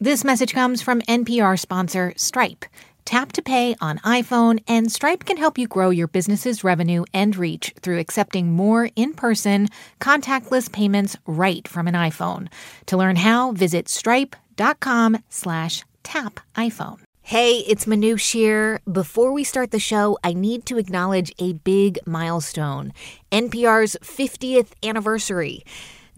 This 0.00 0.22
message 0.22 0.54
comes 0.54 0.80
from 0.80 1.00
NPR 1.02 1.58
sponsor 1.58 2.12
Stripe. 2.16 2.64
Tap 3.04 3.32
to 3.32 3.42
pay 3.42 3.74
on 3.80 3.98
iPhone, 3.98 4.62
and 4.68 4.92
Stripe 4.92 5.24
can 5.24 5.36
help 5.38 5.58
you 5.58 5.66
grow 5.66 5.90
your 5.90 6.06
business's 6.06 6.62
revenue 6.62 7.02
and 7.12 7.34
reach 7.34 7.74
through 7.82 7.98
accepting 7.98 8.52
more 8.52 8.90
in 8.94 9.12
person, 9.12 9.66
contactless 9.98 10.70
payments 10.70 11.16
right 11.26 11.66
from 11.66 11.88
an 11.88 11.94
iPhone. 11.94 12.46
To 12.86 12.96
learn 12.96 13.16
how, 13.16 13.50
visit 13.50 13.88
stripe.com 13.88 15.18
slash 15.30 15.84
tap 16.04 16.38
iPhone. 16.54 17.00
Hey, 17.22 17.64
it's 17.66 17.86
Manoush 17.86 18.30
here. 18.30 18.78
Before 18.90 19.32
we 19.32 19.42
start 19.42 19.72
the 19.72 19.80
show, 19.80 20.16
I 20.22 20.32
need 20.32 20.64
to 20.66 20.78
acknowledge 20.78 21.32
a 21.40 21.54
big 21.54 21.98
milestone 22.06 22.92
NPR's 23.32 23.96
50th 24.00 24.68
anniversary. 24.84 25.64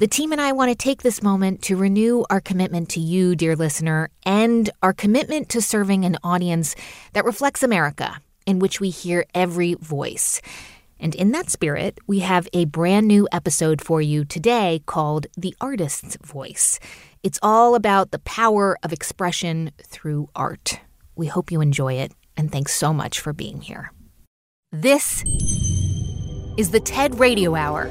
The 0.00 0.08
team 0.08 0.32
and 0.32 0.40
I 0.40 0.52
want 0.52 0.70
to 0.70 0.74
take 0.74 1.02
this 1.02 1.22
moment 1.22 1.60
to 1.64 1.76
renew 1.76 2.24
our 2.30 2.40
commitment 2.40 2.88
to 2.92 3.00
you, 3.00 3.36
dear 3.36 3.54
listener, 3.54 4.08
and 4.24 4.70
our 4.82 4.94
commitment 4.94 5.50
to 5.50 5.60
serving 5.60 6.06
an 6.06 6.16
audience 6.24 6.74
that 7.12 7.26
reflects 7.26 7.62
America, 7.62 8.18
in 8.46 8.60
which 8.60 8.80
we 8.80 8.88
hear 8.88 9.26
every 9.34 9.74
voice. 9.74 10.40
And 10.98 11.14
in 11.14 11.32
that 11.32 11.50
spirit, 11.50 11.98
we 12.06 12.20
have 12.20 12.48
a 12.54 12.64
brand 12.64 13.08
new 13.08 13.28
episode 13.30 13.82
for 13.82 14.00
you 14.00 14.24
today 14.24 14.80
called 14.86 15.26
The 15.36 15.54
Artist's 15.60 16.16
Voice. 16.24 16.80
It's 17.22 17.38
all 17.42 17.74
about 17.74 18.10
the 18.10 18.20
power 18.20 18.78
of 18.82 18.94
expression 18.94 19.70
through 19.82 20.30
art. 20.34 20.80
We 21.14 21.26
hope 21.26 21.52
you 21.52 21.60
enjoy 21.60 21.92
it, 21.92 22.12
and 22.38 22.50
thanks 22.50 22.74
so 22.74 22.94
much 22.94 23.20
for 23.20 23.34
being 23.34 23.60
here. 23.60 23.92
This 24.72 25.22
is 26.56 26.70
the 26.70 26.80
TED 26.80 27.18
Radio 27.20 27.54
Hour. 27.54 27.90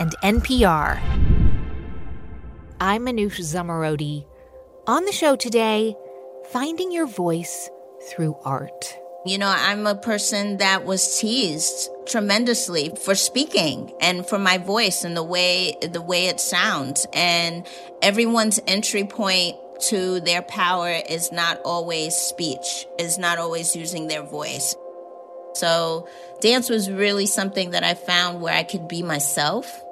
and 0.00 0.16
NPR. 0.22 0.98
I'm 2.80 3.04
Manoush 3.04 3.38
Zomorodi. 3.40 4.24
On 4.86 5.04
the 5.04 5.12
show 5.12 5.36
today, 5.36 5.94
finding 6.50 6.90
your 6.90 7.06
voice 7.06 7.68
through 8.08 8.34
art. 8.42 8.96
You 9.26 9.36
know, 9.36 9.54
I'm 9.54 9.86
a 9.86 9.94
person 9.94 10.56
that 10.56 10.86
was 10.86 11.20
teased 11.20 11.90
tremendously 12.06 12.92
for 13.04 13.14
speaking 13.14 13.94
and 14.00 14.26
for 14.26 14.38
my 14.38 14.56
voice 14.56 15.04
and 15.04 15.14
the 15.14 15.22
way 15.22 15.76
the 15.82 16.00
way 16.00 16.28
it 16.28 16.40
sounds 16.40 17.06
and 17.12 17.66
everyone's 18.00 18.58
entry 18.66 19.04
point 19.04 19.56
to 19.88 20.20
their 20.20 20.40
power 20.40 20.88
is 21.10 21.30
not 21.30 21.60
always 21.62 22.16
speech, 22.16 22.86
is 22.98 23.18
not 23.18 23.38
always 23.38 23.76
using 23.76 24.08
their 24.08 24.22
voice. 24.22 24.74
So, 25.52 26.08
dance 26.40 26.70
was 26.70 26.90
really 26.90 27.26
something 27.26 27.70
that 27.70 27.84
I 27.84 27.94
found 27.94 28.40
where 28.40 28.54
I 28.54 28.62
could 28.62 28.88
be 28.88 29.02
myself 29.02 29.82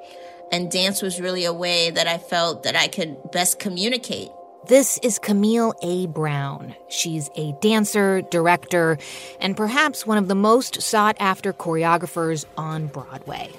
and 0.52 0.70
dance 0.70 1.02
was 1.02 1.20
really 1.20 1.44
a 1.44 1.52
way 1.52 1.90
that 1.90 2.06
I 2.06 2.18
felt 2.18 2.62
that 2.62 2.76
I 2.76 2.88
could 2.88 3.16
best 3.32 3.58
communicate. 3.58 4.28
This 4.66 4.98
is 5.02 5.18
Camille 5.18 5.74
A. 5.82 6.06
Brown. 6.08 6.74
She's 6.88 7.30
a 7.36 7.52
dancer, 7.60 8.22
director, 8.30 8.98
and 9.40 9.56
perhaps 9.56 10.06
one 10.06 10.18
of 10.18 10.28
the 10.28 10.34
most 10.34 10.82
sought 10.82 11.16
after 11.18 11.52
choreographers 11.52 12.44
on 12.56 12.88
Broadway. 12.88 13.50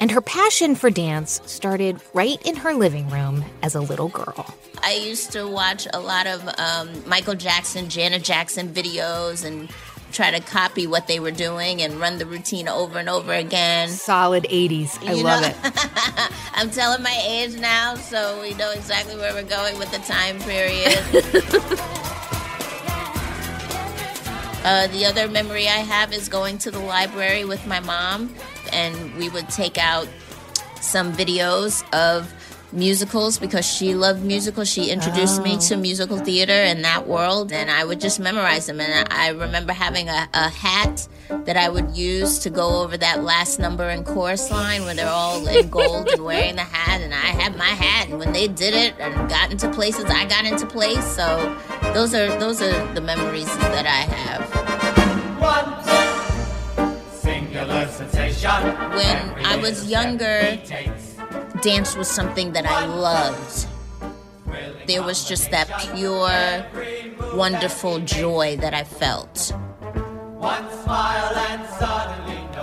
And 0.00 0.12
her 0.12 0.20
passion 0.20 0.76
for 0.76 0.90
dance 0.90 1.40
started 1.44 2.00
right 2.14 2.40
in 2.46 2.54
her 2.54 2.72
living 2.72 3.08
room 3.10 3.44
as 3.62 3.74
a 3.74 3.80
little 3.80 4.08
girl. 4.08 4.54
I 4.80 4.92
used 4.92 5.32
to 5.32 5.48
watch 5.48 5.88
a 5.92 5.98
lot 5.98 6.28
of 6.28 6.48
um, 6.56 7.08
Michael 7.08 7.34
Jackson, 7.34 7.88
Janet 7.88 8.22
Jackson 8.22 8.68
videos 8.68 9.44
and 9.44 9.68
try 10.12 10.30
to 10.30 10.40
copy 10.40 10.86
what 10.86 11.06
they 11.06 11.20
were 11.20 11.30
doing 11.30 11.82
and 11.82 12.00
run 12.00 12.18
the 12.18 12.26
routine 12.26 12.68
over 12.68 12.98
and 12.98 13.08
over 13.08 13.32
again. 13.32 13.88
Solid 13.88 14.44
80s. 14.44 15.06
I 15.06 15.12
you 15.12 15.24
love 15.24 15.42
know? 15.42 15.48
it. 15.48 16.32
I'm 16.54 16.70
telling 16.70 17.02
my 17.02 17.22
age 17.26 17.58
now, 17.58 17.94
so 17.94 18.40
we 18.40 18.54
know 18.54 18.70
exactly 18.72 19.16
where 19.16 19.32
we're 19.32 19.42
going 19.42 19.78
with 19.78 19.90
the 19.90 19.98
time 19.98 20.38
period. 20.40 20.98
uh, 24.64 24.86
the 24.88 25.06
other 25.06 25.28
memory 25.28 25.68
I 25.68 25.78
have 25.78 26.12
is 26.12 26.28
going 26.28 26.58
to 26.58 26.70
the 26.70 26.80
library 26.80 27.44
with 27.44 27.66
my 27.66 27.80
mom, 27.80 28.34
and 28.72 29.14
we 29.16 29.28
would 29.28 29.48
take 29.48 29.78
out 29.78 30.08
some 30.80 31.12
videos 31.12 31.82
of 31.92 32.32
musicals 32.72 33.38
because 33.38 33.66
she 33.66 33.94
loved 33.94 34.22
musicals. 34.22 34.68
She 34.68 34.90
introduced 34.90 35.40
oh. 35.40 35.44
me 35.44 35.58
to 35.58 35.76
musical 35.76 36.18
theater 36.18 36.52
and 36.52 36.84
that 36.84 37.06
world, 37.06 37.52
and 37.52 37.70
I 37.70 37.84
would 37.84 38.00
just 38.00 38.20
memorize 38.20 38.66
them. 38.66 38.80
And 38.80 39.08
I 39.12 39.30
remember 39.30 39.72
having 39.72 40.08
a, 40.08 40.28
a 40.34 40.48
hat 40.48 41.08
that 41.28 41.56
I 41.56 41.68
would 41.68 41.96
use 41.96 42.38
to 42.40 42.50
go 42.50 42.82
over 42.82 42.96
that 42.96 43.22
last 43.22 43.58
number 43.58 43.88
in 43.90 44.04
chorus 44.04 44.50
line 44.50 44.84
where 44.84 44.94
they're 44.94 45.08
all 45.08 45.46
in 45.46 45.68
gold 45.68 46.08
and 46.08 46.24
wearing 46.24 46.56
the 46.56 46.62
hat, 46.62 47.00
and 47.00 47.12
I 47.12 47.16
had 47.16 47.56
my 47.56 47.64
hat. 47.64 48.08
And 48.08 48.18
when 48.18 48.32
they 48.32 48.48
did 48.48 48.74
it 48.74 48.94
and 48.98 49.28
got 49.28 49.50
into 49.50 49.70
places, 49.70 50.04
I 50.06 50.26
got 50.26 50.44
into 50.44 50.66
place. 50.66 51.04
So 51.04 51.56
those 51.94 52.14
are 52.14 52.38
those 52.38 52.60
are 52.62 52.94
the 52.94 53.00
memories 53.00 53.46
that 53.58 53.86
I 53.86 54.12
have. 54.14 54.68
When 58.94 59.44
I 59.44 59.56
was 59.56 59.90
younger 59.90 60.58
dance 61.62 61.96
was 61.96 62.08
something 62.08 62.52
that 62.52 62.66
I 62.66 62.86
loved. 62.86 63.66
There 64.86 65.02
was 65.02 65.24
just 65.28 65.50
that 65.50 65.68
pure, 65.94 66.64
wonderful 67.36 68.00
joy 68.00 68.56
that 68.60 68.74
I 68.74 68.84
felt. 68.84 69.52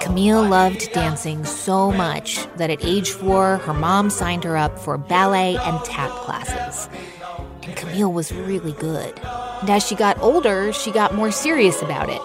Camille 0.02 0.44
loved 0.44 0.92
dancing 0.94 1.44
so 1.46 1.92
much 1.92 2.48
that 2.58 2.70
at 2.70 2.84
age 2.84 3.12
four, 3.12 3.58
her 3.58 3.74
mom 3.74 4.10
signed 4.10 4.44
her 4.44 4.58
up 4.58 4.80
for 4.80 4.98
ballet 4.98 5.58
and 5.58 5.84
tap 5.84 6.10
classes. 6.12 6.90
And 7.64 7.76
Camille 7.76 8.14
was 8.14 8.32
really 8.32 8.74
good. 8.74 9.20
And 9.62 9.70
as 9.70 9.86
she 9.86 9.96
got 9.96 10.18
older, 10.20 10.72
she 10.72 10.92
got 10.92 11.14
more 11.14 11.32
serious 11.32 11.82
about 11.82 12.10
it. 12.10 12.22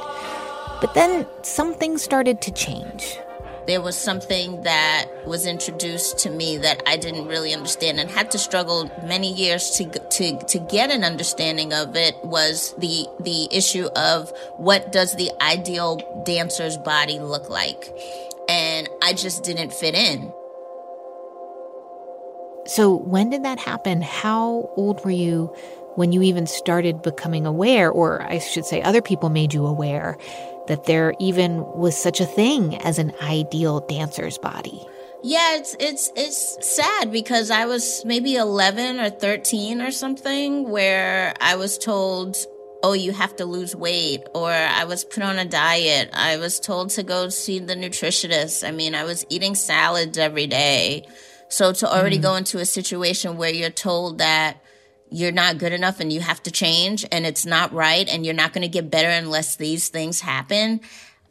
But 0.81 0.95
then 0.95 1.27
something 1.43 1.99
started 1.99 2.41
to 2.43 2.53
change 2.53 3.19
there 3.67 3.81
was 3.81 3.97
something 3.97 4.63
that 4.63 5.07
was 5.27 5.47
introduced 5.47 6.19
to 6.21 6.31
me 6.31 6.57
that 6.59 6.83
I 6.87 6.97
didn't 6.97 7.27
really 7.27 7.55
understand 7.55 8.01
and 8.01 8.11
had 8.11 8.31
to 8.33 8.39
struggle 8.39 8.91
many 9.05 9.33
years 9.33 9.71
to 9.73 9.85
to 9.87 10.39
to 10.39 10.59
get 10.59 10.91
an 10.91 11.05
understanding 11.05 11.73
of 11.73 11.97
it 11.97 12.17
was 12.25 12.75
the 12.79 13.07
the 13.21 13.49
issue 13.51 13.87
of 13.97 14.33
what 14.57 14.93
does 14.93 15.15
the 15.17 15.31
ideal 15.41 16.23
dancer's 16.25 16.77
body 16.79 17.19
look 17.19 17.49
like 17.49 17.93
and 18.49 18.89
I 19.03 19.13
just 19.13 19.45
didn't 19.45 19.73
fit 19.73 19.95
in. 19.95 20.33
So 22.67 22.95
when 22.95 23.31
did 23.31 23.45
that 23.45 23.59
happen? 23.59 24.03
How 24.03 24.71
old 24.77 25.05
were 25.05 25.11
you 25.11 25.55
when 25.97 26.13
you 26.13 26.23
even 26.23 26.47
started 26.47 27.03
becoming 27.03 27.47
aware 27.47 27.91
or 27.91 28.23
I 28.23 28.39
should 28.39 28.65
say 28.65 28.81
other 28.83 29.03
people 29.03 29.29
made 29.29 29.53
you 29.53 29.67
aware 29.67 30.17
that 30.71 30.85
there 30.85 31.15
even 31.19 31.67
was 31.75 32.01
such 32.01 32.21
a 32.21 32.25
thing 32.25 32.77
as 32.83 33.01
an 33.01 33.13
ideal 33.21 33.81
dancer's 33.81 34.39
body. 34.39 34.87
Yeah, 35.21 35.57
it's 35.57 35.75
it's 35.81 36.13
it's 36.15 36.57
sad 36.65 37.11
because 37.11 37.51
I 37.51 37.67
was 37.67 38.05
maybe 38.05 38.37
11 38.37 39.01
or 39.01 39.11
13 39.11 39.83
or 39.83 39.91
something 39.91 40.71
where 40.71 41.35
I 41.41 41.57
was 41.57 41.77
told, 41.77 42.37
"Oh, 42.85 42.93
you 42.93 43.11
have 43.13 43.35
to 43.37 43.47
lose 43.47 43.75
weight," 43.75 44.23
or 44.33 44.53
I 44.53 44.85
was 44.85 45.05
put 45.05 45.25
on 45.25 45.41
a 45.41 45.45
diet. 45.45 46.11
I 46.13 46.37
was 46.37 46.61
told 46.61 46.91
to 46.91 47.03
go 47.03 47.31
see 47.31 47.59
the 47.59 47.75
nutritionist. 47.75 48.67
I 48.67 48.71
mean, 48.71 48.95
I 48.95 49.03
was 49.03 49.27
eating 49.29 49.57
salads 49.57 50.19
every 50.19 50.47
day. 50.47 51.05
So 51.49 51.73
to 51.73 51.93
already 51.93 52.19
mm. 52.19 52.23
go 52.23 52.37
into 52.37 52.59
a 52.59 52.65
situation 52.65 53.37
where 53.37 53.51
you're 53.51 53.71
told 53.71 54.19
that 54.19 54.63
you're 55.11 55.33
not 55.33 55.59
good 55.59 55.73
enough 55.73 56.01
and 56.01 56.13
you 56.13 56.21
have 56.21 56.43
to 56.45 56.51
change 56.51 57.05
and 57.11 57.27
it's 57.27 57.45
not 57.45 57.73
right 57.73 58.09
and 58.09 58.25
you're 58.25 58.35
not 58.35 58.53
going 58.53 58.63
to 58.63 58.69
get 58.69 58.91
better 58.91 59.09
unless 59.09 59.57
these 59.57 59.89
things 59.89 60.21
happen. 60.21 60.81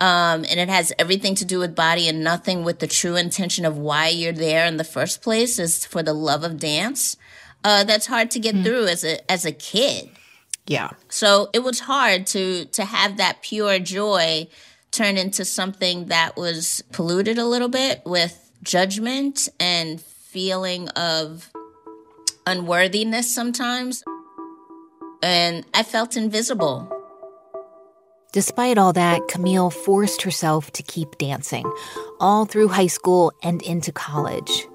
Um, 0.01 0.45
and 0.49 0.59
it 0.59 0.69
has 0.69 0.93
everything 0.97 1.35
to 1.35 1.45
do 1.45 1.59
with 1.59 1.75
body 1.75 2.07
and 2.07 2.23
nothing 2.23 2.63
with 2.63 2.79
the 2.79 2.87
true 2.87 3.15
intention 3.15 3.65
of 3.65 3.77
why 3.77 4.07
you're 4.09 4.31
there 4.31 4.65
in 4.65 4.77
the 4.77 4.83
first 4.83 5.21
place 5.21 5.59
is 5.59 5.85
for 5.85 6.01
the 6.01 6.13
love 6.13 6.43
of 6.43 6.57
dance. 6.57 7.17
Uh, 7.63 7.83
that's 7.83 8.05
hard 8.05 8.31
to 8.31 8.39
get 8.39 8.55
mm. 8.55 8.63
through 8.63 8.87
as 8.87 9.03
a, 9.03 9.31
as 9.31 9.45
a 9.45 9.51
kid. 9.51 10.09
Yeah. 10.67 10.91
So 11.09 11.49
it 11.51 11.59
was 11.59 11.81
hard 11.81 12.27
to, 12.27 12.65
to 12.65 12.85
have 12.85 13.17
that 13.17 13.41
pure 13.41 13.79
joy 13.79 14.47
turn 14.91 15.17
into 15.17 15.43
something 15.43 16.05
that 16.05 16.37
was 16.37 16.83
polluted 16.91 17.37
a 17.37 17.45
little 17.45 17.69
bit 17.69 18.01
with 18.05 18.51
judgment 18.63 19.49
and 19.59 19.99
feeling 19.99 20.87
of 20.89 21.51
unworthiness 22.45 23.33
sometimes. 23.33 24.03
And 25.21 25.65
I 25.73 25.83
felt 25.83 26.15
invisible. 26.15 26.95
Despite 28.31 28.77
all 28.77 28.93
that, 28.93 29.27
Camille 29.27 29.71
forced 29.71 30.21
herself 30.21 30.71
to 30.73 30.83
keep 30.83 31.17
dancing 31.17 31.69
all 32.19 32.45
through 32.45 32.67
high 32.67 32.87
school 32.87 33.33
and 33.41 33.61
into 33.63 33.91
college. 33.91 34.67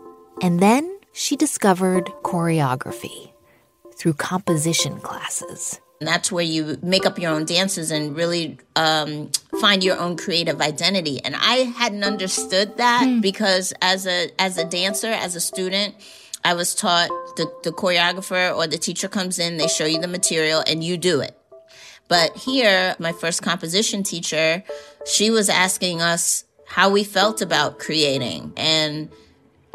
And 0.42 0.58
then 0.60 0.98
she 1.12 1.36
discovered 1.36 2.06
choreography 2.24 3.32
through 3.96 4.14
composition 4.14 4.98
classes. 5.00 5.80
And 6.00 6.08
that's 6.08 6.32
where 6.32 6.44
you 6.44 6.76
make 6.82 7.06
up 7.06 7.18
your 7.18 7.32
own 7.32 7.44
dances 7.44 7.92
and 7.92 8.16
really 8.16 8.58
um, 8.74 9.30
find 9.60 9.82
your 9.84 9.98
own 9.98 10.16
creative 10.16 10.60
identity. 10.60 11.20
And 11.24 11.36
I 11.38 11.72
hadn't 11.78 12.02
understood 12.02 12.76
that 12.78 13.04
mm. 13.04 13.22
because 13.22 13.72
as 13.80 14.06
a 14.06 14.28
as 14.38 14.58
a 14.58 14.64
dancer, 14.64 15.06
as 15.06 15.36
a 15.36 15.40
student, 15.40 15.94
I 16.44 16.54
was 16.54 16.74
taught 16.74 17.08
the, 17.36 17.50
the 17.62 17.72
choreographer 17.72 18.54
or 18.54 18.66
the 18.66 18.78
teacher 18.78 19.08
comes 19.08 19.38
in, 19.38 19.56
they 19.56 19.68
show 19.68 19.86
you 19.86 20.00
the 20.00 20.08
material, 20.08 20.62
and 20.66 20.84
you 20.84 20.96
do 20.96 21.20
it. 21.20 21.36
But 22.08 22.36
here, 22.36 22.94
my 22.98 23.12
first 23.12 23.42
composition 23.42 24.02
teacher, 24.02 24.62
she 25.06 25.30
was 25.30 25.48
asking 25.48 26.02
us 26.02 26.44
how 26.66 26.90
we 26.90 27.02
felt 27.02 27.40
about 27.40 27.78
creating 27.78 28.52
and 28.56 29.10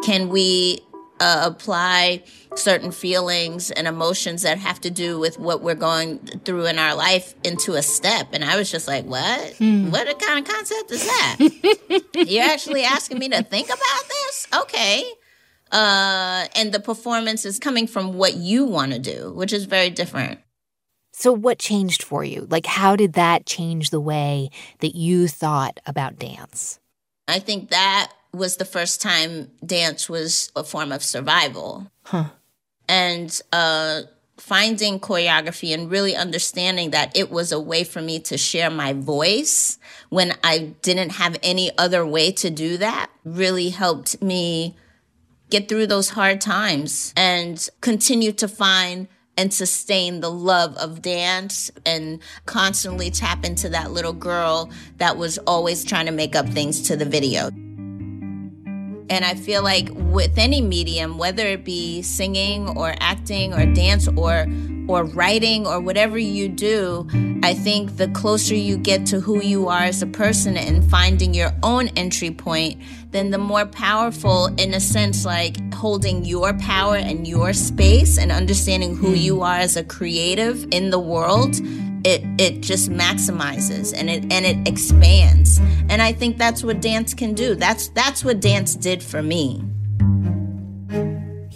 can 0.04 0.30
we 0.30 0.80
uh, 1.20 1.44
apply 1.46 2.24
certain 2.56 2.92
feelings 2.92 3.72
and 3.72 3.88
emotions 3.88 4.44
that 4.44 4.58
have 4.58 4.80
to 4.82 4.90
do 4.90 5.20
with 5.20 5.38
what 5.38 5.62
we're 5.62 5.76
going 5.76 6.20
through 6.46 6.66
in 6.66 6.80
our 6.80 6.96
life 6.96 7.34
into 7.44 7.74
a 7.74 7.82
step. 7.82 8.30
And 8.34 8.44
I 8.44 8.58
was 8.58 8.72
just 8.72 8.88
like, 8.88 9.06
what? 9.06 9.56
Hmm. 9.58 9.92
What 9.92 10.08
kind 10.20 10.40
of 10.40 10.54
concept 10.54 10.92
is 10.92 11.04
that? 11.04 11.38
You're 12.28 12.46
actually 12.46 12.84
asking 12.84 13.20
me 13.20 13.30
to 13.30 13.44
think 13.44 13.68
about 13.68 14.08
this? 14.08 14.48
Okay. 14.62 15.04
Uh, 15.72 16.48
and 16.56 16.72
the 16.72 16.80
performance 16.80 17.46
is 17.46 17.60
coming 17.60 17.88
from 17.88 18.14
what 18.14 18.36
you 18.36 18.66
want 18.66 18.92
to 18.94 19.00
do, 19.00 19.32
which 19.34 19.54
is 19.54 19.66
very 19.66 19.90
different. 19.90 20.40
So, 21.12 21.34
what 21.34 21.60
changed 21.60 22.02
for 22.02 22.24
you? 22.24 22.48
Like, 22.50 22.66
how 22.66 22.96
did 22.96 23.14
that 23.14 23.46
change 23.46 23.90
the 23.90 24.00
way 24.00 24.50
that 24.80 24.96
you 24.96 25.28
thought 25.28 25.80
about 25.86 26.18
dance? 26.18 26.80
I 27.28 27.40
think 27.40 27.70
that 27.70 28.12
was 28.34 28.58
the 28.58 28.66
first 28.66 29.02
time 29.02 29.52
dance 29.66 30.10
was 30.10 30.52
a 30.56 30.64
form 30.64 30.92
of 30.92 31.04
survival. 31.04 31.92
Huh. 32.04 32.30
And 32.88 33.40
uh, 33.52 34.04
finding 34.38 35.00
choreography 35.00 35.74
and 35.74 35.92
really 35.92 36.16
understanding 36.16 36.92
that 36.92 37.16
it 37.16 37.30
was 37.30 37.52
a 37.52 37.60
way 37.60 37.84
for 37.84 38.02
me 38.02 38.20
to 38.20 38.38
share 38.38 38.70
my 38.70 38.94
voice 38.94 39.78
when 40.10 40.34
I 40.44 40.74
didn't 40.82 41.12
have 41.12 41.38
any 41.44 41.70
other 41.78 42.06
way 42.06 42.32
to 42.34 42.50
do 42.50 42.78
that 42.78 43.10
really 43.24 43.70
helped 43.70 44.22
me 44.22 44.76
get 45.50 45.68
through 45.68 45.88
those 45.88 46.10
hard 46.10 46.42
times 46.42 47.14
and 47.16 47.70
continue 47.82 48.32
to 48.34 48.48
find 48.48 49.08
and 49.38 49.54
sustain 49.54 50.20
the 50.20 50.30
love 50.30 50.76
of 50.78 51.02
dance 51.02 51.72
and 51.86 52.20
constantly 52.46 53.10
tap 53.10 53.46
into 53.46 53.70
that 53.70 53.92
little 53.92 54.12
girl 54.12 54.70
that 54.98 55.16
was 55.16 55.38
always 55.40 55.86
trying 55.86 56.06
to 56.06 56.12
make 56.12 56.36
up 56.36 56.48
things 56.50 56.82
to 56.82 56.98
the 56.98 57.06
video. 57.06 57.48
And 59.12 59.26
I 59.26 59.34
feel 59.36 59.64
like 59.64 59.90
with 59.94 60.38
any 60.38 60.62
medium, 60.62 61.18
whether 61.18 61.48
it 61.48 61.64
be 61.64 62.02
singing 62.02 62.70
or 62.78 62.94
acting 63.00 63.54
or 63.54 63.66
dance 63.66 64.08
or 64.10 64.46
or 64.90 65.04
writing 65.04 65.68
or 65.68 65.80
whatever 65.80 66.18
you 66.18 66.50
do, 66.50 67.08
I 67.44 67.54
think 67.54 67.98
the 67.98 68.08
closer 68.08 68.56
you 68.56 68.76
get 68.76 69.06
to 69.08 69.20
who 69.20 69.42
you 69.42 69.68
are 69.68 69.84
as 69.84 70.02
a 70.02 70.08
person 70.08 70.58
and 70.58 70.84
finding 70.90 71.34
your 71.34 71.52
own 71.62 71.90
entry 71.90 72.32
point, 72.32 72.82
then 73.12 73.30
the 73.30 73.38
more 73.38 73.68
powerful, 73.68 74.48
in 74.58 74.74
a 74.74 74.80
sense, 74.80 75.26
like 75.26 75.58
holding 75.74 76.26
your 76.26 76.54
power 76.56 76.96
and 76.96 77.28
your 77.28 77.54
space 77.54 78.18
and 78.18 78.32
understanding 78.32 78.96
who 78.96 79.12
you 79.12 79.36
hmm. 79.38 79.44
are 79.44 79.58
as 79.58 79.78
a 79.78 79.84
creative 79.84 80.68
in 80.72 80.90
the 80.90 81.00
world 81.00 81.56
it 82.06 82.24
it 82.38 82.62
just 82.62 82.90
maximizes 82.90 83.94
and 83.94 84.10
it 84.10 84.24
and 84.32 84.46
it 84.46 84.66
expands. 84.66 85.60
And 85.90 86.02
i 86.02 86.14
think 86.14 86.38
that's 86.38 86.64
what 86.64 86.82
dance 86.82 87.14
can 87.14 87.34
do. 87.34 87.56
That's 87.56 87.90
that's 87.90 88.24
what 88.24 88.40
dance 88.40 88.74
did 88.76 89.04
for 89.04 89.22
me 89.22 89.62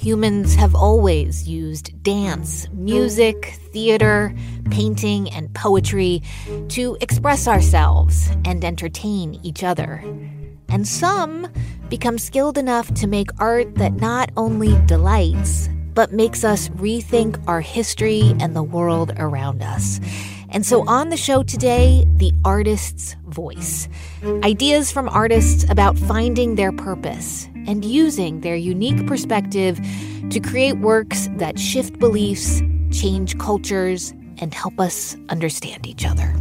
Humans 0.04 0.56
have 0.56 0.76
always 0.76 1.48
used 1.48 2.04
dance, 2.04 2.68
music, 2.74 3.58
theater, 3.72 4.36
painting, 4.70 5.30
and 5.30 5.54
poetry 5.56 6.22
to 6.68 6.98
express 7.00 7.48
ourselves 7.48 8.30
and 8.44 8.66
entertain 8.66 9.40
each 9.44 9.64
other. 9.64 10.04
And 10.68 10.86
some 10.86 11.48
become 11.88 12.18
skilled 12.18 12.58
enough 12.58 12.94
to 12.96 13.08
make 13.08 13.30
art 13.40 13.76
that 13.76 13.94
not 13.94 14.30
only 14.36 14.78
delights, 14.88 15.70
but 15.94 16.12
makes 16.12 16.44
us 16.44 16.68
rethink 16.68 17.42
our 17.48 17.62
history 17.62 18.36
and 18.42 18.58
the 18.58 18.62
world 18.62 19.14
around 19.16 19.64
us. 19.64 20.02
And 20.54 20.64
so 20.64 20.88
on 20.88 21.10
the 21.10 21.18
show 21.18 21.42
today, 21.42 22.06
the 22.18 22.32
artist's 22.46 23.16
voice. 23.26 23.90
Ideas 24.44 24.92
from 24.92 25.10
artists 25.10 25.66
about 25.68 25.98
finding 25.98 26.56
their 26.56 26.72
purpose 26.72 27.48
and 27.66 27.84
using 27.84 28.42
their 28.42 28.56
unique 28.56 29.08
perspective 29.08 29.80
to 30.30 30.40
create 30.40 30.78
works 30.78 31.28
that 31.38 31.58
shift 31.58 31.98
beliefs, 31.98 32.62
change 32.92 33.38
cultures, 33.40 34.12
and 34.38 34.54
help 34.54 34.80
us 34.80 35.18
understand 35.30 35.88
each 35.88 36.06
other. 36.06 36.36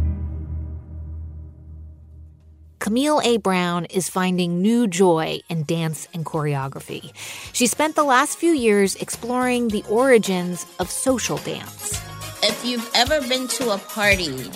Camille 2.79 3.21
A. 3.23 3.37
Brown 3.37 3.85
is 3.85 4.09
finding 4.09 4.61
new 4.61 4.87
joy 4.87 5.39
in 5.49 5.63
dance 5.63 6.07
and 6.13 6.25
choreography. 6.25 7.15
She 7.53 7.65
spent 7.65 7.95
the 7.95 8.03
last 8.03 8.37
few 8.37 8.51
years 8.51 8.95
exploring 8.97 9.69
the 9.69 9.83
origins 9.89 10.65
of 10.79 10.89
social 10.91 11.37
dance. 11.37 11.99
If 12.45 12.65
you've 12.65 12.89
ever 12.93 13.21
been 13.27 13.47
to 13.47 13.71
a 13.71 13.77
party 13.77 14.51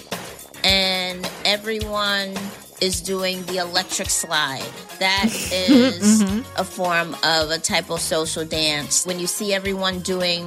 and 0.64 1.30
everyone 1.46 2.36
is 2.82 3.02
doing 3.02 3.44
the 3.46 3.58
electric 3.58 4.10
slide. 4.10 4.70
That 5.00 5.26
is 5.52 6.24
mm-hmm. 6.24 6.60
a 6.60 6.64
form 6.64 7.16
of 7.24 7.50
a 7.50 7.58
type 7.58 7.90
of 7.90 8.02
social 8.02 8.46
dance. 8.46 9.06
When 9.06 9.20
you 9.20 9.28
see 9.28 9.54
everyone 9.54 10.00
doing 10.02 10.46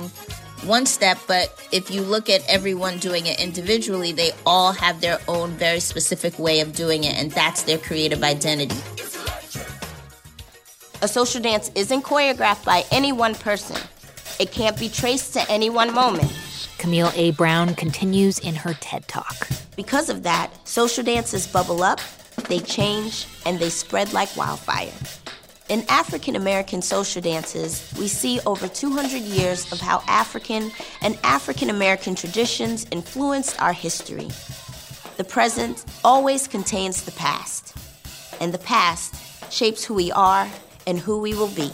one 0.65 0.87
step, 0.87 1.19
but 1.27 1.49
if 1.73 1.91
you 1.91 2.03
look 2.03 2.29
at 2.29 2.47
everyone 2.49 2.99
doing 2.99 3.27
it 3.27 3.41
individually, 3.41 4.13
they 4.13 4.33
all 4.45 4.73
have 4.73 5.01
their 5.01 5.19
own 5.27 5.51
very 5.53 5.81
specific 5.81 6.39
way 6.39 6.61
of 6.61 6.75
doing 6.75 7.05
it, 7.05 7.17
and 7.17 7.31
that's 7.33 7.63
their 7.63 7.79
creative 7.79 8.23
identity. 8.23 8.77
A 11.03 11.09
social 11.09 11.41
dance 11.41 11.71
isn't 11.75 12.03
choreographed 12.03 12.67
by 12.67 12.85
any 12.91 13.11
one 13.11 13.35
person. 13.35 13.81
It 14.39 14.53
can't 14.53 14.79
be 14.79 14.91
traced 14.91 15.33
to 15.33 15.51
any 15.51 15.71
one 15.71 15.95
moment. 15.95 16.31
Camille 16.81 17.13
A. 17.15 17.33
Brown 17.33 17.75
continues 17.75 18.39
in 18.39 18.55
her 18.55 18.73
TED 18.81 19.07
Talk. 19.07 19.47
Because 19.77 20.09
of 20.09 20.23
that, 20.23 20.51
social 20.67 21.05
dances 21.05 21.47
bubble 21.47 21.83
up 21.83 22.01
they 22.49 22.59
change 22.59 23.27
and 23.45 23.59
they 23.59 23.69
spread 23.69 24.15
like 24.15 24.35
wildfire. 24.35 24.93
In 25.69 25.85
African 25.91 26.37
American 26.37 26.81
social 26.81 27.21
dances, 27.21 27.93
we 27.99 28.09
see 28.09 28.41
over 28.47 28.67
200 28.67 29.19
years 29.21 29.71
of 29.73 29.79
how 29.79 30.03
African 30.09 30.73
and 31.03 31.19
African 31.23 31.69
American 31.69 32.15
traditions 32.15 32.87
influenced 32.91 33.61
our 33.61 33.75
history. 33.75 34.29
The 35.19 35.25
present 35.25 35.85
always 36.03 36.49
contains 36.49 37.03
the 37.03 37.13
past, 37.13 37.77
and 38.41 38.55
the 38.55 38.59
past 38.59 39.53
shapes 39.53 39.85
who 39.85 39.93
we 39.93 40.11
are 40.13 40.49
and 40.87 40.99
who 40.99 41.21
we 41.21 41.35
will 41.35 41.55
be. 41.55 41.71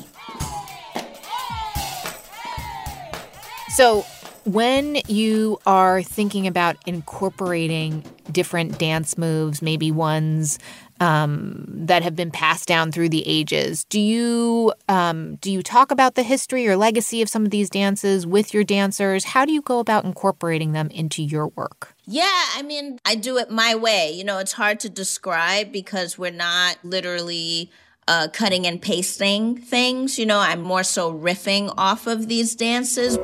So, 3.77 4.05
when 4.47 4.97
you 5.09 5.59
are 5.67 6.03
thinking 6.03 6.47
about 6.47 6.77
incorporating 6.87 8.05
different 8.31 8.79
dance 8.79 9.19
moves, 9.19 9.61
maybe 9.61 9.91
ones 9.91 10.59
um, 11.01 11.65
that 11.69 12.03
have 12.03 12.15
been 12.17 12.31
passed 12.31 12.69
down 12.69 12.93
through 12.93 13.09
the 13.09 13.27
ages, 13.27 13.85
do 13.85 14.01
you 14.01 14.73
um, 14.89 15.35
do 15.37 15.51
you 15.51 15.63
talk 15.63 15.91
about 15.91 16.15
the 16.15 16.23
history 16.23 16.67
or 16.69 16.77
legacy 16.77 17.21
of 17.23 17.29
some 17.29 17.45
of 17.45 17.51
these 17.51 17.69
dances 17.69 18.27
with 18.27 18.55
your 18.55 18.65
dancers? 18.65 19.25
How 19.25 19.45
do 19.45 19.53
you 19.53 19.63
go 19.63 19.81
about 19.81 20.05
incorporating 20.05 20.73
them 20.73 20.89
into 20.91 21.23
your 21.23 21.49
work? 21.49 21.95
Yeah, 22.07 22.45
I 22.55 22.63
mean, 22.63 22.99
I 23.05 23.17
do 23.17 23.37
it 23.39 23.51
my 23.51 23.75
way. 23.75 24.13
You 24.13 24.25
know, 24.25 24.39
it's 24.39 24.53
hard 24.53 24.81
to 24.81 24.89
describe 24.89 25.73
because 25.73 26.17
we're 26.17 26.31
not 26.31 26.79
literally 26.85 27.71
uh, 28.09 28.29
cutting 28.33 28.67
and 28.67 28.81
pasting 28.81 29.57
things. 29.57 30.19
You 30.19 30.27
know, 30.27 30.39
I'm 30.39 30.61
more 30.61 30.83
so 30.83 31.13
riffing 31.13 31.73
off 31.77 32.07
of 32.07 32.29
these 32.29 32.55
dances. 32.55 33.19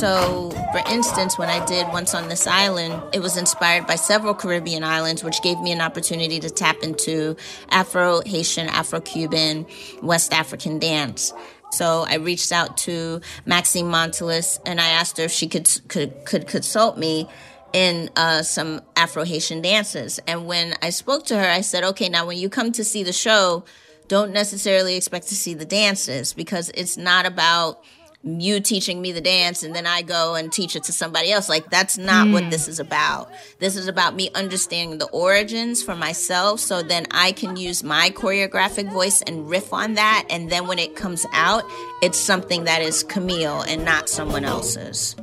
So, 0.00 0.50
for 0.72 0.78
instance, 0.88 1.36
when 1.36 1.50
I 1.50 1.62
did 1.66 1.86
Once 1.88 2.14
on 2.14 2.28
This 2.30 2.46
Island, 2.46 3.02
it 3.12 3.20
was 3.20 3.36
inspired 3.36 3.86
by 3.86 3.96
several 3.96 4.32
Caribbean 4.32 4.82
islands, 4.82 5.22
which 5.22 5.42
gave 5.42 5.60
me 5.60 5.72
an 5.72 5.82
opportunity 5.82 6.40
to 6.40 6.48
tap 6.48 6.76
into 6.82 7.36
Afro 7.68 8.22
Haitian, 8.24 8.68
Afro 8.68 9.00
Cuban, 9.00 9.66
West 10.00 10.32
African 10.32 10.78
dance. 10.78 11.34
So 11.72 12.04
I 12.08 12.16
reached 12.16 12.50
out 12.50 12.78
to 12.78 13.20
Maxine 13.44 13.88
Montilus 13.88 14.58
and 14.64 14.80
I 14.80 14.88
asked 14.88 15.18
her 15.18 15.24
if 15.24 15.32
she 15.32 15.46
could 15.46 15.68
could 15.88 16.24
could 16.24 16.46
consult 16.46 16.98
me 16.98 17.28
in 17.72 18.10
uh, 18.16 18.42
some 18.42 18.80
Afro 18.96 19.24
Haitian 19.24 19.62
dances. 19.62 20.20
And 20.26 20.46
when 20.46 20.74
I 20.82 20.90
spoke 20.90 21.26
to 21.26 21.38
her, 21.38 21.48
I 21.48 21.60
said, 21.60 21.84
okay, 21.84 22.08
now 22.08 22.26
when 22.26 22.38
you 22.38 22.48
come 22.48 22.72
to 22.72 22.84
see 22.84 23.02
the 23.02 23.12
show, 23.12 23.64
don't 24.08 24.32
necessarily 24.32 24.96
expect 24.96 25.28
to 25.28 25.36
see 25.36 25.54
the 25.54 25.64
dances 25.64 26.32
because 26.32 26.70
it's 26.74 26.96
not 26.96 27.26
about 27.26 27.82
you 28.22 28.60
teaching 28.60 29.00
me 29.00 29.12
the 29.12 29.20
dance 29.20 29.62
and 29.62 29.74
then 29.74 29.86
I 29.86 30.02
go 30.02 30.34
and 30.34 30.52
teach 30.52 30.76
it 30.76 30.84
to 30.84 30.92
somebody 30.92 31.32
else. 31.32 31.48
Like 31.48 31.70
that's 31.70 31.96
not 31.96 32.26
mm. 32.26 32.32
what 32.34 32.50
this 32.50 32.68
is 32.68 32.78
about. 32.78 33.30
This 33.60 33.76
is 33.76 33.88
about 33.88 34.14
me 34.14 34.30
understanding 34.34 34.98
the 34.98 35.06
origins 35.06 35.82
for 35.82 35.96
myself 35.96 36.60
so 36.60 36.82
then 36.82 37.06
I 37.12 37.32
can 37.32 37.56
use 37.56 37.82
my 37.82 38.10
choreographic 38.10 38.92
voice 38.92 39.22
and 39.22 39.48
riff 39.48 39.72
on 39.72 39.94
that 39.94 40.26
and 40.28 40.50
then 40.50 40.66
when 40.66 40.78
it 40.78 40.96
comes 40.96 41.24
out, 41.32 41.64
it's 42.02 42.18
something 42.18 42.64
that 42.64 42.82
is 42.82 43.02
Camille 43.04 43.62
and 43.62 43.84
not 43.84 44.08
someone 44.08 44.44
else's. 44.44 45.16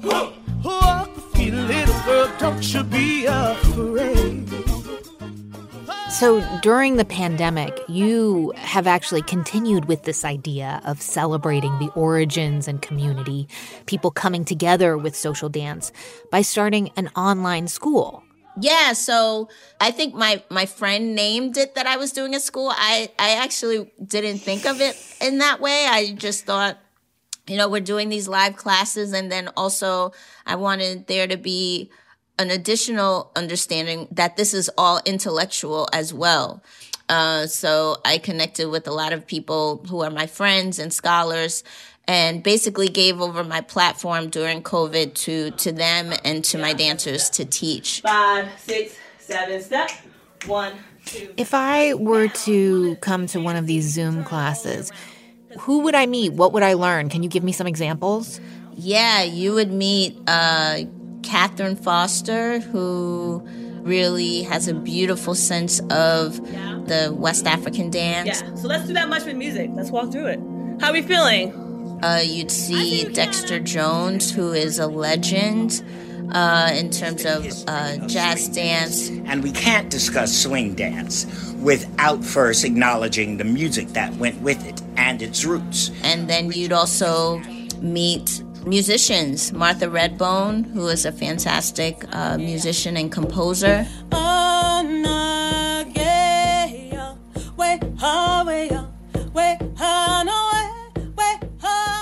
So 6.10 6.42
during 6.62 6.96
the 6.96 7.06
pandemic, 7.06 7.78
you 7.88 8.54
have 8.56 8.88
actually 8.88 9.22
continued 9.24 9.86
with 9.86 10.04
this 10.04 10.24
idea 10.24 10.82
of 10.86 11.02
celebrating 11.02 11.78
the 11.80 11.90
origins 11.96 12.68
and 12.68 12.82
community, 12.82 13.48
people 13.88 14.10
coming 14.10 14.46
together 14.46 14.98
with 14.98 15.16
social 15.16 15.50
dance 15.50 15.92
by 16.32 16.42
starting 16.42 16.92
an 16.96 17.10
online 17.16 17.68
school. 17.68 18.24
Yeah, 18.60 18.94
so 18.94 19.50
I 19.80 19.92
think 19.92 20.16
my 20.16 20.42
my 20.50 20.66
friend 20.66 21.14
named 21.14 21.58
it 21.58 21.76
that 21.76 21.88
I 21.88 21.98
was 21.98 22.12
doing 22.14 22.34
a 22.34 22.40
school. 22.40 22.72
I 22.74 23.12
I 23.20 23.36
actually 23.36 23.92
didn't 24.04 24.40
think 24.40 24.66
of 24.66 24.82
it 24.82 24.96
in 25.22 25.40
that 25.40 25.60
way. 25.60 25.86
I 25.88 26.14
just 26.14 26.46
thought 26.46 26.80
you 27.48 27.58
know, 27.58 27.70
we're 27.70 27.82
doing 27.82 28.10
these 28.10 28.28
live 28.28 28.56
classes 28.56 29.14
and 29.14 29.32
then 29.32 29.50
also 29.56 30.12
I 30.46 30.56
wanted 30.56 31.08
there 31.08 31.28
to 31.28 31.38
be 31.38 31.90
an 32.40 32.52
additional 32.52 33.32
understanding 33.36 34.08
that 34.12 34.38
this 34.38 34.54
is 34.54 34.70
all 34.78 35.02
intellectual 35.06 35.88
as 35.92 36.14
well. 36.14 36.64
Uh, 37.10 37.48
so 37.48 37.98
I 38.04 38.18
connected 38.18 38.70
with 38.70 38.88
a 38.88 38.92
lot 38.92 39.14
of 39.14 39.26
people 39.26 39.84
who 39.90 40.02
are 40.02 40.10
my 40.10 40.28
friends 40.28 40.78
and 40.78 40.92
scholars 40.92 41.64
and 42.08 42.44
basically 42.44 42.88
gave 42.88 43.20
over 43.22 43.44
my 43.44 43.62
platform 43.62 44.30
during 44.30 44.62
COVID 44.62 45.14
to, 45.14 45.52
to 45.52 45.72
them 45.72 46.14
and 46.24 46.44
to 46.46 46.58
my 46.58 46.74
dancers 46.74 47.30
to 47.32 47.46
teach. 47.46 48.02
Five, 48.02 48.48
six, 48.58 48.96
seven, 49.20 49.62
step. 49.62 49.90
One, 50.46 50.74
two. 51.06 51.34
If 51.38 51.54
I 51.54 51.94
were 51.96 52.28
to 52.28 52.96
come 52.98 53.26
to 53.28 53.42
one 53.42 53.56
of 53.56 53.68
these 53.68 53.86
Zoom 53.86 54.24
classes, 54.24 54.92
who 55.60 55.80
would 55.80 55.96
I 55.96 56.06
meet? 56.06 56.34
What 56.34 56.54
would 56.54 56.64
I 56.64 56.74
learn? 56.74 57.10
Can 57.10 57.24
you 57.24 57.30
give 57.30 57.44
me 57.44 57.52
some 57.52 57.68
examples? 57.68 58.40
Yeah, 58.76 59.24
you 59.24 59.54
would 59.54 59.72
meet 59.72 60.18
uh, 60.28 60.80
Catherine 61.24 61.76
Foster, 61.76 62.60
who 62.60 63.42
really 63.82 64.44
has 64.44 64.68
a 64.68 64.74
beautiful 64.74 65.34
sense 65.34 65.80
of 65.90 66.36
the 66.88 67.14
West 67.16 67.48
African 67.48 67.90
dance. 67.90 68.42
Yeah, 68.42 68.56
so 68.56 68.68
let's 68.68 68.88
do 68.88 68.94
that 68.94 69.10
much 69.10 69.26
with 69.26 69.36
music. 69.36 69.70
Let's 69.74 69.90
walk 69.90 70.12
through 70.12 70.28
it. 70.28 70.40
How 70.80 70.90
are 70.90 70.94
we 70.94 71.02
feeling? 71.02 71.54
Uh, 72.04 72.22
you'd 72.24 72.52
see 72.52 73.06
Dexter 73.06 73.60
Jones, 73.60 74.32
who 74.32 74.52
is 74.52 74.78
a 74.78 74.88
legend 74.88 75.84
uh, 76.32 76.72
in 76.74 76.92
terms 76.92 77.26
of 77.26 77.48
uh, 77.68 77.98
jazz 78.08 78.48
dance. 78.50 79.10
And 79.10 79.42
we 79.44 79.52
can't 79.52 79.90
discuss 79.90 80.38
swing 80.38 80.76
dance 80.76 81.26
without 81.68 82.24
first 82.24 82.64
acknowledging 82.64 83.36
the 83.36 83.44
music 83.44 83.90
that 83.90 84.10
went 84.16 84.42
with 84.42 84.66
it 84.66 84.82
and 84.96 85.22
its 85.22 85.44
roots. 85.44 85.92
And 86.02 86.30
then 86.30 86.50
you'd 86.50 86.72
also 86.72 87.40
meet 87.82 88.42
musicians. 88.66 89.52
Martha 89.52 89.88
Redbone, 89.88 90.64
who 90.72 90.88
is 90.88 91.04
a 91.06 91.12
fantastic 91.12 92.06
uh, 92.16 92.38
musician 92.38 92.96
and 92.96 93.12
composer. 93.12 93.86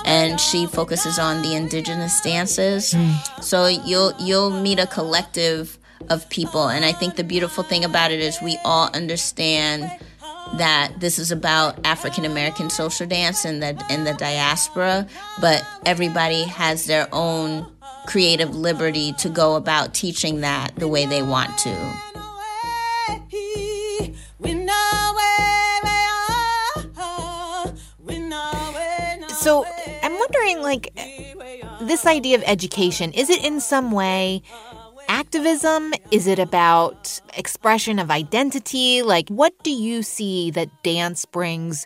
And 0.08 0.40
she 0.40 0.68
focuses 0.68 1.18
on 1.18 1.42
the 1.42 1.56
indigenous 1.56 2.22
dances. 2.22 2.94
Mm. 2.94 3.44
So 3.44 3.66
you'll 3.66 4.14
you'll 4.20 4.52
meet 4.52 4.78
a 4.78 4.86
collective 4.86 5.80
of 6.10 6.30
people. 6.30 6.68
And 6.68 6.86
I 6.86 6.92
think 6.92 7.16
the 7.16 7.24
beautiful 7.24 7.64
thing 7.64 7.84
about 7.84 8.12
it 8.12 8.20
is 8.20 8.42
we 8.42 8.58
all 8.66 8.90
understand 8.94 9.92
that 10.58 10.94
this 11.00 11.18
is 11.18 11.32
about 11.32 11.80
African 11.86 12.26
American 12.26 12.70
social 12.70 13.08
dance 13.08 13.46
and 13.46 13.62
the 13.62 13.84
and 13.90 14.06
the 14.06 14.14
diaspora, 14.14 15.08
but 15.42 15.66
everybody 15.86 16.44
has 16.44 16.86
their 16.86 17.08
own 17.12 17.66
creative 18.06 18.56
liberty 18.56 19.14
to 19.14 19.30
go 19.30 19.56
about 19.56 19.94
teaching 19.94 20.42
that 20.42 20.76
the 20.76 20.88
way 20.88 21.06
they 21.06 21.24
want 21.24 21.58
to. 21.60 21.94
So 29.46 29.64
I'm 30.02 30.14
wondering, 30.14 30.64
like, 30.64 30.92
this 31.82 32.08
idea 32.08 32.36
of 32.36 32.44
education, 32.48 33.14
is 33.14 33.30
it 33.30 33.46
in 33.46 33.62
some 33.62 33.92
way 33.92 34.42
activism? 35.08 35.94
Is 36.12 36.28
it 36.28 36.40
about 36.40 37.20
expression 37.38 38.00
of 38.00 38.12
identity? 38.12 39.02
Like, 39.02 39.30
what 39.30 39.54
do 39.64 39.72
you 39.72 40.04
see 40.04 40.52
that 40.52 40.70
dance 40.84 41.26
brings 41.26 41.86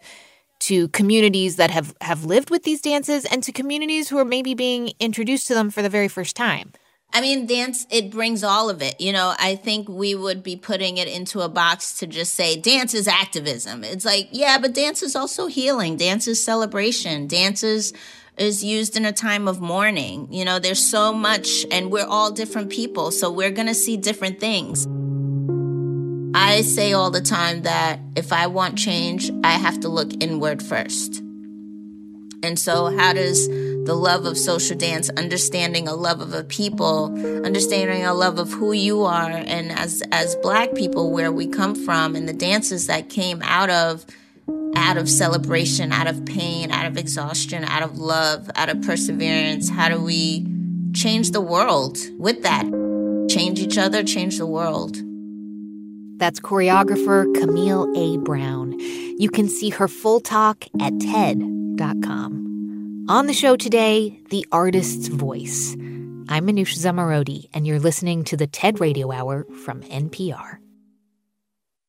to 0.59 0.87
communities 0.89 1.55
that 1.55 1.71
have, 1.71 1.95
have 2.01 2.25
lived 2.25 2.49
with 2.49 2.63
these 2.63 2.81
dances 2.81 3.25
and 3.25 3.41
to 3.43 3.51
communities 3.51 4.09
who 4.09 4.17
are 4.17 4.25
maybe 4.25 4.53
being 4.53 4.91
introduced 4.99 5.47
to 5.47 5.53
them 5.53 5.69
for 5.69 5.81
the 5.81 5.89
very 5.89 6.07
first 6.07 6.35
time? 6.35 6.73
I 7.11 7.21
mean, 7.21 7.47
dance, 7.47 7.87
it 7.89 8.11
brings 8.11 8.43
all 8.43 8.69
of 8.69 8.83
it. 8.83 9.01
You 9.01 9.11
know, 9.11 9.33
I 9.39 9.55
think 9.55 9.89
we 9.89 10.13
would 10.13 10.43
be 10.43 10.55
putting 10.55 10.97
it 10.97 11.07
into 11.07 11.41
a 11.41 11.49
box 11.49 11.97
to 11.99 12.07
just 12.07 12.35
say 12.35 12.55
dance 12.55 12.93
is 12.93 13.07
activism. 13.07 13.83
It's 13.83 14.05
like, 14.05 14.29
yeah, 14.31 14.59
but 14.59 14.75
dance 14.75 15.01
is 15.01 15.15
also 15.15 15.47
healing. 15.47 15.97
Dance 15.97 16.27
is 16.27 16.43
celebration. 16.43 17.25
Dance 17.25 17.63
is 17.63 17.93
is 18.39 18.63
used 18.63 18.95
in 18.95 19.05
a 19.05 19.11
time 19.11 19.47
of 19.47 19.59
mourning. 19.61 20.27
You 20.31 20.45
know, 20.45 20.59
there's 20.59 20.79
so 20.79 21.13
much, 21.13 21.65
and 21.71 21.91
we're 21.91 22.07
all 22.07 22.31
different 22.31 22.69
people, 22.69 23.11
so 23.11 23.31
we're 23.31 23.51
gonna 23.51 23.75
see 23.75 23.97
different 23.97 24.39
things. 24.39 24.87
I 26.33 26.61
say 26.61 26.93
all 26.93 27.11
the 27.11 27.21
time 27.21 27.63
that 27.63 27.99
if 28.15 28.31
I 28.31 28.47
want 28.47 28.77
change, 28.77 29.29
I 29.43 29.53
have 29.53 29.79
to 29.81 29.89
look 29.89 30.23
inward 30.23 30.63
first. 30.63 31.21
And 32.41 32.57
so, 32.57 32.95
how 32.97 33.13
does 33.13 33.47
the 33.49 33.95
love 33.95 34.25
of 34.25 34.37
social 34.37 34.77
dance, 34.77 35.09
understanding 35.09 35.87
a 35.87 35.95
love 35.95 36.21
of 36.21 36.33
a 36.33 36.43
people, 36.43 37.13
understanding 37.45 38.05
a 38.05 38.13
love 38.13 38.39
of 38.39 38.51
who 38.51 38.71
you 38.71 39.01
are, 39.01 39.29
and 39.29 39.71
as 39.71 40.01
as 40.11 40.35
Black 40.37 40.73
people, 40.75 41.11
where 41.11 41.31
we 41.31 41.47
come 41.47 41.75
from, 41.75 42.15
and 42.15 42.29
the 42.29 42.33
dances 42.33 42.87
that 42.87 43.09
came 43.09 43.41
out 43.41 43.69
of 43.69 44.05
out 44.75 44.97
of 44.97 45.09
celebration, 45.09 45.91
out 45.91 46.07
of 46.07 46.25
pain, 46.25 46.71
out 46.71 46.85
of 46.85 46.97
exhaustion, 46.97 47.63
out 47.63 47.83
of 47.83 47.97
love, 47.97 48.49
out 48.55 48.69
of 48.69 48.81
perseverance? 48.81 49.69
How 49.69 49.89
do 49.89 50.01
we 50.01 50.45
change 50.93 51.31
the 51.31 51.41
world 51.41 51.97
with 52.17 52.43
that? 52.43 52.65
Change 53.29 53.59
each 53.59 53.77
other, 53.77 54.03
change 54.03 54.37
the 54.37 54.45
world. 54.45 54.97
That's 56.17 56.39
choreographer 56.39 57.33
Camille 57.35 57.91
A. 57.95 58.17
Brown. 58.17 58.77
You 58.79 59.29
can 59.29 59.47
see 59.47 59.69
her 59.69 59.87
full 59.87 60.19
talk 60.19 60.65
at 60.81 60.99
TED.com. 60.99 63.05
On 63.07 63.25
the 63.25 63.33
show 63.33 63.55
today, 63.55 64.19
The 64.29 64.45
Artist's 64.51 65.07
Voice. 65.07 65.73
I'm 66.27 66.45
Manoush 66.45 66.77
Zomorodi, 66.77 67.49
and 67.53 67.65
you're 67.65 67.79
listening 67.79 68.23
to 68.25 68.37
the 68.37 68.45
TED 68.45 68.79
Radio 68.79 69.11
Hour 69.11 69.45
from 69.63 69.81
NPR. 69.81 70.57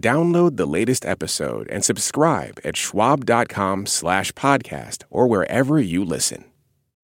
Download 0.00 0.56
the 0.56 0.66
latest 0.66 1.04
episode 1.04 1.68
and 1.68 1.84
subscribe 1.84 2.58
at 2.64 2.76
schwab.com 2.76 3.86
slash 3.86 4.32
podcast 4.32 5.04
or 5.10 5.26
wherever 5.26 5.80
you 5.80 6.04
listen. 6.04 6.44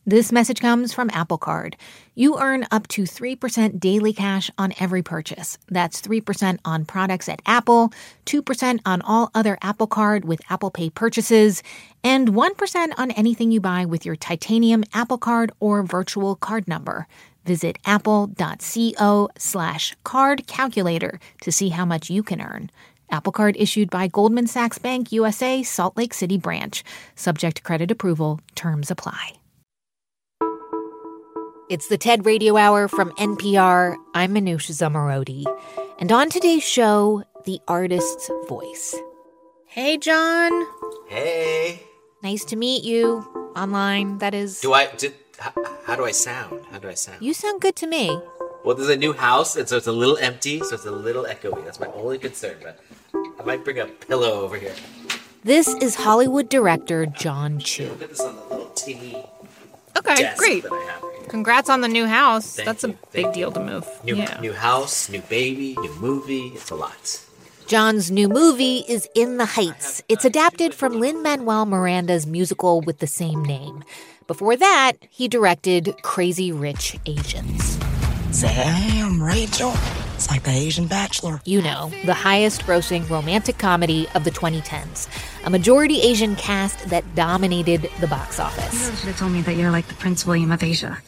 This 0.06 0.32
message 0.32 0.60
comes 0.60 0.94
from 0.94 1.10
Apple 1.12 1.36
Card. 1.36 1.76
You 2.14 2.38
earn 2.38 2.66
up 2.70 2.88
to 2.88 3.02
3% 3.02 3.78
daily 3.78 4.14
cash 4.14 4.50
on 4.56 4.72
every 4.80 5.02
purchase. 5.02 5.58
That's 5.68 6.00
3% 6.00 6.58
on 6.64 6.86
products 6.86 7.28
at 7.28 7.42
Apple, 7.44 7.92
2% 8.24 8.80
on 8.86 9.02
all 9.02 9.30
other 9.34 9.58
Apple 9.60 9.86
Card 9.86 10.24
with 10.24 10.40
Apple 10.50 10.70
Pay 10.70 10.88
purchases, 10.88 11.62
and 12.02 12.30
1% 12.30 12.92
on 12.96 13.10
anything 13.10 13.52
you 13.52 13.60
buy 13.60 13.84
with 13.84 14.06
your 14.06 14.16
titanium 14.16 14.84
Apple 14.94 15.18
Card 15.18 15.52
or 15.60 15.82
virtual 15.82 16.34
card 16.34 16.66
number. 16.66 17.06
Visit 17.50 17.78
apple.co 17.84 19.28
slash 19.36 19.96
card 20.04 20.46
calculator 20.46 21.18
to 21.40 21.50
see 21.50 21.70
how 21.70 21.84
much 21.84 22.08
you 22.08 22.22
can 22.22 22.40
earn. 22.40 22.70
Apple 23.10 23.32
Card 23.32 23.56
issued 23.58 23.90
by 23.90 24.06
Goldman 24.06 24.46
Sachs 24.46 24.78
Bank 24.78 25.10
USA, 25.10 25.64
Salt 25.64 25.96
Lake 25.96 26.14
City 26.14 26.38
branch. 26.38 26.84
Subject 27.16 27.56
to 27.56 27.62
credit 27.64 27.90
approval. 27.90 28.38
Terms 28.54 28.88
apply. 28.88 29.32
It's 31.68 31.88
the 31.88 31.98
TED 31.98 32.24
Radio 32.24 32.56
Hour 32.56 32.86
from 32.86 33.10
NPR. 33.16 33.96
I'm 34.14 34.32
Manoush 34.32 34.70
Zomorodi. 34.70 35.44
And 35.98 36.12
on 36.12 36.30
today's 36.30 36.62
show, 36.62 37.24
the 37.46 37.58
artist's 37.66 38.30
voice. 38.48 38.94
Hey, 39.66 39.98
Jon. 39.98 40.52
Hey. 41.08 41.82
Nice 42.22 42.44
to 42.44 42.54
meet 42.54 42.84
you. 42.84 43.26
Online, 43.56 44.18
that 44.18 44.34
is. 44.34 44.60
Do 44.60 44.72
I? 44.72 44.86
Did, 44.94 45.14
how, 45.40 45.52
how 45.86 45.96
do 45.96 46.04
I 46.04 46.12
sound? 46.12 46.64
How 46.70 46.78
do 46.78 46.88
I 46.88 46.94
sound? 46.94 47.22
You 47.22 47.34
sound 47.34 47.60
good 47.60 47.76
to 47.76 47.86
me. 47.86 48.18
Well, 48.64 48.76
there's 48.76 48.90
a 48.90 48.96
new 48.96 49.12
house, 49.14 49.56
and 49.56 49.68
so 49.68 49.76
it's 49.78 49.86
a 49.86 49.92
little 49.92 50.18
empty, 50.18 50.60
so 50.60 50.74
it's 50.74 50.84
a 50.84 50.90
little 50.90 51.24
echoey. 51.24 51.64
That's 51.64 51.80
my 51.80 51.86
only 51.88 52.18
concern, 52.18 52.56
but 52.62 52.78
I 53.14 53.42
might 53.44 53.64
bring 53.64 53.78
a 53.78 53.86
pillow 53.86 54.42
over 54.42 54.56
here. 54.58 54.74
This 55.42 55.68
is 55.68 55.94
Hollywood 55.94 56.50
director 56.50 57.06
Jon 57.06 57.58
Chu. 57.58 57.88
Put 57.88 58.10
this 58.10 58.20
on 58.20 58.36
the 58.36 58.42
little 58.42 58.70
teeny 58.70 59.24
Okay, 59.96 60.14
desk 60.16 60.38
great. 60.38 60.62
that 60.64 60.72
I 60.72 60.84
have 60.92 61.00
here. 61.00 61.28
Congrats 61.28 61.70
on 61.70 61.80
the 61.80 61.88
new 61.88 62.06
house. 62.06 62.56
Thank 62.56 62.66
That's 62.66 62.82
you, 62.84 62.90
a 62.90 62.92
thank 62.92 63.12
big 63.12 63.26
you. 63.26 63.32
deal 63.32 63.52
to 63.52 63.60
move. 63.60 63.88
New, 64.04 64.16
yeah. 64.16 64.38
new 64.40 64.52
house, 64.52 65.08
new 65.08 65.22
baby, 65.22 65.74
new 65.80 65.94
movie. 65.94 66.48
It's 66.48 66.70
a 66.70 66.74
lot. 66.74 67.22
Jon's 67.66 68.10
new 68.10 68.28
movie 68.28 68.84
is 68.88 69.08
In 69.14 69.36
the 69.38 69.46
Heights. 69.46 70.02
It's 70.08 70.24
adapted 70.24 70.74
from 70.74 70.98
Lin 71.00 71.22
Manuel 71.22 71.64
Miranda's 71.66 72.26
musical 72.26 72.80
with 72.80 72.98
the 72.98 73.06
same 73.06 73.44
name. 73.44 73.84
Before 74.30 74.54
that, 74.54 74.92
he 75.10 75.26
directed 75.26 75.92
Crazy 76.02 76.52
Rich 76.52 76.96
Asians. 77.04 77.76
Damn, 78.40 79.20
Rachel. 79.20 79.72
It's 80.14 80.30
like 80.30 80.44
the 80.44 80.52
Asian 80.52 80.86
Bachelor. 80.86 81.40
You 81.44 81.60
know, 81.60 81.90
the 82.04 82.14
highest 82.14 82.62
grossing 82.62 83.10
romantic 83.10 83.58
comedy 83.58 84.06
of 84.14 84.22
the 84.22 84.30
2010s. 84.30 85.08
A 85.44 85.50
majority 85.50 86.00
Asian 86.02 86.36
cast 86.36 86.90
that 86.90 87.16
dominated 87.16 87.90
the 87.98 88.06
box 88.06 88.38
office. 88.38 88.90
You 88.90 88.96
should 88.98 89.08
have 89.08 89.18
told 89.18 89.32
me 89.32 89.42
that 89.42 89.56
you're 89.56 89.72
like 89.72 89.88
the 89.88 89.94
Prince 89.94 90.24
William 90.24 90.52
of 90.52 90.62
Asia. 90.62 90.98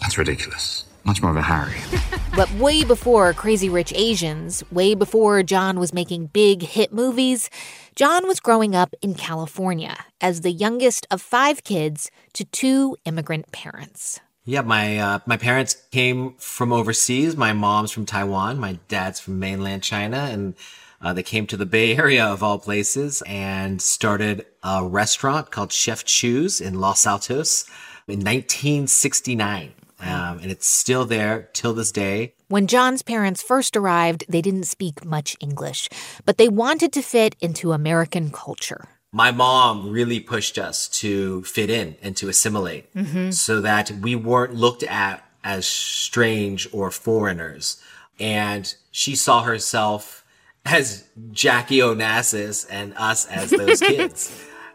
That's 0.00 0.16
ridiculous. 0.16 0.84
Much 1.02 1.20
more 1.20 1.32
of 1.32 1.36
a 1.36 1.42
Harry. 1.42 1.80
But 2.36 2.52
way 2.54 2.84
before 2.84 3.32
Crazy 3.32 3.68
Rich 3.68 3.92
Asians, 3.96 4.62
way 4.70 4.94
before 4.94 5.42
Jon 5.42 5.80
was 5.80 5.92
making 5.92 6.26
big 6.26 6.62
hit 6.62 6.92
movies, 6.92 7.50
Jon 7.98 8.28
was 8.28 8.38
growing 8.38 8.76
up 8.76 8.94
in 9.02 9.14
California 9.14 9.96
as 10.20 10.42
the 10.42 10.52
youngest 10.52 11.04
of 11.10 11.20
five 11.20 11.64
kids 11.64 12.12
to 12.32 12.44
two 12.44 12.96
immigrant 13.04 13.50
parents. 13.50 14.20
Yeah, 14.44 14.60
my 14.60 14.98
uh, 14.98 15.18
my 15.26 15.36
parents 15.36 15.74
came 15.90 16.34
from 16.34 16.72
overseas. 16.72 17.36
My 17.36 17.52
mom's 17.52 17.90
from 17.90 18.06
Taiwan. 18.06 18.60
My 18.60 18.78
dad's 18.86 19.18
from 19.18 19.40
mainland 19.40 19.82
China, 19.82 20.28
and 20.30 20.54
uh, 21.02 21.12
they 21.12 21.24
came 21.24 21.44
to 21.48 21.56
the 21.56 21.66
Bay 21.66 21.96
Area 21.96 22.24
of 22.24 22.40
all 22.40 22.60
places 22.60 23.20
and 23.26 23.82
started 23.82 24.46
a 24.62 24.84
restaurant 24.84 25.50
called 25.50 25.72
Chef 25.72 26.04
Chu's 26.04 26.60
in 26.60 26.78
Los 26.78 27.04
Altos 27.04 27.64
in 28.06 28.20
1969, 28.20 29.72
um, 30.00 30.38
and 30.40 30.50
it's 30.50 30.66
still 30.66 31.04
there 31.04 31.48
till 31.52 31.72
this 31.74 31.90
day. 31.92 32.34
When 32.48 32.66
Jon's 32.66 33.02
parents 33.02 33.42
first 33.42 33.76
arrived, 33.76 34.24
they 34.28 34.40
didn't 34.40 34.64
speak 34.64 35.04
much 35.04 35.36
English, 35.40 35.88
but 36.24 36.38
they 36.38 36.48
wanted 36.48 36.92
to 36.94 37.02
fit 37.02 37.34
into 37.40 37.72
American 37.72 38.30
culture. 38.30 38.86
My 39.12 39.30
mom 39.30 39.90
really 39.90 40.20
pushed 40.20 40.58
us 40.58 40.86
to 41.00 41.42
fit 41.44 41.70
in 41.70 41.96
and 42.02 42.16
to 42.18 42.28
assimilate, 42.28 42.92
Mhm. 42.94 43.32
so 43.34 43.60
that 43.62 43.90
we 43.90 44.14
weren't 44.14 44.54
looked 44.54 44.82
at 44.82 45.24
as 45.42 45.66
strange 45.66 46.68
or 46.72 46.90
foreigners. 46.90 47.78
And 48.20 48.72
she 48.90 49.16
saw 49.16 49.42
herself 49.42 50.24
as 50.64 51.04
Jackie 51.32 51.78
Onassis 51.78 52.66
and 52.70 52.92
us 52.96 53.24
as 53.26 53.50
those 53.50 53.80
kids. 53.92 54.30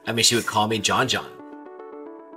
I 0.08 0.12
mean, 0.14 0.24
she 0.24 0.36
would 0.36 0.46
call 0.48 0.68
me 0.68 0.80
John 0.80 1.08
John. 1.08 1.30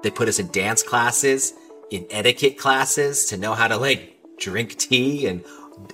They 0.02 0.11
put 0.11 0.28
us 0.28 0.38
in 0.38 0.49
dance 0.52 0.83
classes, 0.83 1.55
in 1.90 2.07
etiquette 2.11 2.59
classes 2.59 3.26
to 3.26 3.37
know 3.37 3.55
how 3.55 3.69
to 3.69 3.76
like 3.76 4.19
drink 4.38 4.76
tea 4.76 5.26
and 5.26 5.45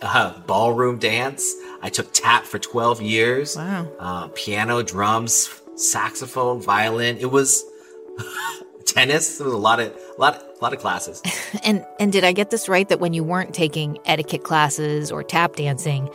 uh, 0.00 0.38
ballroom 0.40 0.98
dance. 0.98 1.54
I 1.82 1.88
took 1.88 2.12
tap 2.12 2.44
for 2.44 2.58
12 2.58 3.02
years. 3.02 3.56
Wow. 3.56 3.88
Uh, 3.98 4.28
piano, 4.28 4.82
drums, 4.82 5.50
saxophone, 5.76 6.60
violin. 6.60 7.18
It 7.18 7.30
was 7.30 7.64
tennis. 8.86 9.38
There 9.38 9.44
was 9.44 9.54
a 9.54 9.58
lot 9.58 9.80
of, 9.80 9.92
a 10.16 10.20
lot, 10.20 10.42
a 10.42 10.62
lot 10.62 10.72
of 10.72 10.78
classes. 10.78 11.22
And 11.64 11.84
and 12.00 12.10
did 12.10 12.24
I 12.24 12.32
get 12.32 12.50
this 12.50 12.66
right 12.66 12.88
that 12.88 12.98
when 12.98 13.12
you 13.12 13.22
weren't 13.22 13.54
taking 13.54 13.98
etiquette 14.06 14.42
classes 14.42 15.12
or 15.12 15.22
tap 15.22 15.54
dancing, 15.54 16.08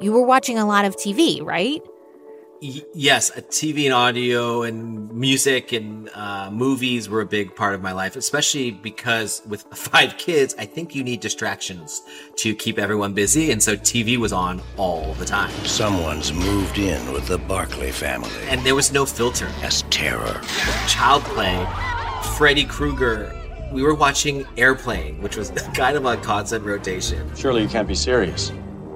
you 0.00 0.12
were 0.12 0.24
watching 0.24 0.58
a 0.58 0.64
lot 0.64 0.86
of 0.86 0.96
TV, 0.96 1.44
right? 1.44 1.82
Y- 2.60 2.82
yes, 2.92 3.30
uh, 3.30 3.40
TV 3.42 3.84
and 3.84 3.94
audio 3.94 4.62
and 4.62 5.12
music 5.12 5.72
and 5.72 6.10
uh, 6.14 6.50
movies 6.50 7.08
were 7.08 7.20
a 7.20 7.26
big 7.26 7.54
part 7.54 7.72
of 7.74 7.82
my 7.82 7.92
life, 7.92 8.16
especially 8.16 8.72
because 8.72 9.42
with 9.46 9.62
five 9.74 10.16
kids, 10.18 10.56
I 10.58 10.64
think 10.64 10.92
you 10.94 11.04
need 11.04 11.20
distractions 11.20 12.02
to 12.36 12.56
keep 12.56 12.78
everyone 12.78 13.14
busy. 13.14 13.52
And 13.52 13.62
so 13.62 13.76
TV 13.76 14.16
was 14.16 14.32
on 14.32 14.60
all 14.76 15.14
the 15.14 15.24
time. 15.24 15.52
Someone's 15.64 16.32
moved 16.32 16.78
in 16.78 17.12
with 17.12 17.28
the 17.28 17.38
Barclay 17.38 17.92
family. 17.92 18.30
And 18.48 18.60
there 18.62 18.74
was 18.74 18.92
no 18.92 19.06
filter. 19.06 19.46
As 19.62 19.82
terror. 19.82 20.40
Child 20.88 21.22
Play, 21.24 21.64
Freddy 22.36 22.64
Krueger. 22.64 23.34
We 23.72 23.82
were 23.82 23.94
watching 23.94 24.44
Airplane, 24.56 25.20
which 25.22 25.36
was 25.36 25.50
kind 25.74 25.96
of 25.96 26.04
on 26.06 26.20
constant 26.22 26.64
rotation. 26.64 27.30
Surely 27.36 27.62
you 27.62 27.68
can't 27.68 27.86
be 27.86 27.94
serious. 27.94 28.50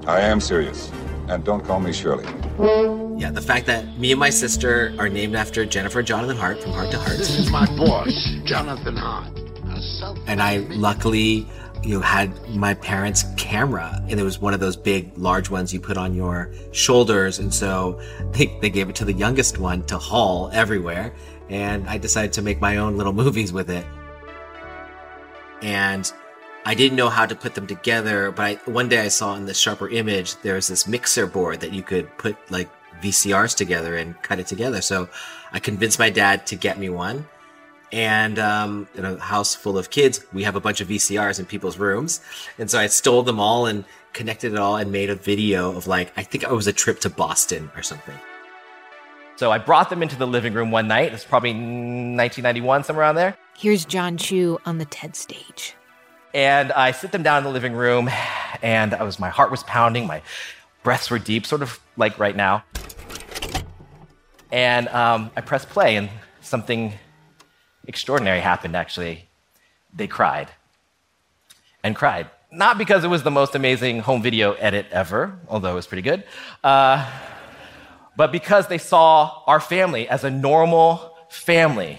I 0.06 0.20
am 0.20 0.40
serious. 0.40 0.90
And 1.28 1.44
don't 1.44 1.64
call 1.64 1.80
me 1.80 1.92
Shirley. 1.92 2.24
Yeah, 3.18 3.30
the 3.30 3.40
fact 3.40 3.66
that 3.66 3.98
me 3.98 4.10
and 4.12 4.20
my 4.20 4.30
sister 4.30 4.94
are 4.98 5.08
named 5.08 5.34
after 5.36 5.64
Jennifer 5.64 6.02
Jonathan 6.02 6.36
Hart 6.36 6.62
from 6.62 6.72
Hart 6.72 6.90
to 6.90 6.98
Hart. 6.98 7.16
This 7.16 7.38
is 7.38 7.50
my 7.50 7.66
boss, 7.76 8.12
Jonathan 8.44 8.96
Hart. 8.96 9.28
and 10.26 10.42
I 10.42 10.58
luckily, 10.70 11.46
you 11.82 11.94
know, 11.94 12.00
had 12.00 12.30
my 12.50 12.74
parents' 12.74 13.24
camera, 13.36 14.02
and 14.08 14.18
it 14.18 14.22
was 14.24 14.40
one 14.40 14.52
of 14.54 14.60
those 14.60 14.76
big, 14.76 15.16
large 15.16 15.48
ones 15.50 15.72
you 15.72 15.80
put 15.80 15.96
on 15.96 16.14
your 16.14 16.52
shoulders, 16.72 17.38
and 17.38 17.52
so 17.54 18.00
they, 18.32 18.46
they 18.60 18.70
gave 18.70 18.88
it 18.88 18.96
to 18.96 19.04
the 19.04 19.12
youngest 19.12 19.58
one 19.58 19.84
to 19.86 19.98
haul 19.98 20.50
everywhere, 20.52 21.14
and 21.48 21.88
I 21.88 21.98
decided 21.98 22.32
to 22.34 22.42
make 22.42 22.60
my 22.60 22.76
own 22.78 22.96
little 22.96 23.12
movies 23.24 23.52
with 23.52 23.70
it. 23.70 23.86
And 25.62 26.12
I 26.64 26.74
didn't 26.74 26.96
know 26.96 27.08
how 27.08 27.26
to 27.26 27.34
put 27.34 27.54
them 27.54 27.66
together, 27.66 28.30
but 28.30 28.42
I, 28.42 28.54
one 28.70 28.88
day 28.88 29.00
I 29.00 29.08
saw 29.08 29.34
in 29.34 29.46
the 29.46 29.54
sharper 29.54 29.88
image 29.88 30.36
there 30.42 30.54
was 30.54 30.68
this 30.68 30.86
mixer 30.86 31.26
board 31.26 31.60
that 31.60 31.72
you 31.72 31.82
could 31.82 32.16
put 32.18 32.36
like 32.50 32.68
VCRs 33.00 33.56
together 33.56 33.96
and 33.96 34.20
cut 34.22 34.38
it 34.38 34.46
together. 34.46 34.80
So 34.80 35.08
I 35.52 35.58
convinced 35.58 35.98
my 35.98 36.08
dad 36.08 36.46
to 36.48 36.56
get 36.56 36.78
me 36.78 36.88
one. 36.88 37.26
And 37.90 38.38
um, 38.38 38.88
in 38.94 39.04
a 39.04 39.18
house 39.18 39.54
full 39.54 39.76
of 39.76 39.90
kids, 39.90 40.24
we 40.32 40.44
have 40.44 40.56
a 40.56 40.60
bunch 40.60 40.80
of 40.80 40.88
VCRs 40.88 41.38
in 41.40 41.46
people's 41.46 41.78
rooms. 41.78 42.20
And 42.58 42.70
so 42.70 42.78
I 42.78 42.86
stole 42.86 43.22
them 43.22 43.40
all 43.40 43.66
and 43.66 43.84
connected 44.12 44.52
it 44.52 44.58
all 44.58 44.76
and 44.76 44.92
made 44.92 45.10
a 45.10 45.14
video 45.14 45.76
of 45.76 45.86
like, 45.86 46.12
I 46.16 46.22
think 46.22 46.44
it 46.44 46.50
was 46.50 46.68
a 46.68 46.72
trip 46.72 47.00
to 47.00 47.10
Boston 47.10 47.70
or 47.76 47.82
something. 47.82 48.14
So 49.36 49.50
I 49.50 49.58
brought 49.58 49.90
them 49.90 50.02
into 50.02 50.16
the 50.16 50.26
living 50.26 50.54
room 50.54 50.70
one 50.70 50.86
night. 50.86 51.12
It's 51.12 51.24
probably 51.24 51.50
1991, 51.50 52.84
somewhere 52.84 53.04
around 53.04 53.16
there. 53.16 53.36
Here's 53.58 53.84
Jon 53.84 54.16
Chu 54.16 54.58
on 54.64 54.78
the 54.78 54.84
TED 54.84 55.16
stage. 55.16 55.74
And 56.34 56.72
I 56.72 56.92
sit 56.92 57.12
them 57.12 57.22
down 57.22 57.38
in 57.38 57.44
the 57.44 57.50
living 57.50 57.74
room, 57.74 58.08
and 58.62 58.94
I 58.94 59.02
was 59.02 59.18
my 59.18 59.28
heart 59.28 59.50
was 59.50 59.62
pounding, 59.64 60.06
my 60.06 60.22
breaths 60.82 61.10
were 61.10 61.18
deep, 61.18 61.44
sort 61.44 61.62
of 61.62 61.78
like 61.96 62.18
right 62.18 62.34
now. 62.34 62.64
And 64.50 64.88
um, 64.88 65.30
I 65.36 65.42
pressed 65.42 65.68
play, 65.68 65.96
and 65.96 66.08
something 66.40 66.94
extraordinary 67.86 68.40
happened. 68.40 68.76
Actually, 68.76 69.28
they 69.94 70.06
cried 70.06 70.48
and 71.82 71.94
cried. 71.94 72.30
Not 72.50 72.78
because 72.78 73.04
it 73.04 73.08
was 73.08 73.22
the 73.22 73.30
most 73.30 73.54
amazing 73.54 74.00
home 74.00 74.22
video 74.22 74.52
edit 74.52 74.86
ever, 74.90 75.38
although 75.48 75.72
it 75.72 75.74
was 75.74 75.86
pretty 75.86 76.02
good, 76.02 76.24
uh, 76.62 77.10
but 78.16 78.30
because 78.30 78.68
they 78.68 78.78
saw 78.78 79.42
our 79.46 79.60
family 79.60 80.08
as 80.08 80.22
a 80.24 80.30
normal 80.30 81.16
family 81.30 81.98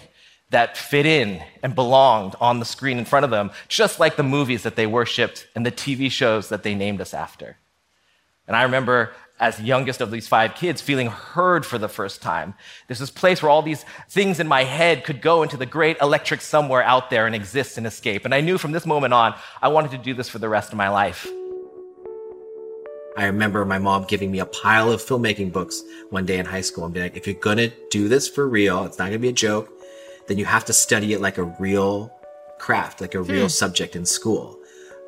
that 0.54 0.78
fit 0.78 1.06
in 1.06 1.44
and 1.62 1.76
belonged 1.76 2.36
on 2.40 2.60
the 2.60 2.66
screen 2.66 2.98
in 2.98 3.06
front 3.06 3.26
of 3.26 3.32
them, 3.32 3.52
just 3.68 4.00
like 4.00 4.16
the 4.16 4.24
movies 4.24 4.64
that 4.64 4.76
they 4.76 4.88
worshiped 4.88 5.48
and 5.56 5.66
the 5.66 5.72
TV 5.72 6.10
shows 6.10 6.50
that 6.50 6.64
they 6.64 6.76
named 6.76 7.02
us 7.02 7.14
after. 7.14 7.58
And 8.48 8.56
I 8.56 8.64
remember, 8.64 9.14
as 9.40 9.60
youngest 9.60 10.00
of 10.00 10.12
these 10.12 10.28
five 10.28 10.54
kids, 10.54 10.80
feeling 10.80 11.08
heard 11.08 11.66
for 11.66 11.78
the 11.78 11.90
first 11.90 12.22
time. 12.22 12.54
There's 12.88 13.00
this 13.00 13.10
place 13.10 13.42
where 13.42 13.50
all 13.50 13.64
these 13.64 13.84
things 14.10 14.40
in 14.40 14.48
my 14.48 14.64
head 14.64 15.04
could 15.04 15.22
go 15.22 15.44
into 15.44 15.58
the 15.58 15.66
great 15.66 15.98
electric 16.02 16.42
somewhere 16.42 16.84
out 16.84 17.10
there 17.10 17.26
and 17.26 17.36
exist 17.36 17.78
and 17.78 17.88
escape. 17.88 18.24
And 18.24 18.34
I 18.34 18.42
knew 18.42 18.58
from 18.58 18.74
this 18.74 18.86
moment 18.86 19.14
on, 19.14 19.36
I 19.62 19.70
wanted 19.70 19.92
to 19.92 19.98
do 19.98 20.14
this 20.14 20.30
for 20.30 20.40
the 20.40 20.50
rest 20.50 20.72
of 20.72 20.78
my 20.78 20.90
life. 20.90 21.28
I 23.16 23.26
remember 23.26 23.64
my 23.66 23.80
mom 23.80 24.06
giving 24.06 24.32
me 24.32 24.40
a 24.40 24.46
pile 24.46 24.92
of 24.92 25.02
filmmaking 25.02 25.52
books 25.52 25.84
one 26.10 26.26
day 26.26 26.40
in 26.40 26.46
high 26.46 26.62
school 26.62 26.86
and 26.86 26.94
being 26.94 27.06
like, 27.06 27.18
if 27.18 27.28
you're 27.28 27.36
gonna 27.36 27.70
do 27.90 28.08
this 28.08 28.28
for 28.28 28.48
real, 28.48 28.86
it's 28.86 28.98
not 28.98 29.06
gonna 29.06 29.20
be 29.20 29.30
a 29.30 29.34
joke, 29.34 29.72
then 30.28 30.38
you 30.38 30.46
have 30.46 30.66
to 30.66 30.74
study 30.74 31.14
it 31.14 31.22
like 31.22 31.38
a 31.38 31.44
real 31.60 32.12
craft, 32.60 33.02
like 33.02 33.16
a 33.16 33.22
real 33.22 33.44
Hmm. 33.44 33.50
subject 33.50 33.96
in 33.96 34.06
school. 34.06 34.58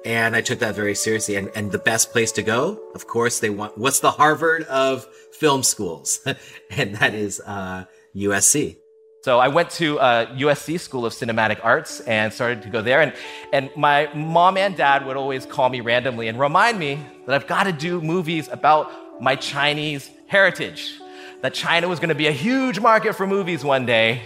And 0.03 0.35
I 0.35 0.41
took 0.41 0.59
that 0.59 0.75
very 0.75 0.93
seriously. 0.93 1.35
And, 1.35 1.49
and 1.55 1.71
the 1.71 1.79
best 1.79 2.11
place 2.11 2.31
to 2.33 2.43
go, 2.43 2.79
of 2.93 3.07
course, 3.07 3.39
they 3.39 3.49
want, 3.49 3.77
what's 3.77 4.01
the 4.01 4.11
Harvard 4.11 4.63
of 4.63 5.05
film 5.31 5.63
schools? 5.63 6.19
and 6.69 6.95
that 6.95 7.13
is, 7.15 7.41
uh, 7.45 7.85
USC. 8.15 8.77
So 9.23 9.39
I 9.39 9.47
went 9.47 9.71
to 9.71 9.99
uh, 9.99 10.27
USC 10.35 10.79
School 10.79 11.03
of 11.07 11.11
Cinematic 11.13 11.59
Arts 11.63 12.01
and 12.01 12.31
started 12.31 12.61
to 12.61 12.69
go 12.69 12.83
there. 12.83 13.01
And, 13.01 13.13
and 13.51 13.71
my 13.75 14.13
mom 14.13 14.55
and 14.57 14.77
dad 14.77 15.03
would 15.07 15.17
always 15.17 15.47
call 15.47 15.69
me 15.69 15.81
randomly 15.81 16.27
and 16.27 16.39
remind 16.39 16.77
me 16.77 16.99
that 17.25 17.33
I've 17.33 17.47
got 17.47 17.63
to 17.63 17.71
do 17.71 17.99
movies 18.01 18.47
about 18.51 18.91
my 19.19 19.35
Chinese 19.35 20.11
heritage, 20.27 20.99
that 21.41 21.55
China 21.55 21.87
was 21.87 21.99
going 21.99 22.09
to 22.09 22.15
be 22.15 22.27
a 22.27 22.31
huge 22.31 22.79
market 22.79 23.15
for 23.15 23.25
movies 23.25 23.63
one 23.63 23.87
day. 23.87 24.21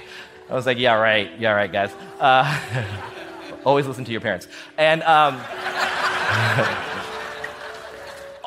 I 0.49 0.55
was 0.55 0.65
like, 0.65 0.79
yeah, 0.79 0.95
right, 0.95 1.29
yeah, 1.39 1.51
right, 1.51 1.71
guys. 1.71 1.91
Uh, 2.19 2.59
always 3.65 3.85
listen 3.85 4.03
to 4.05 4.11
your 4.11 4.21
parents. 4.21 4.47
And 4.77 5.03
um, 5.03 5.35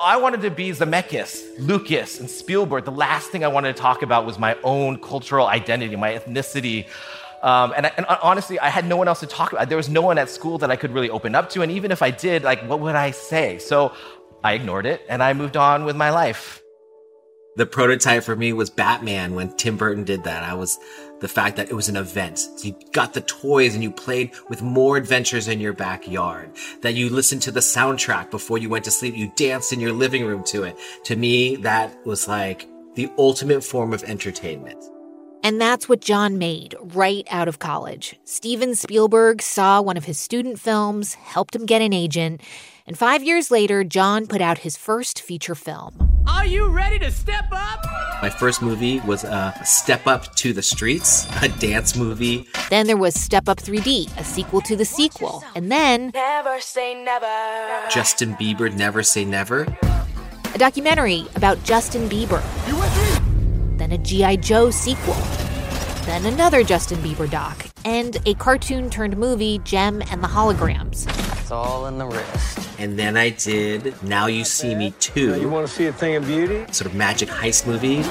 I 0.02 0.16
wanted 0.16 0.40
to 0.42 0.50
be 0.50 0.70
Zemeckis, 0.70 1.44
Lucas, 1.60 2.18
and 2.18 2.28
Spielberg. 2.28 2.84
The 2.84 2.90
last 2.90 3.30
thing 3.30 3.44
I 3.44 3.48
wanted 3.48 3.76
to 3.76 3.80
talk 3.80 4.02
about 4.02 4.26
was 4.26 4.36
my 4.36 4.56
own 4.64 5.00
cultural 5.00 5.46
identity, 5.46 5.94
my 5.94 6.14
ethnicity. 6.14 6.88
Um, 7.42 7.72
and, 7.76 7.86
I, 7.86 7.92
and, 7.96 8.06
honestly, 8.06 8.58
I 8.58 8.68
had 8.68 8.84
no 8.84 8.96
one 8.96 9.06
else 9.06 9.20
to 9.20 9.26
talk 9.26 9.52
about. 9.52 9.68
There 9.68 9.76
was 9.76 9.88
no 9.88 10.02
one 10.02 10.18
at 10.18 10.28
school 10.28 10.58
that 10.58 10.72
I 10.72 10.76
could 10.76 10.92
really 10.92 11.08
open 11.10 11.36
up 11.36 11.50
to. 11.50 11.62
And 11.62 11.70
even 11.70 11.92
if 11.92 12.02
I 12.02 12.10
did, 12.10 12.42
like, 12.42 12.68
what 12.68 12.80
would 12.80 12.96
I 12.96 13.12
say? 13.12 13.58
So 13.58 13.92
I 14.42 14.54
ignored 14.54 14.86
it 14.86 15.02
and 15.08 15.22
I 15.22 15.34
moved 15.34 15.56
on 15.56 15.84
with 15.84 15.94
my 15.94 16.10
life. 16.10 16.60
The 17.54 17.66
prototype 17.66 18.24
for 18.24 18.34
me 18.34 18.52
was 18.52 18.70
Batman 18.70 19.34
when 19.34 19.54
Tim 19.56 19.76
Burton 19.76 20.04
did 20.04 20.24
that. 20.24 20.42
I 20.42 20.54
was 20.54 20.78
the 21.22 21.28
fact 21.28 21.56
that 21.56 21.70
it 21.70 21.74
was 21.74 21.88
an 21.88 21.96
event. 21.96 22.38
So 22.38 22.66
you 22.66 22.74
got 22.92 23.14
the 23.14 23.22
toys 23.22 23.74
and 23.74 23.82
you 23.82 23.90
played 23.90 24.32
with 24.50 24.60
more 24.60 24.96
adventures 24.96 25.48
in 25.48 25.60
your 25.60 25.72
backyard. 25.72 26.50
That 26.82 26.94
you 26.94 27.08
listened 27.08 27.42
to 27.42 27.52
the 27.52 27.60
soundtrack 27.60 28.30
before 28.30 28.58
you 28.58 28.68
went 28.68 28.84
to 28.84 28.90
sleep. 28.90 29.16
You 29.16 29.32
danced 29.36 29.72
in 29.72 29.80
your 29.80 29.92
living 29.92 30.26
room 30.26 30.42
to 30.46 30.64
it. 30.64 30.76
To 31.04 31.16
me, 31.16 31.56
that 31.56 32.04
was 32.04 32.28
like 32.28 32.68
the 32.96 33.08
ultimate 33.16 33.62
form 33.62 33.92
of 33.94 34.02
entertainment. 34.02 34.84
And 35.44 35.60
that's 35.60 35.88
what 35.88 36.00
Jon 36.00 36.38
made 36.38 36.74
right 36.80 37.26
out 37.30 37.48
of 37.48 37.60
college. 37.60 38.16
Steven 38.24 38.74
Spielberg 38.74 39.42
saw 39.42 39.80
one 39.80 39.96
of 39.96 40.04
his 40.04 40.18
student 40.18 40.58
films, 40.58 41.14
helped 41.14 41.56
him 41.56 41.66
get 41.66 41.82
an 41.82 41.92
agent, 41.92 42.42
and 42.86 42.98
five 42.98 43.22
years 43.22 43.50
later, 43.50 43.84
Jon 43.84 44.26
put 44.26 44.40
out 44.40 44.58
his 44.58 44.76
first 44.76 45.20
feature 45.20 45.54
film. 45.54 46.11
Are 46.26 46.46
you 46.46 46.68
ready 46.68 46.98
to 47.00 47.10
step 47.10 47.46
up? 47.50 47.84
My 48.22 48.30
first 48.30 48.62
movie 48.62 49.00
was 49.00 49.24
uh, 49.24 49.52
Step 49.64 50.06
Up 50.06 50.34
2 50.36 50.52
the 50.52 50.62
Streets, 50.62 51.26
a 51.42 51.48
dance 51.48 51.96
movie. 51.96 52.46
Then 52.70 52.86
there 52.86 52.96
was 52.96 53.14
Step 53.14 53.48
Up 53.48 53.58
3D, 53.58 54.16
a 54.18 54.24
sequel 54.24 54.60
to 54.62 54.76
the 54.76 54.84
sequel. 54.84 55.42
And 55.56 55.70
then. 55.70 56.10
Never 56.14 56.60
say 56.60 56.94
never. 57.02 57.26
Justin 57.90 58.34
Bieber, 58.34 58.72
Never 58.74 59.02
Say 59.02 59.24
Never. 59.24 59.66
A 60.54 60.58
documentary 60.58 61.26
about 61.34 61.62
Justin 61.64 62.08
Bieber. 62.08 62.42
Then 63.78 63.92
a 63.92 63.98
G.I. 63.98 64.36
Joe 64.36 64.70
sequel. 64.70 65.16
Then 66.04 66.26
another 66.26 66.64
Justin 66.64 66.98
Bieber 66.98 67.30
doc. 67.30 67.64
And 67.84 68.16
a 68.26 68.34
cartoon 68.34 68.90
turned 68.90 69.16
movie, 69.16 69.60
Jem 69.60 70.02
and 70.10 70.22
the 70.22 70.26
Holograms. 70.26 71.06
It's 71.40 71.52
all 71.52 71.86
in 71.86 71.98
the 71.98 72.06
wrist. 72.06 72.58
And 72.80 72.98
then 72.98 73.16
I 73.16 73.30
did 73.30 74.02
Now 74.02 74.26
You 74.26 74.44
See 74.44 74.74
Me 74.74 74.92
2. 74.98 75.40
You 75.40 75.48
want 75.48 75.66
to 75.68 75.72
see 75.72 75.86
a 75.86 75.92
thing 75.92 76.16
of 76.16 76.26
beauty? 76.26 76.64
Sort 76.72 76.86
of 76.86 76.96
magic 76.96 77.28
heist 77.28 77.68
movie. 77.68 78.02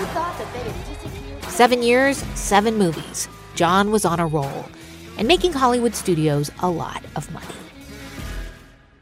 Seven 1.50 1.84
years, 1.84 2.18
seven 2.36 2.78
movies. 2.78 3.28
Jon 3.56 3.92
was 3.92 4.06
on 4.06 4.22
a 4.22 4.26
roll 4.26 4.66
and 5.18 5.28
making 5.28 5.52
Hollywood 5.52 5.94
studios 5.94 6.50
a 6.62 6.70
lot 6.70 7.04
of 7.18 7.30
money. 7.34 7.46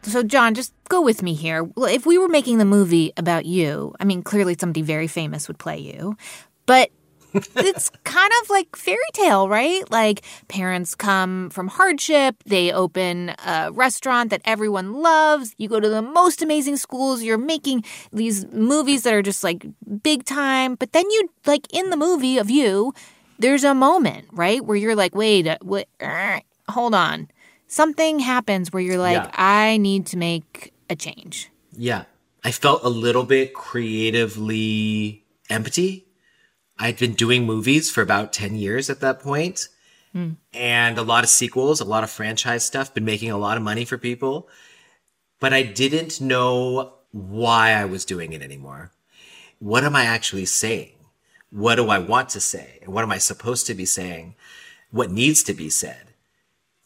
So, 0.01 0.23
Jon, 0.23 0.55
just 0.55 0.73
go 0.89 1.01
with 1.01 1.21
me 1.21 1.35
here. 1.35 1.69
If 1.77 2.07
we 2.07 2.17
were 2.17 2.27
making 2.27 2.57
the 2.57 2.65
movie 2.65 3.13
about 3.17 3.45
you, 3.45 3.93
I 3.99 4.05
mean, 4.05 4.23
clearly 4.23 4.55
somebody 4.59 4.81
very 4.81 5.07
famous 5.07 5.47
would 5.47 5.59
play 5.59 5.77
you, 5.77 6.17
but 6.65 6.89
it's 7.33 7.89
kind 8.03 8.31
of 8.41 8.49
like 8.49 8.75
fairy 8.75 8.99
tale, 9.13 9.47
right? 9.47 9.89
Like 9.91 10.23
parents 10.47 10.95
come 10.95 11.49
from 11.49 11.67
hardship, 11.67 12.35
they 12.45 12.71
open 12.71 13.35
a 13.45 13.71
restaurant 13.71 14.29
that 14.31 14.41
everyone 14.45 15.01
loves, 15.01 15.53
you 15.57 15.67
go 15.67 15.79
to 15.79 15.89
the 15.89 16.01
most 16.01 16.41
amazing 16.41 16.77
schools, 16.77 17.23
you're 17.23 17.37
making 17.37 17.83
these 18.11 18.45
movies 18.51 19.03
that 19.03 19.13
are 19.13 19.21
just 19.21 19.43
like 19.43 19.65
big 20.03 20.25
time, 20.25 20.75
but 20.75 20.91
then 20.91 21.09
you 21.09 21.29
like 21.45 21.67
in 21.73 21.89
the 21.89 21.97
movie 21.97 22.37
of 22.37 22.49
you, 22.49 22.93
there's 23.37 23.63
a 23.63 23.73
moment, 23.73 24.27
right, 24.31 24.63
where 24.65 24.75
you're 24.75 24.95
like, 24.95 25.15
"Wait, 25.15 25.47
what, 25.61 25.87
uh, 26.01 26.39
hold 26.67 26.93
on." 26.93 27.29
Something 27.67 28.19
happens 28.19 28.73
where 28.73 28.83
you're 28.83 28.97
like, 28.97 29.23
yeah. 29.23 29.31
"I 29.33 29.77
need 29.77 30.05
to 30.07 30.17
make 30.17 30.73
a 30.89 30.95
change." 30.95 31.49
Yeah. 31.71 32.03
I 32.43 32.51
felt 32.51 32.83
a 32.83 32.89
little 32.89 33.23
bit 33.23 33.53
creatively 33.53 35.25
empty 35.49 36.05
I'd 36.79 36.97
been 36.97 37.13
doing 37.13 37.45
movies 37.45 37.91
for 37.91 38.01
about 38.01 38.31
10 38.31 38.55
years 38.55 38.89
at 38.89 39.01
that 39.01 39.19
point, 39.19 39.67
mm. 40.15 40.37
and 40.53 40.97
a 40.97 41.03
lot 41.03 41.25
of 41.25 41.29
sequels, 41.29 41.81
a 41.81 41.85
lot 41.85 42.05
of 42.05 42.09
franchise 42.09 42.65
stuff, 42.65 42.93
been 42.93 43.05
making 43.05 43.31
a 43.31 43.37
lot 43.37 43.57
of 43.57 43.63
money 43.63 43.83
for 43.83 43.97
people. 43.97 44.47
But 45.39 45.53
I 45.53 45.63
didn't 45.63 46.21
know 46.21 46.93
why 47.11 47.71
I 47.71 47.85
was 47.85 48.05
doing 48.05 48.33
it 48.33 48.41
anymore. 48.41 48.91
What 49.59 49.83
am 49.83 49.95
I 49.95 50.05
actually 50.05 50.45
saying? 50.45 50.93
What 51.51 51.75
do 51.75 51.89
I 51.89 51.99
want 51.99 52.29
to 52.29 52.39
say? 52.39 52.79
What 52.85 53.03
am 53.03 53.11
I 53.11 53.17
supposed 53.17 53.65
to 53.67 53.73
be 53.73 53.85
saying? 53.85 54.35
What 54.91 55.11
needs 55.11 55.43
to 55.43 55.53
be 55.53 55.69
said? 55.69 56.13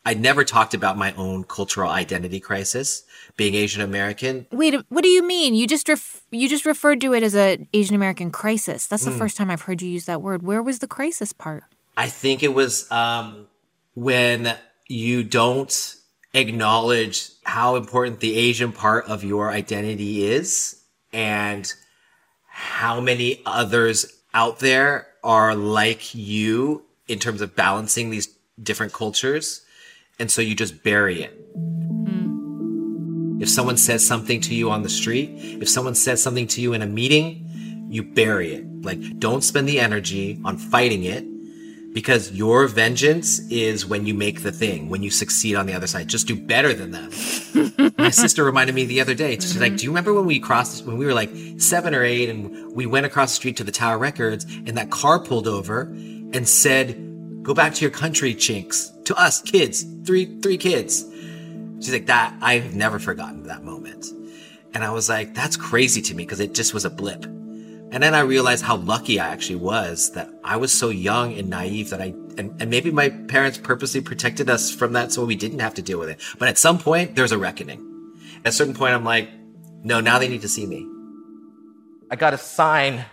I 0.06 0.14
never 0.14 0.44
talked 0.44 0.74
about 0.74 0.98
my 0.98 1.14
own 1.14 1.44
cultural 1.44 1.90
identity 1.90 2.40
crisis, 2.40 3.04
being 3.36 3.56
Asian 3.56 3.82
American. 3.82 4.46
Wait, 4.52 4.76
what 4.90 5.04
do 5.04 5.10
you 5.10 5.26
mean? 5.26 5.56
You 5.56 5.68
just 5.68 5.90
ref- 5.90 6.24
you 6.32 6.48
just 6.48 6.66
referred 6.66 7.02
to 7.02 7.14
it 7.14 7.24
as 7.24 7.36
a 7.36 7.66
Asian 7.74 7.96
American 7.96 8.32
crisis. 8.32 8.88
That's 8.88 9.06
the 9.06 9.12
mm. 9.12 9.18
first 9.18 9.38
time 9.38 9.50
I've 9.50 9.64
heard 9.64 9.82
you 9.82 9.90
use 9.90 10.06
that 10.06 10.22
word. 10.22 10.44
Where 10.44 10.62
was 10.62 10.80
the 10.80 10.88
crisis 10.88 11.34
part? 11.34 11.64
I 11.98 12.08
think 12.10 12.44
it 12.44 12.54
was 12.54 12.92
um, 12.92 13.48
when 13.96 14.56
you 14.88 15.24
don't 15.24 15.96
acknowledge 16.34 17.30
how 17.44 17.76
important 17.76 18.20
the 18.20 18.36
Asian 18.36 18.72
part 18.72 19.06
of 19.06 19.24
your 19.24 19.52
identity 19.52 20.24
is 20.26 20.82
and 21.12 21.72
how 22.48 23.00
many 23.00 23.42
others 23.46 24.22
out 24.34 24.60
there 24.60 25.08
are 25.24 25.56
like 25.56 26.16
you 26.16 26.84
in 27.08 27.20
terms 27.20 27.42
of 27.42 27.56
balancing 27.56 28.10
these 28.10 28.28
different 28.62 28.94
cultures 28.94 29.64
and 30.20 30.30
so 30.30 30.42
you 30.42 30.56
just 30.56 30.84
bury 30.84 31.24
it. 31.24 31.58
Mm. 31.58 32.13
If 33.44 33.50
someone 33.50 33.76
says 33.76 34.08
something 34.08 34.40
to 34.40 34.56
you 34.56 34.72
on 34.72 34.84
the 34.84 34.90
street, 34.90 35.30
if 35.62 35.68
someone 35.68 35.96
says 35.96 36.24
something 36.24 36.48
to 36.48 36.62
you 36.62 36.72
in 36.72 36.82
a 36.82 36.86
meeting, 36.86 37.88
you 37.90 38.02
bury 38.02 38.54
it. 38.54 38.66
Like, 38.84 39.20
don't 39.20 39.42
spend 39.42 39.68
the 39.68 39.82
energy 39.82 40.40
on 40.46 40.58
fighting 40.58 41.04
it 41.04 41.26
because 41.94 42.32
your 42.32 42.68
vengeance 42.68 43.40
is 43.52 43.86
when 43.86 44.06
you 44.06 44.14
make 44.14 44.44
the 44.44 44.52
thing, 44.54 44.88
when 44.88 45.04
you 45.04 45.12
succeed 45.12 45.56
on 45.58 45.66
the 45.66 45.74
other 45.74 45.88
side. 45.88 46.08
Just 46.08 46.26
do 46.26 46.38
better 46.38 46.74
than 46.74 46.92
them. 46.92 47.12
My 47.98 48.12
sister 48.12 48.46
reminded 48.46 48.76
me 48.76 48.86
the 48.86 49.02
other 49.02 49.14
day. 49.14 49.34
She's 49.36 49.52
mm-hmm. 49.52 49.62
like, 49.62 49.76
"Do 49.76 49.84
you 49.84 49.90
remember 49.90 50.14
when 50.14 50.26
we 50.26 50.40
crossed 50.40 50.86
when 50.86 50.98
we 50.98 51.06
were 51.06 51.14
like 51.14 51.32
seven 51.58 51.94
or 51.94 52.06
eight, 52.06 52.30
and 52.30 52.74
we 52.74 52.86
went 52.86 53.06
across 53.06 53.32
the 53.32 53.36
street 53.36 53.58
to 53.58 53.66
the 53.66 53.74
Tower 53.74 53.98
Records, 53.98 54.46
and 54.46 54.78
that 54.78 54.90
car 54.90 55.20
pulled 55.20 55.50
over 55.50 55.82
and 55.82 56.48
said." 56.48 57.10
Go 57.44 57.54
back 57.54 57.74
to 57.74 57.82
your 57.82 57.92
country, 57.92 58.34
chinks. 58.34 58.90
To 59.04 59.14
us, 59.18 59.42
kids. 59.42 59.84
Three, 60.06 60.40
three 60.40 60.58
kids. 60.58 61.04
She's 61.84 61.94
like, 61.94 62.06
that, 62.06 62.34
I've 62.42 62.74
never 62.74 62.98
forgotten 62.98 63.44
that 63.44 63.64
moment. 63.64 64.06
And 64.74 64.84
I 64.84 64.92
was 64.92 65.10
like, 65.10 65.34
that's 65.34 65.58
crazy 65.58 66.02
to 66.04 66.16
me 66.16 66.24
because 66.24 66.40
it 66.40 66.54
just 66.54 66.74
was 66.74 66.86
a 66.86 66.90
blip. 66.90 67.26
And 67.26 68.02
then 68.02 68.16
I 68.16 68.22
realized 68.22 68.64
how 68.64 68.78
lucky 68.78 69.20
I 69.20 69.28
actually 69.28 69.58
was 69.58 70.14
that 70.14 70.30
I 70.44 70.56
was 70.58 70.72
so 70.72 70.90
young 70.90 71.38
and 71.38 71.50
naive 71.50 71.90
that 71.90 72.02
I, 72.02 72.14
and, 72.38 72.60
and 72.60 72.70
maybe 72.70 72.90
my 72.90 73.10
parents 73.10 73.58
purposely 73.58 74.02
protected 74.02 74.50
us 74.50 74.72
from 74.74 74.94
that 74.94 75.12
so 75.12 75.26
we 75.26 75.36
didn't 75.36 75.60
have 75.60 75.74
to 75.76 75.82
deal 75.82 76.00
with 76.00 76.10
it. 76.10 76.20
But 76.40 76.48
at 76.48 76.58
some 76.58 76.80
point, 76.80 77.16
there's 77.16 77.32
a 77.32 77.38
reckoning. 77.38 77.86
At 78.46 78.50
a 78.50 78.52
certain 78.52 78.74
point, 78.74 78.94
I'm 78.94 79.04
like, 79.04 79.30
no, 79.84 80.00
now 80.00 80.18
they 80.20 80.30
need 80.30 80.42
to 80.42 80.50
see 80.50 80.66
me. 80.66 80.88
I 82.10 82.16
got 82.16 82.34
a 82.34 82.38
sign. 82.38 83.04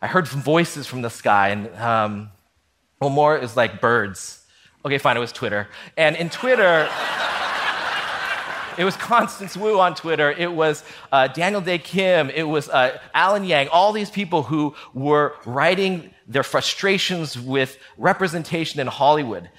I 0.00 0.06
heard 0.06 0.28
voices 0.28 0.86
from 0.86 1.02
the 1.02 1.10
sky, 1.10 1.48
and 1.48 1.68
um, 1.76 2.30
well, 3.00 3.10
more 3.10 3.36
is 3.36 3.56
like 3.56 3.80
birds. 3.80 4.46
Okay, 4.84 4.96
fine, 4.98 5.16
it 5.16 5.20
was 5.20 5.32
Twitter. 5.32 5.68
And 5.96 6.16
in 6.16 6.30
Twitter, 6.30 6.88
it 8.80 8.84
was 8.84 8.96
Constance 8.96 9.56
Wu 9.56 9.78
on 9.78 9.94
Twitter. 9.94 10.30
It 10.30 10.52
was 10.52 10.82
uh, 11.12 11.28
Daniel 11.28 11.60
Dae 11.60 11.78
Kim. 11.78 12.30
It 12.30 12.44
was 12.44 12.68
uh, 12.68 12.98
Alan 13.12 13.44
Yang. 13.44 13.68
All 13.68 13.92
these 13.92 14.10
people 14.10 14.42
who 14.42 14.74
were 14.94 15.34
writing 15.44 16.10
their 16.26 16.42
frustrations 16.42 17.38
with 17.38 17.76
representation 17.98 18.80
in 18.80 18.86
Hollywood. 18.86 19.50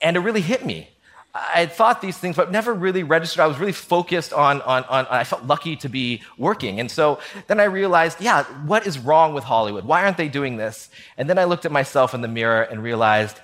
And 0.00 0.16
it 0.16 0.20
really 0.20 0.40
hit 0.40 0.64
me. 0.64 0.88
I 1.34 1.60
had 1.60 1.72
thought 1.72 2.00
these 2.00 2.16
things, 2.16 2.36
but 2.36 2.50
never 2.50 2.72
really 2.72 3.02
registered. 3.02 3.40
I 3.40 3.46
was 3.46 3.58
really 3.58 3.72
focused 3.72 4.32
on, 4.32 4.62
on, 4.62 4.84
on, 4.84 5.06
I 5.10 5.24
felt 5.24 5.44
lucky 5.44 5.76
to 5.76 5.88
be 5.88 6.22
working. 6.38 6.80
And 6.80 6.90
so 6.90 7.18
then 7.46 7.60
I 7.60 7.64
realized, 7.64 8.20
yeah, 8.22 8.44
what 8.64 8.86
is 8.86 8.98
wrong 8.98 9.34
with 9.34 9.44
Hollywood? 9.44 9.84
Why 9.84 10.04
aren't 10.04 10.16
they 10.16 10.28
doing 10.28 10.56
this? 10.56 10.88
And 11.18 11.28
then 11.28 11.38
I 11.38 11.44
looked 11.44 11.66
at 11.66 11.72
myself 11.72 12.14
in 12.14 12.22
the 12.22 12.28
mirror 12.28 12.62
and 12.62 12.82
realized, 12.82 13.38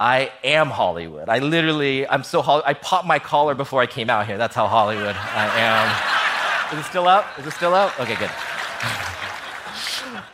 I 0.00 0.30
am 0.44 0.68
Hollywood. 0.68 1.28
I 1.28 1.40
literally, 1.40 2.06
I'm 2.06 2.22
so 2.22 2.40
Hollywood. 2.40 2.68
I 2.68 2.74
popped 2.74 3.06
my 3.06 3.18
collar 3.18 3.54
before 3.54 3.82
I 3.82 3.86
came 3.86 4.08
out 4.08 4.26
here. 4.26 4.38
That's 4.38 4.54
how 4.54 4.68
Hollywood 4.68 5.16
I 5.16 5.48
am. 5.58 6.78
Is 6.78 6.84
it 6.84 6.88
still 6.88 7.08
up? 7.08 7.26
Is 7.38 7.46
it 7.46 7.52
still 7.52 7.74
up? 7.74 7.98
Okay, 7.98 8.14
good. 8.14 8.30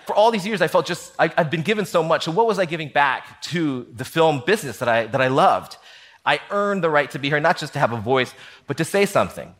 For 0.07 0.15
all 0.15 0.31
these 0.31 0.47
years, 0.47 0.61
I 0.61 0.69
felt 0.69 0.85
just, 0.85 1.15
I, 1.19 1.29
have 1.39 1.51
been 1.51 1.63
given 1.63 1.87
so 1.87 2.03
much. 2.03 2.25
So, 2.25 2.31
what 2.31 2.47
was 2.47 2.59
I 2.59 2.67
giving 2.67 2.89
back 2.89 3.41
to 3.43 3.87
the 3.95 4.05
film 4.05 4.43
business 4.45 4.79
that 4.79 4.89
I, 4.89 5.07
that 5.07 5.23
I 5.23 5.29
loved? 5.29 5.79
I 6.27 6.41
earned 6.51 6.85
the 6.85 6.91
right 6.91 7.11
to 7.13 7.19
be 7.19 7.31
here, 7.31 7.41
not 7.41 7.57
just 7.57 7.73
to 7.73 7.79
have 7.79 7.93
a 7.93 8.01
voice, 8.01 8.35
but 8.67 8.77
to 8.77 8.85
say 8.85 9.07
something 9.07 9.55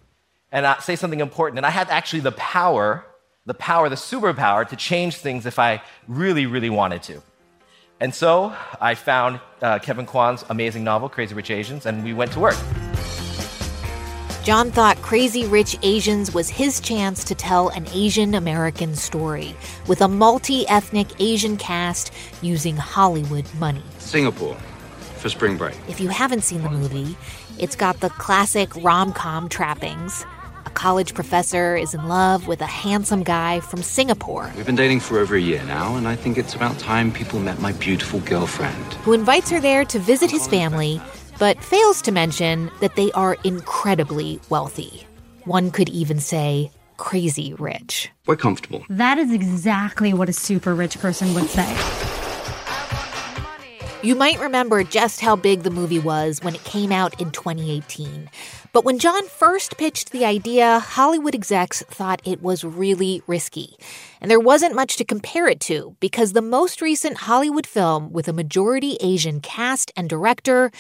and 0.53 0.67
uh, 0.67 0.79
say 0.81 0.97
something 0.97 1.21
important. 1.21 1.59
And 1.59 1.65
I 1.65 1.71
had 1.71 1.89
actually 1.89 2.21
the 2.21 2.33
power, 2.33 3.07
the 3.47 3.55
power, 3.55 3.89
the 3.89 3.97
superpower 3.97 4.69
to 4.69 4.77
change 4.77 5.17
things 5.17 5.47
if 5.47 5.59
I 5.59 5.83
really, 6.09 6.45
really 6.45 6.71
wanted 6.71 7.03
to. 7.05 7.23
And 8.01 8.15
so 8.15 8.55
I 8.81 8.95
found 8.95 9.41
uh, 9.63 9.79
Kevin 9.79 10.07
Kwan's 10.07 10.45
amazing 10.49 10.85
novel, 10.85 11.09
Crazy 11.09 11.35
Rich 11.35 11.51
Asians, 11.51 11.87
and 11.87 12.05
we 12.05 12.13
went 12.13 12.33
to 12.33 12.41
work. 12.41 12.57
Jon 14.43 14.71
thought 14.71 14.99
Crazy 14.99 15.47
Rich 15.47 15.79
Asians 15.83 16.35
was 16.35 16.51
his 16.51 16.79
chance 16.79 17.25
to 17.25 17.35
tell 17.35 17.71
an 17.71 17.87
Asian 17.95 18.35
American 18.35 18.95
story 18.95 19.57
with 19.87 20.03
a 20.03 20.09
multi 20.09 20.69
ethnic 20.69 21.09
Asian 21.19 21.57
cast 21.57 22.13
using 22.43 22.77
Hollywood 22.77 23.47
money. 23.55 23.83
Singapore 23.99 24.57
for 25.17 25.31
spring 25.31 25.57
break. 25.57 25.75
If 25.89 25.99
you 25.99 26.11
haven't 26.11 26.43
seen 26.45 26.63
the 26.63 26.69
movie, 26.71 27.17
it's 27.59 27.75
got 27.75 28.01
the 28.01 28.11
classic 28.11 28.69
rom 28.77 29.15
com 29.15 29.49
trappings. 29.49 30.27
A 30.67 30.71
college 30.71 31.15
professor 31.15 31.77
is 31.77 31.95
in 31.95 32.09
love 32.09 32.47
with 32.47 32.61
a 32.61 32.67
handsome 32.67 33.23
guy 33.23 33.61
from 33.61 33.83
Singapore. 33.83 34.53
We've 34.57 34.67
been 34.67 34.75
dating 34.75 35.01
for 35.01 35.19
over 35.19 35.37
a 35.37 35.41
year 35.41 35.63
now, 35.65 35.97
and 35.97 36.09
I 36.09 36.17
think 36.17 36.39
it's 36.39 36.55
about 36.55 36.79
time 36.79 37.13
people 37.13 37.39
met 37.39 37.61
my 37.61 37.73
beautiful 37.73 38.21
girlfriend. 38.21 38.95
Who 39.05 39.13
invites 39.13 39.51
her 39.51 39.61
there 39.61 39.85
to 39.85 39.99
visit 39.99 40.31
his 40.31 40.47
family 40.47 41.01
but 41.39 41.63
fails 41.63 42.01
to 42.03 42.13
mention 42.13 42.71
that 42.81 42.97
they 42.97 43.11
are 43.13 43.37
incredibly 43.45 44.41
wealthy. 44.49 45.07
One 45.45 45.71
could 45.71 45.89
even 45.89 46.21
say 46.21 46.71
crazy 46.97 47.55
rich. 47.55 48.11
We're 48.27 48.37
comfortable. 48.37 48.85
That 48.89 49.19
is 49.19 49.33
exactly 49.33 50.15
what 50.15 50.29
a 50.29 50.33
super 50.33 50.75
rich 50.75 50.99
person 50.99 51.35
would 51.35 51.49
say. 51.49 51.69
You 54.03 54.15
might 54.15 54.39
remember 54.39 54.85
just 54.85 55.21
how 55.21 55.35
big 55.35 55.63
the 55.63 55.71
movie 55.71 55.99
was 55.99 56.41
when 56.43 56.55
it 56.55 56.63
came 56.65 56.93
out 56.93 57.19
in 57.21 57.31
2018. 57.31 58.29
But 58.75 58.85
when 58.85 58.99
Jon 58.99 59.29
first 59.29 59.79
pitched 59.79 60.11
the 60.11 60.25
idea, 60.25 60.81
Hollywood 60.81 61.33
execs 61.33 61.83
thought 61.83 62.21
it 62.25 62.43
was 62.43 62.65
really 62.65 63.23
risky. 63.29 63.77
And 64.21 64.29
there 64.29 64.41
wasn't 64.41 64.75
much 64.75 64.97
to 64.97 65.05
compare 65.05 65.47
it 65.47 65.61
to 65.61 65.95
because 66.01 66.33
the 66.33 66.43
most 66.43 66.83
recent 66.83 67.19
Hollywood 67.19 67.69
film 67.69 68.13
with 68.13 68.27
a 68.27 68.33
majority 68.33 68.97
Asian 69.01 69.41
cast 69.41 69.93
and 69.97 70.11
director, 70.11 70.73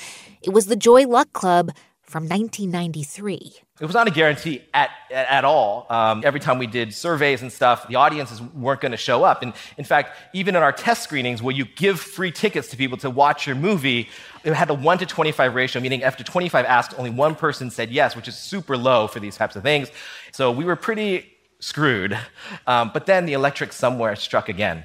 it 0.42 0.52
was 0.52 0.66
The 0.66 0.74
Joy 0.74 1.06
Luck 1.06 1.32
Club 1.32 1.70
from 2.02 2.24
1993. 2.24 3.54
It 3.80 3.86
was 3.86 3.94
not 3.94 4.08
a 4.08 4.10
guarantee 4.10 4.62
at, 4.74 4.90
at, 5.12 5.28
at 5.28 5.44
all. 5.44 5.86
Um, 5.88 6.22
every 6.24 6.40
time 6.40 6.58
we 6.58 6.66
did 6.66 6.92
surveys 6.92 7.42
and 7.42 7.52
stuff, 7.52 7.86
the 7.86 7.94
audiences 7.94 8.42
weren't 8.42 8.80
going 8.80 8.92
to 8.92 8.98
show 8.98 9.22
up. 9.22 9.42
And 9.42 9.52
in 9.78 9.84
fact, 9.84 10.16
even 10.32 10.56
in 10.56 10.62
our 10.64 10.72
test 10.72 11.04
screenings, 11.04 11.42
where 11.42 11.54
you 11.54 11.64
give 11.64 12.00
free 12.00 12.32
tickets 12.32 12.68
to 12.68 12.76
people 12.76 12.98
to 12.98 13.10
watch 13.10 13.46
your 13.46 13.56
movie, 13.56 14.08
it 14.44 14.52
had 14.52 14.70
a 14.70 14.74
1 14.74 14.98
to 14.98 15.06
25 15.06 15.54
ratio, 15.54 15.80
meaning 15.80 16.02
after 16.02 16.22
25 16.22 16.66
asked, 16.66 16.98
only 16.98 17.10
one 17.10 17.34
person 17.34 17.70
said 17.70 17.90
yes, 17.90 18.14
which 18.14 18.28
is 18.28 18.36
super 18.36 18.76
low 18.76 19.06
for 19.06 19.18
these 19.18 19.36
types 19.36 19.56
of 19.56 19.62
things. 19.62 19.90
So 20.32 20.50
we 20.50 20.64
were 20.64 20.76
pretty 20.76 21.34
screwed. 21.60 22.18
Um, 22.66 22.90
but 22.92 23.06
then 23.06 23.24
the 23.24 23.32
electric 23.32 23.72
somewhere 23.72 24.14
struck 24.16 24.48
again. 24.48 24.84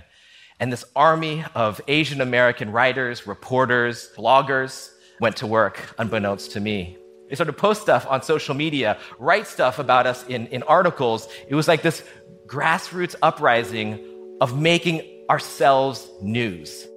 And 0.59 0.71
this 0.71 0.85
army 0.95 1.43
of 1.55 1.81
Asian 1.87 2.21
American 2.21 2.71
writers, 2.71 3.27
reporters, 3.27 4.09
bloggers 4.17 4.91
went 5.19 5.37
to 5.37 5.47
work 5.47 5.93
unbeknownst 5.97 6.51
to 6.51 6.59
me. 6.59 6.97
They 7.29 7.35
started 7.35 7.51
to 7.51 7.57
post 7.57 7.81
stuff 7.81 8.07
on 8.09 8.23
social 8.23 8.55
media, 8.55 8.97
write 9.19 9.45
stuff 9.45 9.77
about 9.77 10.07
us 10.07 10.25
in, 10.27 10.47
in 10.47 10.63
articles. 10.63 11.27
It 11.47 11.55
was 11.55 11.67
like 11.67 11.81
this 11.81 12.03
grassroots 12.47 13.15
uprising 13.21 14.37
of 14.41 14.59
making 14.59 15.25
ourselves 15.29 16.09
news. 16.21 16.87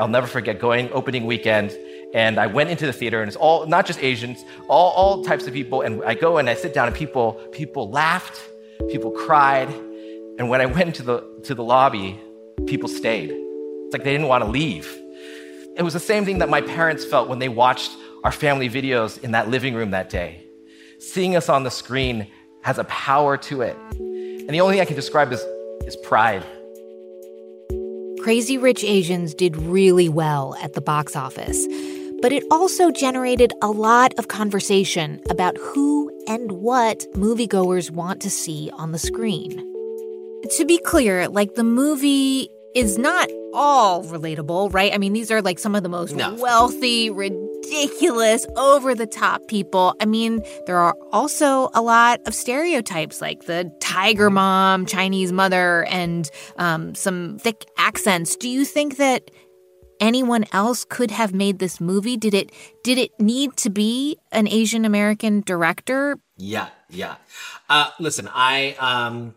I'll 0.00 0.08
never 0.08 0.26
forget 0.26 0.58
going 0.58 0.90
opening 0.92 1.26
weekend, 1.26 1.76
and 2.14 2.40
I 2.40 2.46
went 2.46 2.70
into 2.70 2.86
the 2.86 2.92
theater, 2.92 3.20
and 3.20 3.28
it's 3.28 3.36
all 3.36 3.66
not 3.66 3.86
just 3.86 4.02
Asians, 4.02 4.44
all, 4.66 4.90
all 4.92 5.24
types 5.24 5.46
of 5.46 5.52
people. 5.52 5.82
And 5.82 6.02
I 6.04 6.14
go 6.14 6.38
and 6.38 6.48
I 6.48 6.54
sit 6.54 6.72
down, 6.72 6.86
and 6.86 6.96
people 6.96 7.34
people 7.52 7.90
laughed, 7.90 8.40
people 8.88 9.10
cried, 9.10 9.68
and 10.38 10.48
when 10.48 10.60
I 10.60 10.66
went 10.66 10.88
into 10.88 11.02
the 11.02 11.42
to 11.44 11.54
the 11.54 11.62
lobby, 11.62 12.18
people 12.66 12.88
stayed. 12.88 13.30
It's 13.30 13.92
like 13.92 14.04
they 14.04 14.12
didn't 14.12 14.28
want 14.28 14.42
to 14.42 14.50
leave. 14.50 14.96
It 15.76 15.82
was 15.82 15.92
the 15.92 16.00
same 16.00 16.24
thing 16.24 16.38
that 16.38 16.48
my 16.48 16.62
parents 16.62 17.04
felt 17.04 17.28
when 17.28 17.38
they 17.38 17.48
watched 17.48 17.92
our 18.24 18.32
family 18.32 18.68
videos 18.68 19.22
in 19.22 19.32
that 19.32 19.48
living 19.48 19.74
room 19.74 19.90
that 19.90 20.10
day. 20.10 20.46
Seeing 20.98 21.36
us 21.36 21.48
on 21.48 21.62
the 21.62 21.70
screen 21.70 22.26
has 22.62 22.78
a 22.78 22.84
power 22.84 23.36
to 23.36 23.62
it. 23.62 23.76
And 23.98 24.50
the 24.50 24.60
only 24.60 24.74
thing 24.74 24.82
I 24.82 24.84
can 24.84 24.96
describe 24.96 25.32
is, 25.32 25.40
is 25.86 25.96
pride. 25.96 26.44
Crazy 28.22 28.58
Rich 28.58 28.84
Asians 28.84 29.34
did 29.34 29.56
really 29.56 30.10
well 30.10 30.54
at 30.60 30.74
the 30.74 30.82
box 30.82 31.16
office, 31.16 31.66
but 32.20 32.34
it 32.34 32.44
also 32.50 32.90
generated 32.90 33.50
a 33.62 33.70
lot 33.70 34.12
of 34.18 34.28
conversation 34.28 35.22
about 35.30 35.56
who 35.56 36.10
and 36.28 36.52
what 36.52 37.06
moviegoers 37.14 37.90
want 37.90 38.20
to 38.20 38.28
see 38.28 38.70
on 38.74 38.92
the 38.92 38.98
screen. 38.98 39.66
To 40.58 40.66
be 40.66 40.76
clear, 40.76 41.28
like 41.28 41.54
the 41.54 41.64
movie 41.64 42.50
is 42.74 42.98
not 42.98 43.28
all 43.52 44.04
relatable, 44.04 44.72
right? 44.72 44.94
I 44.94 44.98
mean, 44.98 45.12
these 45.12 45.30
are 45.30 45.42
like 45.42 45.58
some 45.58 45.74
of 45.74 45.82
the 45.82 45.88
most 45.88 46.14
no. 46.14 46.34
wealthy, 46.34 47.10
ridiculous, 47.10 48.46
over 48.56 48.94
the 48.94 49.06
top 49.06 49.46
people. 49.48 49.94
I 50.00 50.04
mean, 50.04 50.42
there 50.66 50.78
are 50.78 50.94
also 51.12 51.70
a 51.74 51.82
lot 51.82 52.20
of 52.26 52.34
stereotypes 52.34 53.20
like 53.20 53.44
the 53.46 53.72
tiger 53.80 54.30
mom, 54.30 54.86
Chinese 54.86 55.32
mother, 55.32 55.84
and 55.84 56.30
um, 56.58 56.94
some 56.94 57.38
thick 57.38 57.64
accents. 57.76 58.36
Do 58.36 58.48
you 58.48 58.64
think 58.64 58.96
that 58.98 59.30
anyone 60.00 60.44
else 60.52 60.84
could 60.84 61.10
have 61.10 61.34
made 61.34 61.58
this 61.58 61.80
movie? 61.80 62.16
Did 62.16 62.34
it 62.34 62.52
did 62.82 62.98
it 62.98 63.10
need 63.18 63.56
to 63.58 63.70
be 63.70 64.16
an 64.32 64.48
Asian 64.48 64.84
American 64.84 65.42
director? 65.42 66.18
Yeah, 66.36 66.68
yeah. 66.88 67.16
Uh, 67.68 67.90
listen, 67.98 68.28
I 68.32 68.76
um 68.78 69.34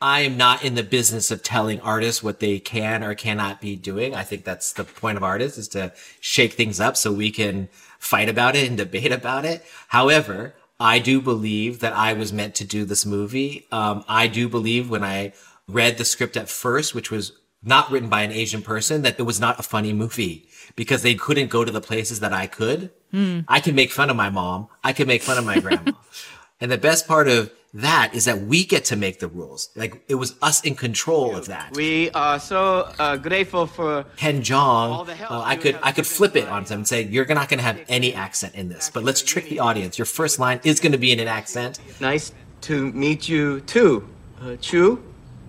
I 0.00 0.20
am 0.20 0.36
not 0.36 0.64
in 0.64 0.76
the 0.76 0.84
business 0.84 1.30
of 1.30 1.42
telling 1.42 1.80
artists 1.80 2.22
what 2.22 2.38
they 2.38 2.60
can 2.60 3.02
or 3.02 3.14
cannot 3.14 3.60
be 3.60 3.74
doing. 3.74 4.14
I 4.14 4.22
think 4.22 4.44
that's 4.44 4.72
the 4.72 4.84
point 4.84 5.16
of 5.16 5.24
artists 5.24 5.58
is 5.58 5.68
to 5.68 5.92
shake 6.20 6.52
things 6.52 6.78
up 6.78 6.96
so 6.96 7.12
we 7.12 7.32
can 7.32 7.68
fight 7.98 8.28
about 8.28 8.54
it 8.54 8.68
and 8.68 8.76
debate 8.76 9.10
about 9.10 9.44
it. 9.44 9.64
However, 9.88 10.54
I 10.78 11.00
do 11.00 11.20
believe 11.20 11.80
that 11.80 11.92
I 11.92 12.12
was 12.12 12.32
meant 12.32 12.54
to 12.56 12.64
do 12.64 12.84
this 12.84 13.04
movie. 13.04 13.66
Um, 13.72 14.04
I 14.08 14.28
do 14.28 14.48
believe 14.48 14.88
when 14.88 15.02
I 15.02 15.32
read 15.66 15.98
the 15.98 16.04
script 16.04 16.36
at 16.36 16.48
first, 16.48 16.94
which 16.94 17.10
was 17.10 17.32
not 17.64 17.90
written 17.90 18.08
by 18.08 18.22
an 18.22 18.30
Asian 18.30 18.62
person, 18.62 19.02
that 19.02 19.18
it 19.18 19.24
was 19.24 19.40
not 19.40 19.58
a 19.58 19.64
funny 19.64 19.92
movie 19.92 20.48
because 20.76 21.02
they 21.02 21.16
couldn't 21.16 21.50
go 21.50 21.64
to 21.64 21.72
the 21.72 21.80
places 21.80 22.20
that 22.20 22.32
I 22.32 22.46
could. 22.46 22.92
Mm. 23.12 23.44
I 23.48 23.58
can 23.58 23.74
make 23.74 23.90
fun 23.90 24.10
of 24.10 24.16
my 24.16 24.30
mom. 24.30 24.68
I 24.84 24.92
can 24.92 25.08
make 25.08 25.22
fun 25.22 25.38
of 25.38 25.44
my 25.44 25.58
grandma. 25.58 25.92
And 26.60 26.70
the 26.70 26.78
best 26.78 27.06
part 27.06 27.28
of 27.28 27.52
that 27.74 28.14
is 28.14 28.24
that 28.24 28.40
we 28.42 28.64
get 28.64 28.84
to 28.86 28.96
make 28.96 29.20
the 29.20 29.28
rules. 29.28 29.68
Like 29.76 30.02
it 30.08 30.16
was 30.16 30.34
us 30.42 30.62
in 30.64 30.74
control 30.74 31.36
of 31.36 31.46
that. 31.46 31.76
We 31.76 32.10
are 32.10 32.40
so 32.40 32.90
uh, 32.98 33.16
grateful 33.16 33.66
for 33.66 34.04
Ken 34.16 34.42
Jeong. 34.42 35.08
Uh, 35.30 35.42
I 35.44 35.56
could 35.56 35.78
I 35.82 35.92
could 35.92 36.06
flip 36.06 36.34
it 36.34 36.48
on 36.48 36.64
him 36.64 36.78
and 36.78 36.88
say 36.88 37.02
you're 37.02 37.26
not 37.26 37.48
going 37.48 37.58
to 37.58 37.64
have 37.64 37.80
any 37.88 38.14
accent 38.14 38.54
in 38.54 38.68
this, 38.68 38.90
but 38.92 39.04
let's 39.04 39.22
trick 39.22 39.48
the 39.48 39.60
audience. 39.60 39.98
Your 39.98 40.06
first 40.06 40.38
line 40.38 40.60
is 40.64 40.80
going 40.80 40.92
to 40.92 40.98
be 40.98 41.12
in 41.12 41.20
an 41.20 41.28
accent. 41.28 41.78
Nice 42.00 42.32
to 42.62 42.90
meet 42.92 43.28
you 43.28 43.60
too, 43.60 44.08
uh, 44.40 44.56
Chu. 44.56 45.04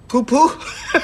Poo 0.09 0.23
poo. 0.23 0.49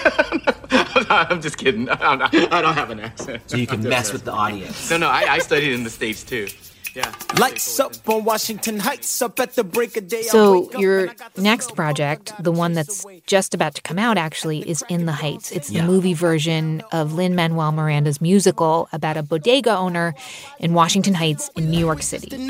I'm 1.10 1.40
just 1.40 1.60
kidding. 1.60 1.88
I 1.90 1.96
don't, 2.32 2.54
I 2.54 2.62
don't 2.62 2.74
have 2.74 2.90
an 2.90 3.00
accent. 3.00 3.44
So 3.46 3.56
you 3.56 3.68
can 3.68 3.84
mess 3.96 4.12
with 4.12 4.26
the 4.26 4.32
audience. 4.32 4.90
No, 4.90 4.98
no, 4.98 5.08
I, 5.08 5.36
I 5.36 5.40
studied 5.40 5.74
in 5.74 5.84
the 5.84 5.92
States 5.92 6.24
too. 6.24 6.48
Yeah. 6.96 7.14
Lights 7.38 7.78
up 7.78 7.94
on 8.08 8.24
Washington 8.24 8.80
Heights 8.80 9.22
up 9.22 9.38
at 9.42 9.56
the 9.56 9.66
break 9.66 9.98
of 9.98 10.08
day. 10.08 10.22
So 10.22 10.72
your 10.80 11.14
next 11.36 11.76
project, 11.76 12.32
the 12.40 12.54
one 12.54 12.72
that's 12.72 13.06
just 13.28 13.54
about 13.54 13.76
to 13.76 13.82
come 13.82 14.00
out 14.00 14.18
actually, 14.18 14.68
is 14.68 14.82
In 14.88 15.06
the 15.06 15.12
Heights. 15.12 15.52
It's 15.52 15.68
the 15.68 15.76
yeah. 15.76 15.86
movie 15.86 16.14
version 16.14 16.82
of 16.94 17.14
Lin 17.14 17.36
Manuel 17.36 17.74
Miranda's 17.74 18.22
musical 18.22 18.88
about 18.94 19.18
a 19.18 19.24
bodega 19.24 19.76
owner 19.76 20.16
in 20.60 20.74
Washington 20.74 21.14
Heights 21.14 21.50
in 21.58 21.70
New 21.70 21.80
York 21.80 22.02
City. 22.02 22.50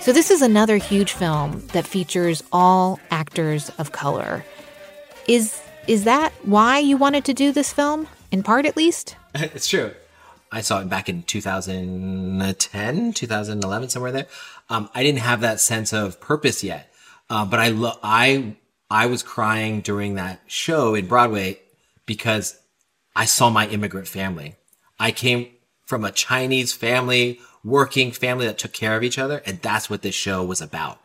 So 0.00 0.12
this 0.12 0.32
is 0.32 0.42
another 0.42 0.76
huge 0.76 1.12
film 1.12 1.64
that 1.68 1.86
features 1.86 2.42
all 2.50 2.98
actors 3.12 3.70
of 3.78 3.92
color. 3.92 4.44
Is 5.28 5.62
is 5.86 6.02
that 6.02 6.32
why 6.42 6.78
you 6.78 6.96
wanted 6.96 7.24
to 7.26 7.34
do 7.34 7.52
this 7.52 7.72
film? 7.72 8.08
In 8.32 8.42
part 8.42 8.66
at 8.66 8.76
least? 8.76 9.16
it's 9.34 9.68
true. 9.68 9.92
I 10.52 10.62
saw 10.62 10.80
it 10.80 10.88
back 10.88 11.08
in 11.08 11.22
2010, 11.22 13.12
2011, 13.12 13.88
somewhere 13.88 14.12
there. 14.12 14.26
Um, 14.68 14.90
I 14.94 15.02
didn't 15.02 15.20
have 15.20 15.42
that 15.42 15.60
sense 15.60 15.92
of 15.92 16.20
purpose 16.20 16.64
yet, 16.64 16.92
uh, 17.28 17.44
but 17.44 17.60
I 17.60 17.68
lo- 17.68 17.98
I 18.02 18.56
I 18.90 19.06
was 19.06 19.22
crying 19.22 19.80
during 19.80 20.16
that 20.16 20.40
show 20.46 20.94
in 20.96 21.06
Broadway 21.06 21.60
because 22.06 22.58
I 23.14 23.24
saw 23.24 23.50
my 23.50 23.68
immigrant 23.68 24.08
family. 24.08 24.56
I 24.98 25.12
came 25.12 25.48
from 25.86 26.04
a 26.04 26.12
Chinese 26.12 26.72
family, 26.72 27.40
working 27.64 28.12
family 28.12 28.46
that 28.46 28.58
took 28.58 28.72
care 28.72 28.96
of 28.96 29.02
each 29.02 29.18
other. 29.18 29.42
And 29.44 29.60
that's 29.60 29.90
what 29.90 30.02
this 30.02 30.14
show 30.14 30.44
was 30.44 30.60
about. 30.60 31.00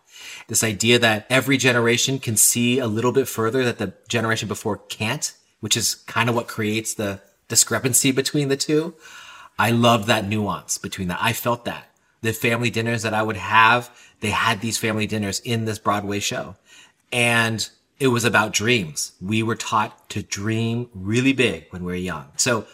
This 0.47 0.63
idea 0.63 0.99
that 0.99 1.25
every 1.29 1.57
generation 1.57 2.19
can 2.19 2.37
see 2.37 2.79
a 2.79 2.87
little 2.87 3.11
bit 3.11 3.27
further 3.27 3.63
that 3.65 3.77
the 3.77 3.93
generation 4.07 4.47
before 4.47 4.77
can't, 4.77 5.33
which 5.59 5.75
is 5.75 5.95
kind 5.95 6.29
of 6.29 6.35
what 6.35 6.47
creates 6.47 6.93
the 6.93 7.19
discrepancy 7.47 8.11
between 8.11 8.49
the 8.49 8.57
two. 8.57 8.95
I 9.57 9.71
love 9.71 10.05
that 10.07 10.27
nuance 10.27 10.77
between 10.77 11.07
that. 11.07 11.19
I 11.21 11.33
felt 11.33 11.65
that. 11.65 11.87
The 12.21 12.33
family 12.33 12.69
dinners 12.69 13.03
that 13.03 13.13
I 13.13 13.23
would 13.23 13.37
have, 13.37 13.89
they 14.19 14.31
had 14.31 14.61
these 14.61 14.77
family 14.77 15.07
dinners 15.07 15.39
in 15.41 15.65
this 15.65 15.79
Broadway 15.79 16.19
show. 16.19 16.55
And 17.11 17.67
it 17.99 18.07
was 18.07 18.25
about 18.25 18.51
dreams. 18.51 19.13
We 19.21 19.43
were 19.43 19.55
taught 19.55 20.09
to 20.09 20.23
dream 20.23 20.89
really 20.93 21.33
big 21.33 21.67
when 21.69 21.83
we 21.83 21.93
were 21.93 21.97
young. 21.97 22.27
So 22.35 22.65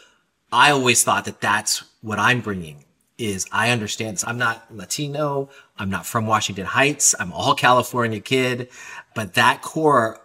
I 0.52 0.72
always 0.72 1.04
thought 1.04 1.26
that 1.26 1.42
that's 1.42 1.84
what 2.02 2.20
I'm 2.20 2.42
bringing 2.42 2.86
is 3.18 3.46
I 3.52 3.70
understand 3.70 4.16
this. 4.16 4.26
I'm 4.26 4.38
not 4.38 4.76
Latino. 4.76 5.50
I'm 5.78 5.90
not 5.90 6.06
from 6.06 6.26
Washington 6.26 6.66
Heights. 6.66 7.14
I'm 7.20 7.32
all 7.32 7.54
California 7.54 8.20
kid, 8.20 8.70
but 9.14 9.36
that 9.36 9.62
core, 9.62 10.20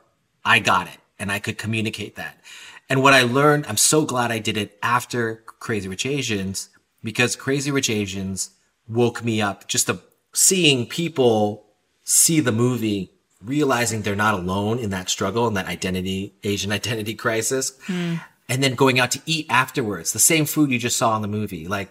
I 0.44 0.61
got 0.61 0.87
it 0.87 0.96
and 1.18 1.30
I 1.30 1.38
could 1.38 1.59
communicate 1.59 2.16
that. 2.16 2.40
And 2.88 3.03
what 3.03 3.14
I 3.14 3.22
learned, 3.22 3.66
I'm 3.66 3.77
so 3.77 4.05
glad 4.05 4.31
I 4.31 4.38
did 4.38 4.57
it 4.57 4.79
after 4.83 5.42
Crazy 5.59 5.88
Rich 5.88 6.07
Asians 6.07 6.68
because 7.03 7.37
Crazy 7.37 7.70
Rich 7.70 7.90
Asians 7.90 8.51
woke 8.88 9.25
me 9.25 9.40
up 9.40 9.66
just 9.66 9.87
to 9.87 10.01
seeing 10.33 10.87
people 10.87 11.66
see 12.05 12.40
the 12.40 12.53
movie, 12.53 13.11
realizing 13.42 14.03
they're 14.03 14.14
not 14.14 14.35
alone 14.35 14.79
in 14.79 14.90
that 14.90 15.11
struggle 15.11 15.46
and 15.46 15.57
that 15.57 15.66
identity, 15.66 16.35
Asian 16.44 16.70
identity 16.81 17.14
crisis. 17.14 17.72
Hmm. 17.87 18.16
And 18.49 18.62
then 18.62 18.77
going 18.77 19.01
out 19.01 19.11
to 19.11 19.20
eat 19.27 19.46
afterwards, 19.51 20.12
the 20.12 20.20
same 20.20 20.46
food 20.46 20.70
you 20.70 20.79
just 20.79 20.96
saw 20.96 21.16
in 21.16 21.22
the 21.22 21.29
movie. 21.29 21.66
Like 21.66 21.90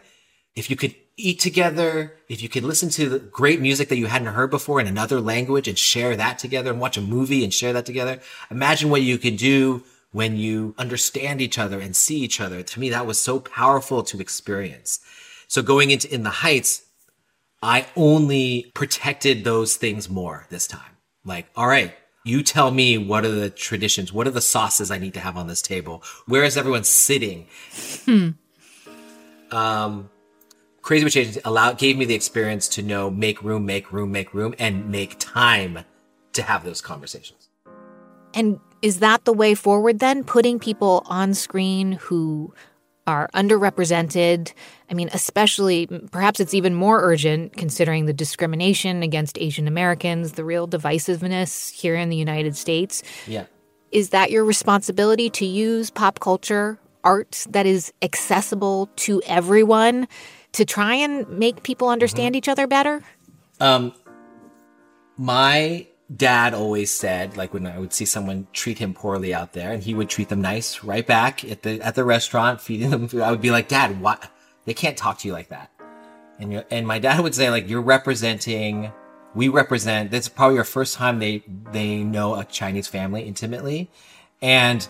if 0.56 0.70
you 0.70 0.78
could 0.78 0.96
eat 1.18 1.40
together, 1.40 2.16
if 2.30 2.42
you 2.42 2.48
could 2.48 2.64
listen 2.64 2.90
to 2.90 3.10
the 3.10 3.20
great 3.20 3.60
music 3.60 3.90
that 3.90 3.98
you 3.98 4.06
hadn't 4.06 4.34
heard 4.34 4.52
before 4.52 4.80
in 4.80 4.88
another 4.88 5.20
language 5.20 5.68
and 5.68 5.78
share 5.78 6.16
that 6.16 6.40
together 6.40 6.72
and 6.72 6.80
watch 6.80 6.98
a 6.98 7.02
movie 7.02 7.44
and 7.44 7.54
share 7.54 7.74
that 7.74 7.86
together, 7.86 8.20
imagine 8.50 8.90
what 8.90 9.02
you 9.02 9.18
could 9.18 9.36
do 9.36 9.84
when 10.16 10.38
you 10.38 10.74
understand 10.78 11.42
each 11.42 11.60
other 11.60 11.78
and 11.78 11.94
see 11.94 12.20
each 12.20 12.40
other. 12.40 12.64
To 12.64 12.80
me, 12.80 12.90
that 12.90 13.06
was 13.06 13.20
so 13.20 13.38
powerful 13.38 14.02
to 14.04 14.22
experience. 14.22 15.02
So 15.50 15.62
going 15.62 15.92
into 15.92 16.12
In 16.14 16.24
the 16.24 16.30
Heights, 16.30 16.84
I 17.62 17.86
only 17.98 18.72
protected 18.74 19.44
those 19.44 19.76
things 19.76 20.10
more 20.10 20.48
this 20.50 20.68
time. 20.68 20.96
Like, 21.26 21.48
all 21.54 21.68
right, 21.68 21.94
you 22.24 22.44
tell 22.44 22.72
me 22.72 22.98
what 22.98 23.26
are 23.26 23.30
the 23.30 23.50
traditions? 23.50 24.14
What 24.14 24.26
are 24.26 24.32
the 24.32 24.40
sauces 24.40 24.90
I 24.90 25.00
need 25.00 25.16
to 25.16 25.20
have 25.20 25.36
on 25.36 25.48
this 25.48 25.62
table? 25.62 26.02
Where 26.28 26.46
is 26.46 26.56
everyone 26.56 26.86
sitting? 26.86 27.48
Hmm. 28.06 28.30
Um, 29.52 30.10
Crazy 30.82 31.04
Rich 31.04 31.18
Asians 31.18 31.40
allowed 31.44 31.78
gave 31.78 31.98
me 31.98 32.06
the 32.06 32.16
experience 32.16 32.70
to 32.70 32.82
know 32.82 33.12
make 33.12 33.44
room, 33.44 33.66
make 33.66 33.92
room, 33.92 34.14
make 34.14 34.34
room, 34.34 34.56
and 34.60 34.90
make 34.90 35.18
time 35.20 35.80
to 36.32 36.42
have 36.42 36.64
those 36.64 36.80
conversations. 36.80 37.50
And 38.34 38.62
is 38.86 39.00
that 39.00 39.26
the 39.26 39.34
way 39.34 39.56
forward 39.56 39.98
then? 39.98 40.24
Putting 40.24 40.60
people 40.60 41.02
on 41.08 41.34
screen 41.34 41.94
who 41.94 42.54
are 43.08 43.28
underrepresented? 43.34 44.54
I 44.92 44.94
mean, 44.94 45.10
especially, 45.12 45.88
perhaps 46.12 46.40
it's 46.40 46.54
even 46.54 46.76
more 46.76 47.02
urgent 47.02 47.58
considering 47.58 48.06
the 48.06 48.14
discrimination 48.14 49.02
against 49.02 49.40
Asian 49.40 49.68
Americans, 49.68 50.34
the 50.34 50.44
real 50.46 50.68
divisiveness 50.68 51.72
here 51.72 51.96
in 51.96 52.10
the 52.10 52.16
United 52.16 52.56
States. 52.56 53.02
Yeah. 53.26 53.46
Is 53.92 54.12
that 54.12 54.30
your 54.30 54.46
responsibility 54.46 55.32
to 55.32 55.48
use 55.48 55.90
pop 55.90 56.20
culture, 56.20 56.78
art 57.04 57.44
that 57.50 57.66
is 57.66 57.92
accessible 58.04 58.92
to 58.98 59.20
everyone 59.26 60.08
to 60.52 60.64
try 60.64 60.94
and 60.94 61.28
make 61.40 61.64
people 61.64 61.90
understand 61.90 62.34
Mm-hmm. 62.34 62.38
each 62.38 62.50
other 62.50 62.68
better? 62.68 63.04
Um, 63.60 63.94
my 65.18 65.88
dad 66.14 66.54
always 66.54 66.92
said, 66.92 67.38
like 67.38 67.54
when 67.54 67.66
I 67.66 67.80
would 67.80 67.94
see 67.94 68.06
someone 68.06 68.48
treat 68.54 68.78
him 68.78 68.94
poorly 68.94 69.34
out 69.34 69.54
there, 69.54 69.72
and 69.72 69.82
he 69.82 69.94
would 69.94 70.10
treat 70.10 70.30
them 70.30 70.42
nice 70.42 70.84
right 70.84 71.06
back 71.06 71.44
at 71.46 71.64
the 71.64 71.82
at 71.82 71.96
the 71.96 72.04
restaurant, 72.04 72.62
feeding 72.62 72.90
them 72.90 73.08
food. 73.08 73.22
I 73.22 73.32
would 73.32 73.42
be 73.42 73.52
like, 73.52 73.68
Dad, 73.68 74.02
what? 74.02 74.30
They 74.66 74.74
can't 74.74 74.98
talk 74.98 75.20
to 75.20 75.28
you 75.28 75.34
like 75.34 75.50
that. 75.50 75.72
And 76.40 76.52
you 76.52 76.64
and 76.70 76.86
my 76.88 77.00
dad 77.00 77.22
would 77.22 77.36
say, 77.36 77.50
like, 77.50 77.70
you're 77.70 77.82
representing. 77.82 78.92
We 79.34 79.50
represent. 79.50 80.12
This 80.12 80.26
is 80.26 80.30
probably 80.30 80.56
your 80.56 80.64
first 80.64 80.96
time 80.96 81.20
they 81.20 81.44
they 81.72 82.04
know 82.04 82.36
a 82.36 82.46
Chinese 82.46 82.88
family 82.88 83.24
intimately, 83.24 83.90
and 84.42 84.88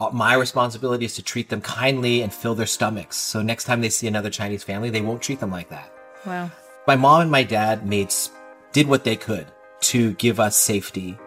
uh, 0.00 0.10
my 0.10 0.34
responsibility 0.34 1.04
is 1.04 1.14
to 1.16 1.22
treat 1.22 1.50
them 1.50 1.60
kindly 1.60 2.22
and 2.22 2.32
fill 2.32 2.54
their 2.54 2.66
stomachs. 2.66 3.16
So 3.16 3.42
next 3.42 3.64
time 3.64 3.80
they 3.82 3.90
see 3.90 4.06
another 4.06 4.30
Chinese 4.30 4.64
family, 4.64 4.90
they 4.90 5.02
won't 5.02 5.20
treat 5.20 5.40
them 5.40 5.50
like 5.50 5.68
that. 5.68 5.92
Wow. 6.24 6.50
My 6.86 6.96
mom 6.96 7.22
and 7.22 7.30
my 7.30 7.42
dad 7.42 7.86
made 7.86 8.12
did 8.72 8.88
what 8.88 9.04
they 9.04 9.16
could 9.16 9.46
to 9.90 10.12
give 10.14 10.40
us 10.40 10.56
safety, 10.56 11.18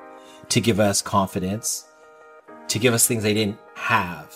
to 0.49 0.61
give 0.61 0.79
us 0.79 1.01
confidence, 1.01 1.85
to 2.69 2.79
give 2.79 2.93
us 2.93 3.07
things 3.07 3.23
they 3.23 3.33
didn't 3.33 3.59
have, 3.75 4.35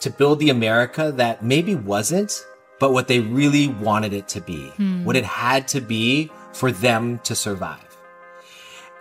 to 0.00 0.10
build 0.10 0.38
the 0.38 0.50
America 0.50 1.12
that 1.16 1.42
maybe 1.42 1.74
wasn't, 1.74 2.44
but 2.80 2.92
what 2.92 3.08
they 3.08 3.20
really 3.20 3.68
wanted 3.68 4.12
it 4.12 4.28
to 4.28 4.40
be, 4.40 4.68
Hmm. 4.76 5.04
what 5.04 5.16
it 5.16 5.24
had 5.24 5.66
to 5.68 5.80
be 5.80 6.30
for 6.52 6.70
them 6.70 7.18
to 7.24 7.34
survive. 7.34 7.84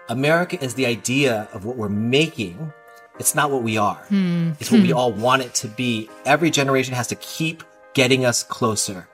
America 0.10 0.62
is 0.64 0.74
the 0.76 0.86
idea 0.86 1.48
of 1.54 1.66
what 1.66 1.76
we're 1.78 1.90
making. 1.90 2.72
It's 3.20 3.36
not 3.36 3.52
what 3.52 3.64
we 3.64 3.78
are. 3.78 4.02
Hmm. 4.10 4.52
It's 4.60 4.72
what 4.72 4.82
we 4.82 4.90
Hmm. 4.92 4.98
all 4.98 5.12
want 5.12 5.42
it 5.44 5.54
to 5.56 5.68
be. 5.68 6.10
Every 6.26 6.50
generation 6.50 6.94
has 6.96 7.08
to 7.08 7.16
keep 7.16 7.64
getting 7.94 8.26
us 8.26 8.44
closer. 8.44 9.08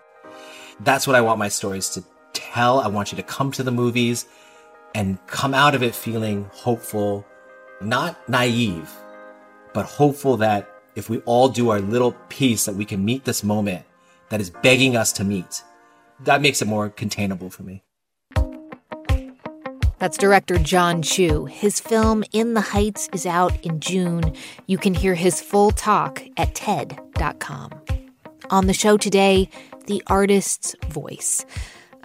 That's 0.79 1.07
what 1.07 1.15
I 1.15 1.21
want 1.21 1.39
my 1.39 1.49
stories 1.49 1.89
to 1.89 2.03
tell. 2.33 2.79
I 2.79 2.87
want 2.87 3.11
you 3.11 3.15
to 3.17 3.23
come 3.23 3.51
to 3.51 3.63
the 3.63 3.71
movies 3.71 4.25
and 4.95 5.17
come 5.27 5.53
out 5.53 5.75
of 5.75 5.83
it 5.83 5.95
feeling 5.95 6.49
hopeful, 6.53 7.25
not 7.81 8.29
naive, 8.29 8.91
but 9.73 9.85
hopeful 9.85 10.37
that 10.37 10.69
if 10.95 11.09
we 11.09 11.19
all 11.19 11.49
do 11.49 11.69
our 11.69 11.81
little 11.81 12.11
piece 12.29 12.65
that 12.65 12.75
we 12.75 12.85
can 12.85 13.03
meet 13.03 13.23
this 13.25 13.43
moment 13.43 13.85
that 14.29 14.41
is 14.41 14.49
begging 14.49 14.95
us 14.95 15.11
to 15.13 15.23
meet. 15.23 15.63
That 16.21 16.41
makes 16.41 16.61
it 16.61 16.67
more 16.67 16.89
containable 16.89 17.49
for 17.49 17.63
me. 17.63 17.83
That's 19.99 20.17
director 20.17 20.57
Jon 20.57 21.01
Chu. 21.01 21.45
His 21.45 21.79
film 21.79 22.23
In 22.33 22.55
the 22.55 22.61
Heights 22.61 23.09
is 23.13 23.25
out 23.25 23.59
in 23.61 23.79
June. 23.79 24.33
You 24.67 24.77
can 24.77 24.93
hear 24.93 25.15
his 25.15 25.39
full 25.39 25.71
talk 25.71 26.21
at 26.35 26.53
TED.com. 26.55 27.71
On 28.49 28.67
the 28.67 28.73
show 28.73 28.97
today, 28.97 29.49
The 29.87 30.03
Artist's 30.07 30.75
Voice. 30.89 31.45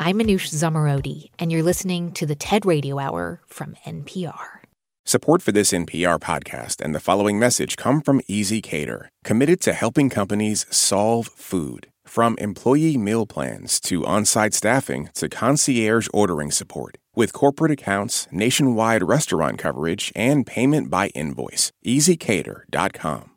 I'm 0.01 0.21
Manoush 0.21 0.51
Zomorodi, 0.51 1.31
and 1.41 1.51
you're 1.51 1.65
listening 1.65 2.13
to 2.13 2.25
the 2.25 2.37
TED 2.37 2.65
Radio 2.65 3.01
Hour 3.01 3.41
from 3.49 3.75
NPR. 3.85 4.61
Support 5.05 5.43
for 5.43 5.51
this 5.51 5.73
NPR 5.73 6.21
podcast 6.21 6.81
and 6.81 6.95
the 6.95 7.01
following 7.01 7.37
message 7.37 7.77
come 7.77 8.01
from 8.01 8.21
ezCater, 8.31 9.09
committed 9.25 9.61
to 9.63 9.73
helping 9.73 10.09
companies 10.09 10.67
solve 10.71 11.27
food. 11.27 11.89
From 12.07 12.37
employee 12.39 12.97
meal 12.97 13.27
plans 13.27 13.81
to 13.81 14.07
on 14.07 14.25
site 14.25 14.55
staffing 14.55 15.11
to 15.15 15.29
concierge 15.29 16.07
ordering 16.15 16.53
support. 16.53 16.97
With 17.17 17.33
corporate 17.33 17.73
accounts, 17.73 18.29
nationwide 18.31 19.03
restaurant 19.03 19.59
coverage, 19.59 20.13
and 20.15 20.47
payment 20.47 20.91
by 20.91 21.09
invoice. 21.09 21.73
ezCater.com. 21.85 23.31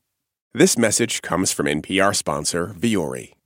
This 0.53 0.77
message 0.77 1.23
comes 1.23 1.51
from 1.51 1.65
NPR 1.65 2.15
sponsor 2.15 2.75
Vuori. 2.77 3.33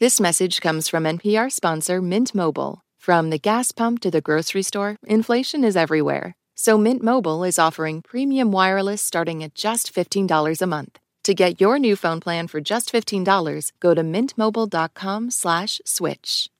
This 0.00 0.18
message 0.18 0.60
comes 0.60 0.88
from 0.88 1.04
NPR 1.04 1.52
sponsor 1.52 2.02
Mint 2.02 2.34
Mobile. 2.34 2.82
From 2.98 3.30
the 3.30 3.38
gas 3.38 3.70
pump 3.70 4.00
to 4.00 4.10
the 4.10 4.20
grocery 4.20 4.64
store, 4.64 4.96
inflation 5.06 5.62
is 5.62 5.76
everywhere. 5.76 6.34
So 6.56 6.76
Mint 6.76 7.00
Mobile 7.00 7.44
is 7.44 7.60
offering 7.60 8.02
premium 8.02 8.50
wireless 8.50 9.00
starting 9.00 9.44
at 9.44 9.54
just 9.54 9.94
$15 9.94 10.60
a 10.60 10.66
month. 10.66 10.98
To 11.22 11.32
get 11.32 11.60
your 11.60 11.78
new 11.78 11.94
phone 11.94 12.18
plan 12.18 12.48
for 12.48 12.60
just 12.60 12.92
$15, 12.92 13.70
go 13.78 13.94
to 13.94 14.02
mintmobile.com 14.02 15.30
slash 15.30 15.80
switch. 15.84 16.50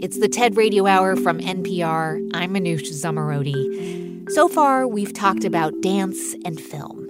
It's 0.00 0.18
the 0.18 0.28
TED 0.28 0.56
Radio 0.56 0.88
Hour 0.88 1.14
from 1.14 1.38
NPR. 1.38 2.30
I'm 2.34 2.52
Manoush 2.52 2.90
Zomorodi. 2.90 4.28
So 4.32 4.48
far, 4.48 4.88
we've 4.88 5.14
talked 5.14 5.44
about 5.44 5.80
dance 5.82 6.34
and 6.44 6.60
film. 6.60 7.06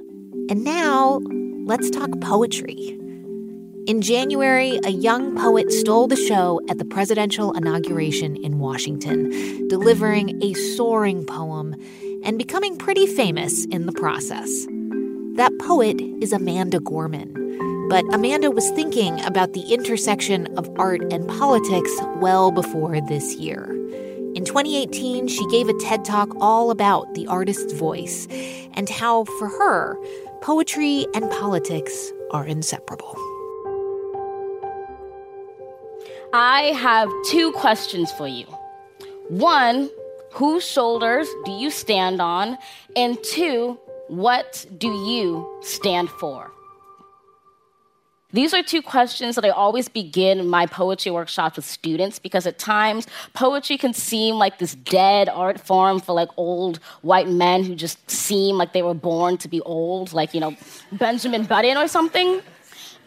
And 0.50 0.64
now, 0.64 1.20
let's 1.70 1.88
talk 1.88 2.10
poetry. 2.20 2.98
In 3.86 4.02
January, 4.02 4.80
a 4.84 4.90
young 4.90 5.36
poet 5.40 5.70
stole 5.70 6.08
the 6.08 6.16
show 6.16 6.60
at 6.68 6.78
the 6.78 6.84
presidential 6.84 7.52
inauguration 7.52 8.34
in 8.42 8.58
Washington, 8.58 9.30
delivering 9.68 10.42
a 10.42 10.52
soaring 10.74 11.24
poem 11.24 11.76
and 12.24 12.36
becoming 12.36 12.76
pretty 12.76 13.06
famous 13.06 13.66
in 13.66 13.86
the 13.86 13.92
process. 13.92 14.66
That 15.36 15.52
poet 15.60 16.00
is 16.20 16.32
Amanda 16.32 16.80
Gorman. 16.80 17.36
But 17.88 18.04
Amanda 18.12 18.50
was 18.50 18.68
thinking 18.72 19.24
about 19.24 19.52
the 19.52 19.72
intersection 19.72 20.48
of 20.58 20.68
art 20.76 21.02
and 21.12 21.28
politics 21.28 21.92
well 22.16 22.50
before 22.50 23.00
this 23.02 23.36
year. 23.36 23.70
In 24.34 24.44
2018, 24.44 25.28
she 25.28 25.46
gave 25.50 25.68
a 25.68 25.78
TED 25.78 26.04
Talk 26.04 26.30
all 26.40 26.72
about 26.72 27.14
the 27.14 27.28
artist's 27.28 27.72
voice 27.72 28.26
and 28.74 28.88
how, 28.88 29.24
for 29.24 29.46
her, 29.46 29.96
poetry 30.42 31.06
and 31.14 31.30
politics 31.30 32.12
are 32.30 32.46
inseparable. 32.46 33.14
I 36.32 36.72
have 36.76 37.10
two 37.28 37.52
questions 37.52 38.10
for 38.12 38.28
you. 38.28 38.46
One, 39.28 39.90
whose 40.32 40.64
shoulders 40.64 41.28
do 41.44 41.52
you 41.52 41.70
stand 41.70 42.20
on? 42.20 42.56
And 42.96 43.18
two, 43.22 43.78
what 44.08 44.64
do 44.78 44.88
you 44.88 45.58
stand 45.62 46.08
for? 46.08 46.52
These 48.32 48.54
are 48.54 48.62
two 48.62 48.80
questions 48.80 49.34
that 49.34 49.44
I 49.44 49.48
always 49.48 49.88
begin 49.88 50.46
my 50.46 50.66
poetry 50.66 51.10
workshops 51.10 51.56
with 51.56 51.64
students 51.64 52.20
because 52.20 52.46
at 52.46 52.58
times 52.58 53.08
poetry 53.34 53.76
can 53.76 53.92
seem 53.92 54.36
like 54.36 54.58
this 54.58 54.76
dead 54.76 55.28
art 55.28 55.60
form 55.60 55.98
for 55.98 56.12
like 56.12 56.28
old 56.36 56.78
white 57.02 57.28
men 57.28 57.64
who 57.64 57.74
just 57.74 58.08
seem 58.08 58.56
like 58.56 58.72
they 58.72 58.82
were 58.82 58.94
born 58.94 59.36
to 59.38 59.48
be 59.48 59.60
old, 59.62 60.12
like, 60.12 60.32
you 60.32 60.40
know, 60.40 60.56
Benjamin 60.92 61.44
Button 61.44 61.76
or 61.76 61.88
something. 61.88 62.40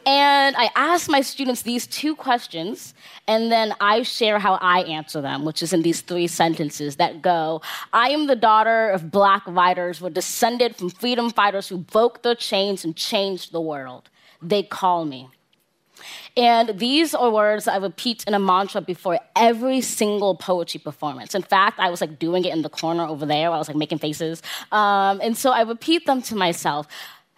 And 0.06 0.58
I 0.58 0.70
ask 0.76 1.10
my 1.10 1.22
students 1.22 1.62
these 1.62 1.88
two 1.88 2.14
questions, 2.14 2.94
and 3.26 3.50
then 3.50 3.74
I 3.80 4.04
share 4.04 4.38
how 4.38 4.56
I 4.56 4.82
answer 4.82 5.22
them, 5.22 5.46
which 5.46 5.64
is 5.64 5.72
in 5.72 5.82
these 5.82 6.02
three 6.02 6.28
sentences 6.28 6.98
that 6.98 7.22
go 7.22 7.62
I 7.94 8.10
am 8.10 8.28
the 8.28 8.36
daughter 8.36 8.90
of 8.90 9.10
black 9.10 9.44
writers, 9.48 10.02
were 10.02 10.10
descended 10.10 10.76
from 10.76 10.90
freedom 10.90 11.30
fighters 11.30 11.70
who 11.70 11.78
broke 11.78 12.22
their 12.24 12.36
chains 12.36 12.84
and 12.84 12.98
changed 12.98 13.54
the 13.54 13.62
world 13.62 14.10
they 14.44 14.64
call 14.64 15.06
me. 15.06 15.30
And 16.36 16.80
these 16.80 17.14
are 17.14 17.30
words 17.30 17.68
I 17.68 17.78
repeat 17.78 18.24
in 18.26 18.34
a 18.34 18.40
mantra 18.40 18.82
before 18.82 19.20
every 19.36 19.82
single 19.82 20.36
poetry 20.36 20.80
performance. 20.80 21.36
In 21.36 21.44
fact, 21.44 21.80
I 21.80 21.90
was 21.90 22.02
like 22.02 22.18
doing 22.18 22.44
it 22.46 22.54
in 22.54 22.64
the 22.64 22.70
corner 22.70 23.06
over 23.06 23.26
there. 23.26 23.52
I 23.52 23.58
was 23.58 23.68
like 23.68 23.78
making 23.78 24.00
faces. 24.00 24.42
Um, 24.72 25.22
and 25.22 25.38
so 25.38 25.52
I 25.52 25.62
repeat 25.62 26.06
them 26.06 26.22
to 26.24 26.36
myself 26.36 26.88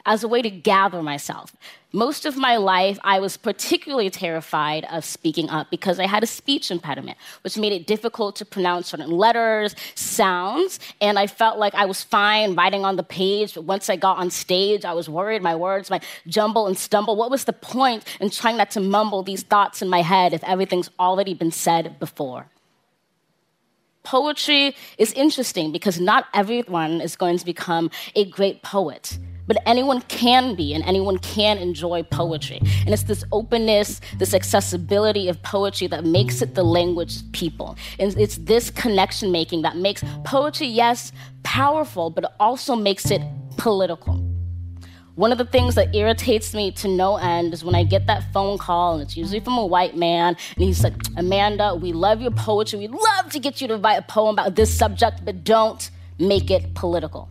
as 0.05 0.23
a 0.23 0.27
way 0.27 0.41
to 0.41 0.49
gather 0.49 1.01
myself. 1.01 1.55
Most 1.91 2.25
of 2.25 2.35
my 2.35 2.57
life, 2.57 2.99
I 3.03 3.21
was 3.21 3.37
particularly 3.37 4.09
terrified 4.09 4.85
of 4.91 5.05
speaking 5.05 5.49
up 5.49 5.71
because 5.71 5.97
I 5.97 6.07
had 6.07 6.23
a 6.23 6.27
speech 6.27 6.69
impediment, 6.69 7.17
which 7.41 7.57
made 7.57 7.71
it 7.71 7.87
difficult 7.87 8.35
to 8.35 8.45
pronounce 8.45 8.89
certain 8.89 9.09
letters, 9.09 9.75
sounds, 9.95 10.79
and 10.99 11.17
I 11.17 11.27
felt 11.27 11.57
like 11.57 11.73
I 11.73 11.85
was 11.85 12.03
fine 12.03 12.53
writing 12.53 12.83
on 12.83 12.97
the 12.97 13.03
page, 13.03 13.53
but 13.53 13.63
once 13.63 13.89
I 13.89 13.95
got 13.95 14.17
on 14.17 14.29
stage, 14.29 14.83
I 14.83 14.93
was 14.93 15.07
worried 15.07 15.41
my 15.41 15.55
words 15.55 15.89
might 15.89 16.03
jumble 16.27 16.67
and 16.67 16.77
stumble. 16.77 17.15
What 17.15 17.31
was 17.31 17.45
the 17.45 17.53
point 17.53 18.03
in 18.19 18.29
trying 18.29 18.57
not 18.57 18.71
to 18.71 18.81
mumble 18.81 19.23
these 19.23 19.43
thoughts 19.43 19.81
in 19.81 19.87
my 19.89 20.01
head 20.01 20.33
if 20.33 20.43
everything's 20.43 20.89
already 20.99 21.33
been 21.33 21.51
said 21.51 21.97
before? 21.97 22.47
Poetry 24.03 24.75
is 24.97 25.13
interesting 25.13 25.71
because 25.71 25.99
not 25.99 26.25
everyone 26.33 27.01
is 27.01 27.15
going 27.15 27.37
to 27.39 27.45
become 27.45 27.89
a 28.15 28.25
great 28.29 28.61
poet. 28.61 29.17
But 29.47 29.57
anyone 29.65 30.01
can 30.01 30.55
be, 30.55 30.73
and 30.73 30.83
anyone 30.85 31.17
can 31.19 31.57
enjoy 31.57 32.03
poetry. 32.03 32.59
And 32.85 32.89
it's 32.89 33.03
this 33.03 33.23
openness, 33.31 34.01
this 34.17 34.33
accessibility 34.33 35.29
of 35.29 35.41
poetry 35.43 35.87
that 35.87 36.03
makes 36.03 36.41
it 36.41 36.55
the 36.55 36.63
language 36.63 37.31
people. 37.31 37.77
And 37.99 38.17
it's 38.17 38.37
this 38.37 38.69
connection 38.71 39.31
making 39.31 39.61
that 39.61 39.77
makes 39.77 40.03
poetry, 40.23 40.67
yes, 40.67 41.11
powerful, 41.43 42.09
but 42.09 42.33
also 42.39 42.75
makes 42.75 43.11
it 43.11 43.21
political. 43.57 44.21
One 45.15 45.31
of 45.31 45.37
the 45.37 45.45
things 45.45 45.75
that 45.75 45.95
irritates 45.95 46.53
me 46.53 46.71
to 46.73 46.89
no 46.89 47.15
end 47.15 47.53
is 47.53 47.63
when 47.63 47.73
I 47.73 47.85
get 47.85 48.05
that 48.07 48.33
phone 48.33 48.57
call, 48.57 48.95
and 48.95 49.01
it's 49.01 49.15
usually 49.15 49.39
from 49.39 49.57
a 49.57 49.65
white 49.65 49.95
man, 49.95 50.35
and 50.55 50.63
he's 50.65 50.83
like, 50.83 50.93
Amanda, 51.15 51.73
we 51.73 51.93
love 51.93 52.19
your 52.19 52.31
poetry. 52.31 52.79
We'd 52.79 52.91
love 52.91 53.31
to 53.31 53.39
get 53.39 53.61
you 53.61 53.69
to 53.69 53.77
write 53.77 53.95
a 53.95 54.01
poem 54.01 54.35
about 54.35 54.55
this 54.55 54.77
subject, 54.77 55.23
but 55.23 55.45
don't 55.45 55.89
make 56.19 56.51
it 56.51 56.73
political 56.73 57.29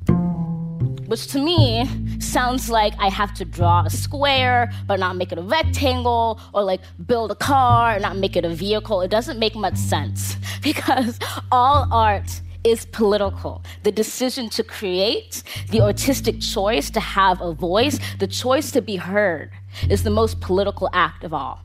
which 1.15 1.29
to 1.29 1.39
me 1.39 1.89
sounds 2.19 2.69
like 2.69 2.93
I 2.99 3.09
have 3.09 3.33
to 3.35 3.45
draw 3.45 3.85
a 3.85 3.91
square 3.91 4.73
but 4.89 4.99
not 4.99 5.15
make 5.15 5.31
it 5.31 5.39
a 5.39 5.43
rectangle, 5.43 6.41
or 6.53 6.65
like 6.65 6.81
build 7.07 7.31
a 7.31 7.37
car 7.37 7.93
and 7.93 8.03
not 8.03 8.17
make 8.17 8.35
it 8.35 8.45
a 8.45 8.49
vehicle. 8.49 9.01
It 9.01 9.13
doesn't 9.13 9.39
make 9.39 9.55
much 9.55 9.77
sense 9.77 10.35
because 10.61 11.21
all 11.53 11.87
art 11.93 12.41
is 12.65 12.87
political. 12.87 13.63
The 13.85 13.93
decision 13.93 14.49
to 14.57 14.65
create, 14.65 15.45
the 15.71 15.83
artistic 15.83 16.41
choice 16.41 16.91
to 16.91 16.99
have 16.99 17.41
a 17.41 17.53
voice, 17.53 18.01
the 18.19 18.27
choice 18.27 18.73
to 18.73 18.83
be 18.83 18.97
heard 18.97 19.53
is 19.89 20.03
the 20.03 20.11
most 20.11 20.41
political 20.41 20.91
act 20.93 21.23
of 21.23 21.33
all. 21.33 21.61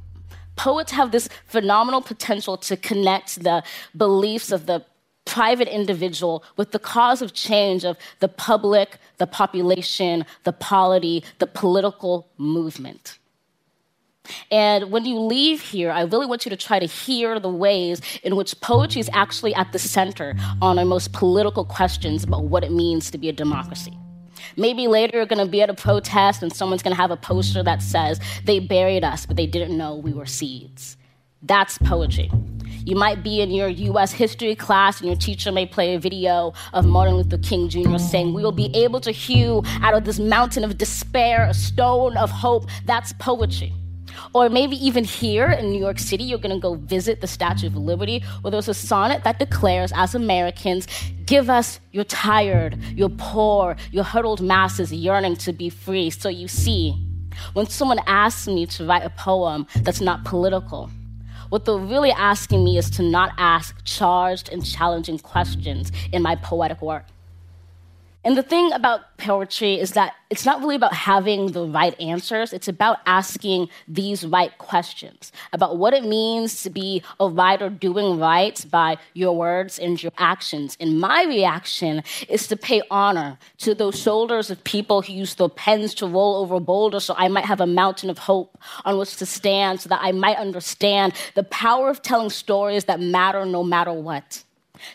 Poets 0.58 0.91
have 0.91 1.12
this 1.12 1.28
phenomenal 1.47 2.02
potential 2.02 2.56
to 2.58 2.78
connect 2.78 3.41
the 3.41 3.64
beliefs 3.97 4.52
of 4.52 4.68
the 4.68 4.86
private 5.30 5.67
individual 5.67 6.43
with 6.57 6.71
the 6.71 6.80
cause 6.80 7.21
of 7.21 7.34
change 7.34 7.86
of 7.86 7.97
the 8.19 8.27
public, 8.27 8.97
the 9.19 9.27
population, 9.27 10.25
the 10.43 10.51
polity, 10.51 11.23
the 11.38 11.45
political 11.45 12.27
movement. 12.38 13.19
And 14.49 14.91
when 14.91 15.05
you 15.05 15.19
leave 15.19 15.61
here, 15.61 15.91
I 15.91 16.01
really 16.01 16.25
want 16.25 16.45
you 16.45 16.49
to 16.49 16.57
try 16.57 16.80
to 16.80 16.86
hear 16.88 17.39
the 17.39 17.49
ways 17.49 18.01
in 18.23 18.36
which 18.36 18.59
poetry 18.59 19.01
is 19.01 19.09
actually 19.13 19.53
at 19.53 19.71
the 19.71 19.80
center 19.80 20.36
on 20.61 20.80
our 20.80 20.86
most 20.86 21.13
political 21.13 21.63
questions 21.63 22.23
about 22.23 22.45
what 22.45 22.63
it 22.63 22.71
means 22.71 23.11
to 23.11 23.17
be 23.19 23.30
a 23.30 23.34
democracy. 23.34 23.95
Maybe 24.57 24.88
later 24.88 25.17
you're 25.17 25.25
gonna 25.27 25.45
be 25.45 25.61
at 25.61 25.69
a 25.69 25.75
protest 25.75 26.41
and 26.41 26.51
someone's 26.51 26.82
gonna 26.82 26.95
have 26.95 27.11
a 27.11 27.17
poster 27.17 27.61
that 27.63 27.84
says, 27.84 28.19
They 28.45 28.59
buried 28.59 29.03
us, 29.03 29.27
but 29.27 29.38
they 29.38 29.45
didn't 29.45 29.77
know 29.77 29.95
we 29.95 30.13
were 30.13 30.25
seeds. 30.25 30.97
That's 31.43 31.77
poetry. 31.77 32.32
You 32.89 32.95
might 32.95 33.21
be 33.21 33.39
in 33.39 33.51
your 33.51 33.67
US 33.67 34.11
history 34.11 34.55
class 34.55 34.99
and 34.99 35.07
your 35.07 35.15
teacher 35.15 35.51
may 35.51 35.67
play 35.67 35.93
a 35.93 35.99
video 35.99 36.53
of 36.73 36.87
Martin 36.87 37.17
Luther 37.17 37.37
King 37.37 37.69
Jr. 37.69 37.99
saying, 37.99 38.33
We 38.33 38.41
will 38.41 38.51
be 38.51 38.75
able 38.75 38.99
to 39.01 39.11
hew 39.11 39.61
out 39.83 39.93
of 39.93 40.05
this 40.05 40.17
mountain 40.17 40.63
of 40.63 40.75
despair 40.79 41.45
a 41.45 41.53
stone 41.53 42.17
of 42.17 42.31
hope. 42.31 42.65
That's 42.85 43.13
poetry. 43.13 43.71
Or 44.33 44.49
maybe 44.49 44.75
even 44.83 45.03
here 45.03 45.51
in 45.51 45.69
New 45.69 45.79
York 45.79 45.99
City, 45.99 46.23
you're 46.23 46.39
gonna 46.39 46.57
go 46.57 46.73
visit 46.77 47.21
the 47.21 47.27
Statue 47.27 47.67
of 47.67 47.75
Liberty, 47.75 48.23
where 48.41 48.49
there's 48.49 48.67
a 48.67 48.73
sonnet 48.73 49.23
that 49.23 49.37
declares, 49.37 49.91
as 49.95 50.15
Americans, 50.15 50.87
give 51.27 51.47
us 51.47 51.79
your 51.91 52.05
tired, 52.05 52.75
your 52.95 53.09
poor, 53.09 53.75
your 53.91 54.03
huddled 54.03 54.41
masses 54.41 54.91
yearning 54.91 55.35
to 55.35 55.53
be 55.53 55.69
free. 55.69 56.09
So 56.09 56.27
you 56.27 56.47
see, 56.47 56.95
when 57.53 57.67
someone 57.67 57.99
asks 58.07 58.47
me 58.47 58.65
to 58.65 58.85
write 58.85 59.05
a 59.05 59.11
poem 59.11 59.67
that's 59.83 60.01
not 60.01 60.25
political, 60.25 60.89
what 61.50 61.66
they're 61.66 61.78
really 61.78 62.12
asking 62.12 62.64
me 62.64 62.78
is 62.78 62.89
to 62.91 63.04
not 63.04 63.34
ask 63.38 63.76
charged 63.84 64.50
and 64.50 64.66
challenging 64.66 65.20
questions 65.20 65.91
in 66.12 66.22
my 66.22 66.36
poetic 66.36 66.82
work. 66.82 67.06
And 68.30 68.38
the 68.38 68.43
thing 68.43 68.71
about 68.73 69.17
poetry 69.17 69.80
is 69.80 69.93
that 69.93 70.13
it's 70.30 70.45
not 70.45 70.59
really 70.61 70.75
about 70.75 70.93
having 70.93 71.47
the 71.47 71.65
right 71.65 71.99
answers, 71.99 72.53
it's 72.53 72.67
about 72.67 72.99
asking 73.07 73.69
these 73.88 74.23
right 74.23 74.55
questions 74.59 75.32
about 75.51 75.80
what 75.80 75.95
it 75.95 76.03
means 76.03 76.61
to 76.61 76.69
be 76.69 77.01
a 77.19 77.27
writer 77.27 77.71
doing 77.71 78.19
right 78.19 78.63
by 78.69 78.97
your 79.15 79.36
words 79.36 79.80
and 79.80 80.03
your 80.03 80.11
actions. 80.19 80.77
And 80.80 80.99
my 80.99 81.23
reaction 81.23 82.03
is 82.27 82.45
to 82.49 82.55
pay 82.55 82.84
honor 82.91 83.39
to 83.65 83.73
those 83.73 83.99
shoulders 83.99 84.51
of 84.51 84.63
people 84.63 85.01
who 85.01 85.11
use 85.11 85.34
their 85.34 85.49
pens 85.49 85.95
to 85.95 86.05
roll 86.05 86.36
over 86.36 86.59
boulders 86.59 87.05
so 87.05 87.15
I 87.17 87.30
might 87.30 87.45
have 87.45 87.61
a 87.61 87.65
mountain 87.65 88.11
of 88.11 88.19
hope 88.19 88.59
on 88.86 88.99
which 88.99 89.15
to 89.15 89.25
stand, 89.25 89.82
so 89.82 89.89
that 89.89 90.01
I 90.03 90.11
might 90.11 90.38
understand 90.38 91.13
the 91.34 91.45
power 91.45 91.89
of 91.89 92.03
telling 92.03 92.30
stories 92.30 92.84
that 92.84 92.99
matter 92.99 93.43
no 93.43 93.63
matter 93.63 93.91
what 93.91 94.43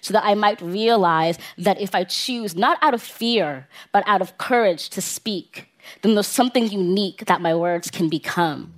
so 0.00 0.12
that 0.12 0.24
I 0.24 0.34
might 0.34 0.60
realize 0.60 1.38
that 1.58 1.80
if 1.80 1.94
I 1.94 2.04
choose, 2.04 2.56
not 2.56 2.78
out 2.82 2.94
of 2.94 3.02
fear, 3.02 3.68
but 3.92 4.04
out 4.06 4.20
of 4.20 4.38
courage 4.38 4.88
to 4.90 5.00
speak, 5.00 5.68
then 6.02 6.14
there's 6.14 6.26
something 6.26 6.68
unique 6.68 7.26
that 7.26 7.40
my 7.40 7.54
words 7.54 7.90
can 7.90 8.08
become. 8.08 8.72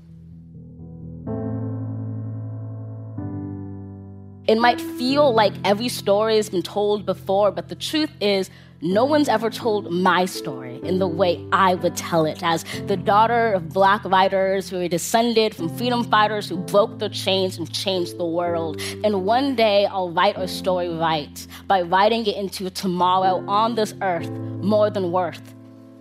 It 4.48 4.58
might 4.58 4.80
feel 4.80 5.34
like 5.34 5.54
every 5.64 5.88
story 5.88 6.36
has 6.36 6.48
been 6.48 6.62
told 6.62 7.04
before, 7.04 7.50
but 7.50 7.68
the 7.68 7.74
truth 7.74 8.10
is, 8.20 8.48
no 8.80 9.04
one's 9.04 9.28
ever 9.28 9.50
told 9.50 9.90
my 9.90 10.24
story 10.24 10.80
in 10.82 10.98
the 10.98 11.08
way 11.08 11.44
I 11.52 11.74
would 11.74 11.96
tell 11.96 12.26
it 12.26 12.42
as 12.42 12.64
the 12.86 12.96
daughter 12.96 13.52
of 13.52 13.70
black 13.70 14.04
writers 14.04 14.68
who 14.68 14.80
are 14.80 14.88
descended 14.88 15.54
from 15.54 15.74
freedom 15.76 16.04
fighters 16.04 16.48
who 16.48 16.58
broke 16.58 16.98
their 16.98 17.08
chains 17.08 17.56
and 17.56 17.72
changed 17.72 18.18
the 18.18 18.26
world. 18.26 18.80
And 19.02 19.24
one 19.24 19.54
day 19.56 19.86
I'll 19.86 20.10
write 20.10 20.36
a 20.36 20.48
story 20.48 20.88
right 20.88 21.46
by 21.66 21.82
writing 21.82 22.26
it 22.26 22.36
into 22.36 22.68
tomorrow 22.70 23.44
on 23.48 23.74
this 23.74 23.94
earth 24.02 24.30
more 24.30 24.90
than 24.90 25.12
worth 25.12 25.54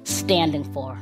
standing 0.04 0.64
for. 0.74 0.98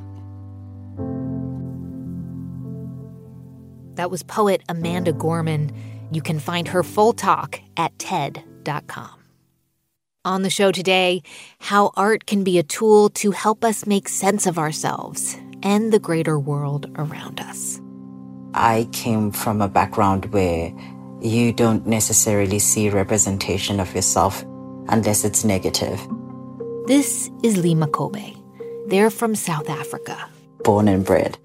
That 3.96 4.10
was 4.10 4.24
poet 4.24 4.64
Amanda 4.70 5.14
Gorman. 5.14 5.72
You 6.12 6.22
can 6.22 6.40
find 6.40 6.68
her 6.68 6.84
full 6.84 7.14
talk 7.14 7.60
at 7.78 7.98
TED.com. 8.00 9.23
On 10.26 10.42
the 10.42 10.50
show 10.50 10.72
today, 10.72 11.22
how 11.60 11.92
art 11.98 12.26
can 12.26 12.46
be 12.46 12.58
a 12.58 12.64
tool 12.64 13.10
to 13.10 13.32
help 13.32 13.66
us 13.66 13.86
make 13.86 14.08
sense 14.08 14.48
of 14.48 14.58
ourselves 14.58 15.38
and 15.62 15.92
the 15.92 16.00
greater 16.00 16.40
world 16.40 16.90
around 16.96 17.42
us. 17.42 17.82
I 18.54 18.88
came 18.94 19.32
from 19.32 19.62
a 19.62 19.68
background 19.68 20.32
where 20.32 20.74
you 21.20 21.52
don't 21.52 21.86
necessarily 21.86 22.60
see 22.60 22.90
representation 22.90 23.82
of 23.82 23.94
yourself 23.94 24.44
unless 24.88 25.26
it's 25.26 25.44
negative. 25.44 26.00
This 26.88 27.30
is 27.44 27.58
Lee 27.58 27.76
Mokobe. 27.76 28.42
They're 28.88 29.10
from 29.10 29.36
South 29.36 29.70
Africa. 29.70 30.30
Born 30.64 30.88
and 30.88 31.04
bred. 31.04 31.38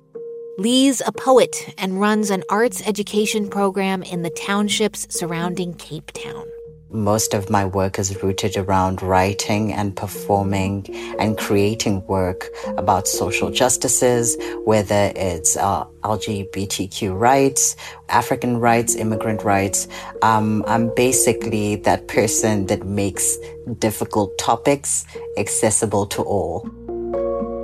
Lee's 0.57 1.03
a 1.05 1.11
poet 1.11 1.75
and 1.79 2.01
runs 2.01 2.31
an 2.31 2.45
arts 2.49 2.87
education 2.87 3.51
program 3.51 4.05
in 4.05 4.23
the 4.23 4.31
townships 4.31 5.09
surrounding 5.11 5.75
Cape 5.75 6.13
Town. 6.13 6.47
Most 6.91 7.35
of 7.35 7.51
my 7.51 7.67
work 7.67 7.99
is 7.99 8.23
rooted 8.23 8.57
around 8.57 9.03
writing 9.03 9.75
and 9.75 9.95
performing 9.95 10.87
and 11.19 11.37
creating 11.37 12.07
work 12.07 12.49
about 12.79 13.07
social 13.07 13.51
justices, 13.51 14.39
whether 14.65 15.13
it's 15.15 15.57
uh, 15.57 15.85
LGBTQ 16.03 17.19
rights, 17.19 17.77
African 18.09 18.59
rights, 18.59 18.95
immigrant 18.95 19.43
rights. 19.43 19.87
Um, 20.23 20.65
I'm 20.67 20.95
basically 20.95 21.77
that 21.77 22.09
person 22.09 22.67
that 22.67 22.87
makes 22.87 23.37
difficult 23.79 24.39
topics 24.39 25.05
accessible 25.37 26.07
to 26.07 26.23
all. 26.23 26.71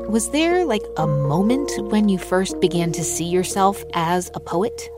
Was 0.09 0.31
there 0.31 0.67
like 0.67 0.85
a 0.99 1.07
moment 1.07 1.71
when 1.91 2.11
you 2.11 2.19
first 2.19 2.61
began 2.61 2.93
to 2.93 3.03
see 3.03 3.25
yourself 3.25 3.83
as 3.95 4.31
a 4.35 4.41
poet? 4.41 4.89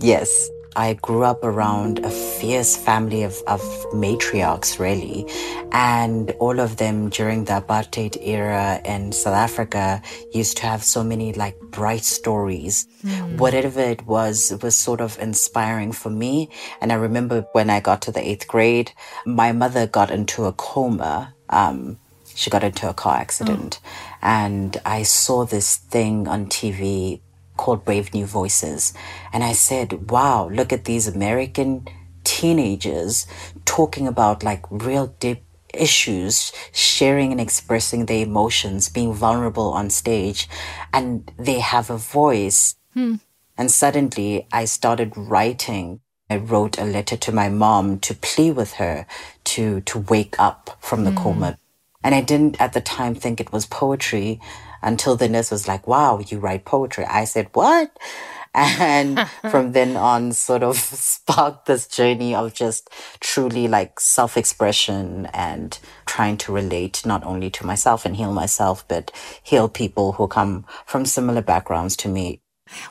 Yes. 0.00 0.50
I 0.76 0.94
grew 0.94 1.22
up 1.22 1.44
around 1.44 2.00
a 2.00 2.10
fierce 2.10 2.76
family 2.76 3.22
of, 3.22 3.40
of 3.46 3.60
matriarchs, 3.92 4.78
really. 4.78 5.26
And 5.72 6.30
all 6.40 6.60
of 6.60 6.76
them 6.76 7.10
during 7.10 7.44
the 7.44 7.54
apartheid 7.54 8.16
era 8.20 8.80
in 8.84 9.12
South 9.12 9.34
Africa 9.34 10.02
used 10.32 10.56
to 10.58 10.66
have 10.66 10.82
so 10.82 11.04
many 11.04 11.32
like 11.32 11.58
bright 11.70 12.04
stories. 12.04 12.86
Mm. 13.04 13.38
Whatever 13.38 13.80
it 13.80 14.06
was, 14.06 14.50
it 14.50 14.62
was 14.62 14.74
sort 14.74 15.00
of 15.00 15.18
inspiring 15.18 15.92
for 15.92 16.10
me. 16.10 16.50
And 16.80 16.92
I 16.92 16.96
remember 16.96 17.46
when 17.52 17.70
I 17.70 17.80
got 17.80 18.02
to 18.02 18.12
the 18.12 18.26
eighth 18.26 18.48
grade, 18.48 18.92
my 19.24 19.52
mother 19.52 19.86
got 19.86 20.10
into 20.10 20.44
a 20.44 20.52
coma. 20.52 21.34
Um, 21.48 21.98
she 22.34 22.50
got 22.50 22.64
into 22.64 22.88
a 22.88 22.94
car 22.94 23.16
accident. 23.16 23.80
Oh. 23.84 23.88
And 24.22 24.80
I 24.84 25.04
saw 25.04 25.44
this 25.44 25.76
thing 25.76 26.26
on 26.26 26.46
TV 26.46 27.20
called 27.56 27.84
Brave 27.84 28.12
New 28.14 28.26
Voices. 28.26 28.92
And 29.32 29.44
I 29.44 29.52
said, 29.52 30.10
wow, 30.10 30.48
look 30.48 30.72
at 30.72 30.84
these 30.84 31.06
American 31.06 31.86
teenagers 32.24 33.26
talking 33.64 34.06
about 34.08 34.42
like 34.42 34.64
real 34.70 35.08
deep 35.18 35.42
issues, 35.72 36.52
sharing 36.72 37.32
and 37.32 37.40
expressing 37.40 38.06
their 38.06 38.24
emotions, 38.24 38.88
being 38.88 39.12
vulnerable 39.12 39.72
on 39.72 39.90
stage, 39.90 40.48
and 40.92 41.30
they 41.38 41.58
have 41.58 41.90
a 41.90 41.96
voice. 41.96 42.76
Hmm. 42.94 43.16
And 43.56 43.70
suddenly 43.70 44.46
I 44.52 44.64
started 44.64 45.12
writing. 45.16 46.00
I 46.30 46.36
wrote 46.36 46.78
a 46.78 46.84
letter 46.84 47.16
to 47.16 47.32
my 47.32 47.48
mom 47.48 47.98
to 48.00 48.14
plea 48.14 48.50
with 48.50 48.74
her 48.74 49.06
to, 49.44 49.80
to 49.82 49.98
wake 49.98 50.36
up 50.38 50.76
from 50.80 51.04
the 51.04 51.10
hmm. 51.10 51.18
coma. 51.18 51.58
And 52.02 52.14
I 52.14 52.20
didn't 52.20 52.60
at 52.60 52.72
the 52.74 52.80
time 52.80 53.14
think 53.14 53.40
it 53.40 53.52
was 53.52 53.66
poetry 53.66 54.40
until 54.84 55.16
the 55.16 55.28
nurse 55.28 55.50
was 55.50 55.66
like, 55.66 55.88
wow, 55.88 56.20
you 56.20 56.38
write 56.38 56.64
poetry. 56.64 57.04
I 57.06 57.24
said, 57.24 57.48
what? 57.52 57.98
And 58.56 59.28
from 59.50 59.72
then 59.72 59.96
on, 59.96 60.30
sort 60.30 60.62
of 60.62 60.76
sparked 60.78 61.66
this 61.66 61.88
journey 61.88 62.36
of 62.36 62.54
just 62.54 62.88
truly 63.18 63.66
like 63.66 63.98
self 63.98 64.36
expression 64.36 65.26
and 65.34 65.76
trying 66.06 66.36
to 66.36 66.52
relate 66.52 67.04
not 67.04 67.24
only 67.24 67.50
to 67.50 67.66
myself 67.66 68.04
and 68.04 68.14
heal 68.14 68.32
myself, 68.32 68.86
but 68.86 69.10
heal 69.42 69.68
people 69.68 70.12
who 70.12 70.28
come 70.28 70.66
from 70.86 71.04
similar 71.04 71.42
backgrounds 71.42 71.96
to 71.96 72.08
me. 72.08 72.42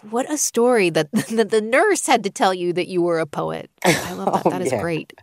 What 0.09 0.29
a 0.29 0.37
story 0.37 0.89
that, 0.89 1.09
that 1.31 1.49
the 1.49 1.61
nurse 1.61 2.07
had 2.07 2.25
to 2.25 2.29
tell 2.29 2.53
you 2.53 2.73
that 2.73 2.89
you 2.89 3.01
were 3.01 3.19
a 3.19 3.25
poet. 3.25 3.71
I 3.85 4.11
love 4.13 4.33
that. 4.33 4.45
oh, 4.45 4.49
that 4.49 4.61
is 4.61 4.71
yeah. 4.73 4.81
great. 4.81 5.13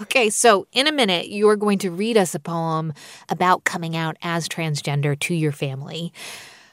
Okay, 0.00 0.30
so 0.30 0.66
in 0.72 0.86
a 0.86 0.92
minute, 0.92 1.28
you 1.28 1.48
are 1.48 1.56
going 1.56 1.78
to 1.78 1.90
read 1.90 2.16
us 2.16 2.34
a 2.34 2.38
poem 2.38 2.92
about 3.28 3.64
coming 3.64 3.96
out 3.96 4.16
as 4.22 4.48
transgender 4.48 5.18
to 5.20 5.34
your 5.34 5.52
family. 5.52 6.12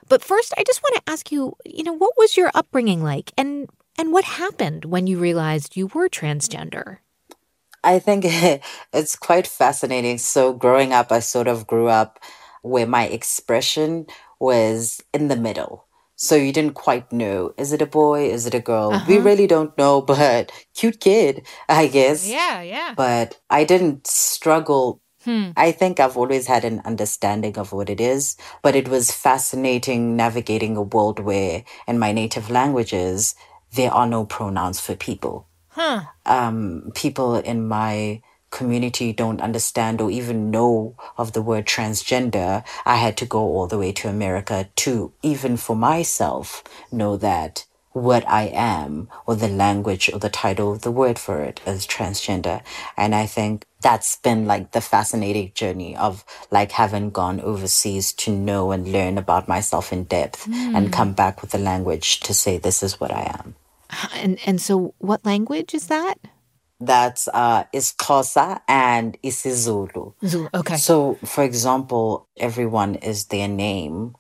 But 0.08 0.24
first, 0.24 0.54
I 0.58 0.64
just 0.64 0.82
want 0.84 0.96
to 0.96 1.12
ask 1.12 1.32
you, 1.32 1.56
you 1.66 1.84
know, 1.84 1.94
what 1.94 2.14
was 2.18 2.38
your 2.38 2.52
upbringing 2.54 3.04
like 3.04 3.32
and 3.38 3.70
and 3.98 4.12
what 4.12 4.26
happened 4.26 4.86
when 4.86 5.08
you 5.08 5.20
realized 5.20 5.78
you 5.78 5.88
were 5.88 6.10
transgender? 6.10 6.98
I 7.84 8.00
think 8.00 8.26
it's 8.94 9.16
quite 9.16 9.48
fascinating. 9.48 10.18
So, 10.18 10.54
growing 10.54 10.94
up, 10.94 11.12
I 11.12 11.20
sort 11.20 11.48
of 11.48 11.68
grew 11.68 11.88
up 11.88 12.20
where 12.62 12.88
my 12.88 13.06
expression 13.06 14.08
was 14.40 15.02
in 15.14 15.28
the 15.28 15.36
middle. 15.36 15.85
So 16.16 16.36
you 16.36 16.52
didn't 16.52 16.74
quite 16.74 17.12
know. 17.12 17.54
Is 17.58 17.74
it 17.74 17.82
a 17.82 17.86
boy? 17.86 18.30
Is 18.30 18.46
it 18.46 18.54
a 18.54 18.60
girl? 18.60 18.92
Uh-huh. 18.94 19.06
We 19.08 19.18
really 19.18 19.48
don't 19.48 19.78
know, 19.78 20.02
but 20.14 20.52
cute 20.74 21.00
kid, 21.00 21.46
I 21.68 21.88
guess. 21.88 22.28
Yeah, 22.28 22.62
yeah. 22.62 22.94
But 22.96 23.40
I 23.50 23.64
didn't 23.64 24.08
struggle. 24.08 25.02
Hmm. 25.24 25.52
I 25.58 25.72
think 25.72 26.00
I've 26.00 26.18
always 26.18 26.46
had 26.48 26.64
an 26.64 26.82
understanding 26.86 27.58
of 27.58 27.74
what 27.74 27.90
it 27.90 28.00
is, 28.00 28.38
but 28.62 28.76
it 28.76 28.88
was 28.88 29.12
fascinating 29.12 30.16
navigating 30.16 30.78
a 30.78 30.84
world 30.84 31.20
where 31.20 31.64
in 31.88 31.98
my 31.98 32.12
native 32.12 32.52
languages, 32.52 33.34
there 33.74 33.92
are 33.92 34.08
no 34.08 34.26
pronouns 34.26 34.80
for 34.80 34.96
people. 34.96 35.48
Huh. 35.70 36.04
Um, 36.26 36.92
people 36.94 37.36
in 37.36 37.68
my 37.68 38.22
community 38.56 39.12
don't 39.12 39.42
understand 39.42 40.00
or 40.00 40.10
even 40.10 40.50
know 40.50 40.96
of 41.18 41.34
the 41.34 41.42
word 41.42 41.66
transgender, 41.66 42.64
I 42.86 42.96
had 42.96 43.18
to 43.18 43.26
go 43.26 43.42
all 43.42 43.68
the 43.68 43.78
way 43.78 43.92
to 43.92 44.08
America 44.08 44.70
to, 44.84 45.12
even 45.22 45.58
for 45.58 45.76
myself, 45.76 46.64
know 46.92 47.18
that 47.18 47.66
what 47.92 48.28
I 48.28 48.44
am 48.54 49.08
or 49.26 49.36
the 49.36 49.48
language 49.48 50.10
or 50.12 50.20
the 50.20 50.30
title 50.30 50.72
of 50.72 50.82
the 50.82 50.92
word 50.92 51.18
for 51.18 51.42
it 51.42 51.62
is 51.66 51.88
transgender. 51.88 52.62
And 52.98 53.16
I 53.16 53.26
think 53.26 53.66
that's 53.82 54.18
been 54.18 54.46
like 54.46 54.72
the 54.72 54.82
fascinating 54.82 55.52
journey 55.56 55.96
of 55.96 56.26
like 56.52 56.72
having 56.74 57.10
gone 57.10 57.40
overseas 57.40 58.12
to 58.14 58.32
know 58.32 58.72
and 58.72 58.92
learn 58.92 59.18
about 59.18 59.48
myself 59.48 59.94
in 59.94 60.04
depth 60.04 60.46
mm. 60.46 60.76
and 60.76 60.92
come 60.92 61.14
back 61.14 61.42
with 61.42 61.52
the 61.52 61.58
language 61.58 62.20
to 62.22 62.34
say 62.34 62.58
this 62.58 62.84
is 62.84 63.00
what 63.00 63.12
I 63.12 63.32
am. 63.40 63.56
And 64.16 64.40
and 64.46 64.60
so 64.60 64.94
what 64.98 65.26
language 65.26 65.74
is 65.74 65.88
that? 65.88 66.16
That's 66.86 67.28
uh, 67.34 67.66
Xhosa 67.74 68.62
and 68.68 69.18
isiZulu. 69.24 70.14
Zulu, 70.26 70.50
okay. 70.54 70.78
So, 70.78 71.16
for 71.26 71.44
example, 71.44 72.28
everyone 72.38 72.96
is 72.96 73.26
their 73.26 73.48
name, 73.48 74.16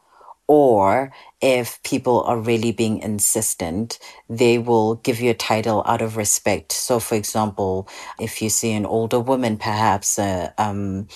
or 0.47 1.11
if 1.41 1.81
people 1.83 2.21
are 2.23 2.37
really 2.37 2.71
being 2.71 2.99
insistent, 2.99 3.99
they 4.29 4.57
will 4.57 4.95
give 4.95 5.19
you 5.19 5.31
a 5.31 5.33
title 5.35 5.83
out 5.85 6.01
of 6.01 6.17
respect. 6.17 6.71
So, 6.71 6.99
for 6.99 7.15
example, 7.15 7.87
if 8.19 8.41
you 8.41 8.49
see 8.49 8.71
an 8.73 8.85
older 8.85 9.19
woman, 9.19 9.57
perhaps 9.57 10.19
uh, 10.19 10.51
um, 10.57 11.07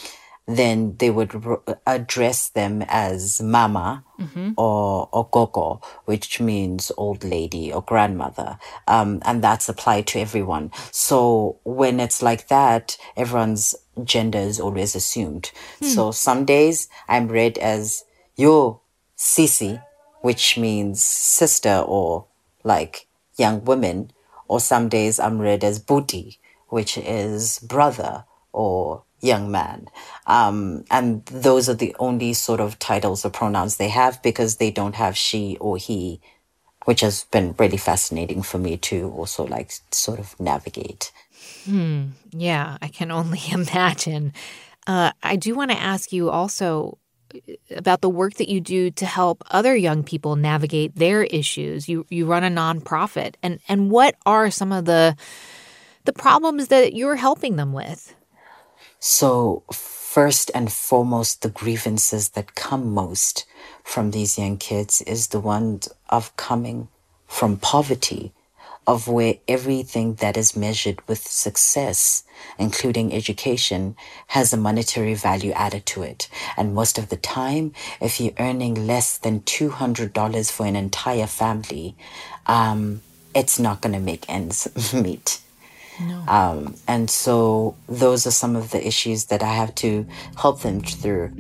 then 0.50 0.96
they 0.98 1.12
would 1.12 1.32
address 1.86 2.50
them 2.50 2.84
as 2.88 3.40
mama 3.40 4.04
mm-hmm. 4.20 4.52
or, 4.58 5.08
or 5.12 5.30
gogo, 5.32 5.80
which 6.06 6.40
means 6.40 6.92
old 6.98 7.24
lady 7.24 7.72
or 7.72 7.84
grandmother. 7.84 8.58
Um, 8.88 9.22
and 9.26 9.44
that's 9.44 9.70
applied 9.70 10.08
to 10.08 10.20
everyone. 10.20 10.72
So 10.92 11.60
when 11.64 12.00
it's 12.00 12.24
like 12.24 12.48
that, 12.48 12.98
everyone's 13.16 13.76
gender 14.04 14.40
is 14.40 14.60
always 14.60 14.96
assumed. 14.96 15.52
Hmm. 15.80 15.86
So 15.86 16.12
some 16.12 16.46
days 16.46 16.90
I'm 17.08 17.28
read 17.28 17.60
as 17.60 18.04
yo 18.36 18.82
sisi, 19.16 19.84
which 20.22 20.58
means 20.58 21.04
sister 21.04 21.84
or 21.86 22.26
like 22.64 23.06
young 23.38 23.64
woman. 23.66 24.12
Or 24.48 24.60
some 24.60 24.90
days 24.90 25.20
I'm 25.20 25.40
read 25.40 25.64
as 25.64 25.78
buti, 25.78 26.40
which 26.70 26.98
is 26.98 27.60
brother 27.60 28.26
or 28.52 29.04
young 29.22 29.52
man. 29.52 29.88
Um, 30.28 30.86
and 30.90 31.26
those 31.26 31.70
are 31.70 31.74
the 31.74 31.96
only 32.00 32.34
sort 32.34 32.60
of 32.60 32.80
titles 32.80 33.26
or 33.26 33.30
pronouns 33.30 33.78
they 33.78 33.90
have 33.90 34.22
because 34.22 34.58
they 34.58 34.72
don't 34.72 34.96
have 34.96 35.18
she 35.18 35.58
or 35.60 35.78
he, 35.78 36.22
which 36.86 37.02
has 37.02 37.26
been 37.26 37.56
really 37.58 37.78
fascinating 37.78 38.42
for 38.42 38.58
me 38.58 38.78
to 38.78 39.12
also 39.12 39.46
like 39.46 39.72
sort 39.92 40.20
of 40.20 40.40
navigate. 40.40 41.12
Hmm. 41.66 42.08
Yeah, 42.32 42.78
I 42.82 42.88
can 42.88 43.12
only 43.12 43.42
imagine. 43.52 44.34
Uh, 44.88 45.12
I 45.22 45.36
do 45.36 45.56
want 45.56 45.72
to 45.72 45.80
ask 45.80 46.12
you 46.12 46.30
also 46.30 46.98
about 47.76 48.02
the 48.02 48.10
work 48.10 48.36
that 48.36 48.50
you 48.50 48.60
do 48.60 48.90
to 48.90 49.06
help 49.06 49.44
other 49.52 49.76
young 49.76 50.04
people 50.04 50.36
navigate 50.36 50.96
their 50.96 51.24
issues. 51.24 51.88
You 51.88 52.06
you 52.10 52.26
run 52.26 52.44
a 52.44 52.50
nonprofit, 52.50 53.36
and 53.44 53.60
and 53.68 53.92
what 53.92 54.16
are 54.26 54.50
some 54.50 54.72
of 54.72 54.86
the 54.86 55.16
the 56.06 56.14
problems 56.14 56.70
that 56.70 56.94
you're 56.94 57.16
helping 57.16 57.56
them 57.56 57.74
with? 57.74 58.16
So, 59.00 59.64
first 59.72 60.52
and 60.54 60.72
foremost, 60.72 61.42
the 61.42 61.50
grievances 61.50 62.30
that 62.30 62.56
come 62.56 62.94
most 62.94 63.46
from 63.82 64.12
these 64.12 64.38
young 64.38 64.58
kids 64.58 65.02
is 65.04 65.28
the 65.28 65.40
one 65.40 65.80
of 66.10 66.36
coming 66.36 66.90
from 67.26 67.56
poverty, 67.56 68.34
of 68.86 69.08
where 69.08 69.36
everything 69.48 70.16
that 70.16 70.36
is 70.36 70.58
measured 70.58 71.00
with 71.08 71.26
success, 71.26 72.24
including 72.58 73.14
education, 73.14 73.96
has 74.28 74.52
a 74.52 74.58
monetary 74.58 75.14
value 75.14 75.54
added 75.54 75.86
to 75.86 76.02
it. 76.04 76.28
And 76.58 76.76
most 76.76 76.98
of 76.98 77.08
the 77.08 77.16
time, 77.16 77.72
if 78.02 78.20
you're 78.20 78.34
earning 78.38 78.86
less 78.86 79.18
than 79.18 79.42
$200 79.42 80.52
for 80.52 80.66
an 80.66 80.76
entire 80.76 81.28
family, 81.28 81.96
um, 82.48 83.02
it's 83.34 83.60
not 83.60 83.80
going 83.80 83.94
to 83.94 84.00
make 84.00 84.26
ends 84.28 84.68
meet. 84.94 85.40
No. 86.02 86.24
Um, 86.28 86.76
and 86.88 87.10
so 87.10 87.76
those 87.88 88.26
are 88.26 88.32
some 88.32 88.56
of 88.56 88.72
the 88.72 88.86
issues 88.86 89.26
that 89.26 89.44
I 89.44 89.54
have 89.54 89.76
to 89.76 90.06
help 90.38 90.62
them 90.62 90.82
through. 90.82 91.32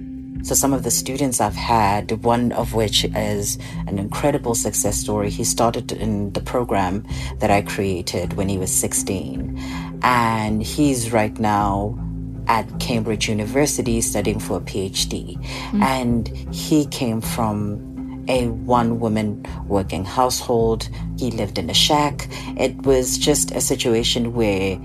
So 0.43 0.55
some 0.55 0.73
of 0.73 0.83
the 0.83 0.91
students 0.91 1.41
I've 1.41 1.55
had, 1.55 2.23
one 2.23 2.53
of 2.53 2.73
which 2.73 3.03
is 3.03 3.57
an 3.87 3.99
incredible 3.99 4.55
success 4.55 4.97
story. 4.97 5.29
He 5.29 5.43
started 5.43 5.91
in 5.91 6.31
the 6.31 6.41
program 6.41 7.05
that 7.39 7.51
I 7.51 7.61
created 7.61 8.33
when 8.33 8.47
he 8.47 8.57
was 8.57 8.71
16. 8.73 9.59
And 10.01 10.63
he's 10.63 11.11
right 11.11 11.37
now 11.37 11.99
at 12.47 12.79
Cambridge 12.79 13.27
University 13.27 14.01
studying 14.01 14.39
for 14.39 14.57
a 14.57 14.61
PhD. 14.61 15.37
Mm-hmm. 15.37 15.83
And 15.83 16.27
he 16.53 16.85
came 16.87 17.21
from 17.21 17.88
a 18.29 18.47
one 18.47 18.99
woman 18.99 19.45
working 19.67 20.05
household. 20.05 20.87
He 21.17 21.31
lived 21.31 21.57
in 21.57 21.69
a 21.69 21.73
shack. 21.73 22.27
It 22.57 22.77
was 22.83 23.17
just 23.17 23.51
a 23.51 23.59
situation 23.59 24.33
where 24.33 24.79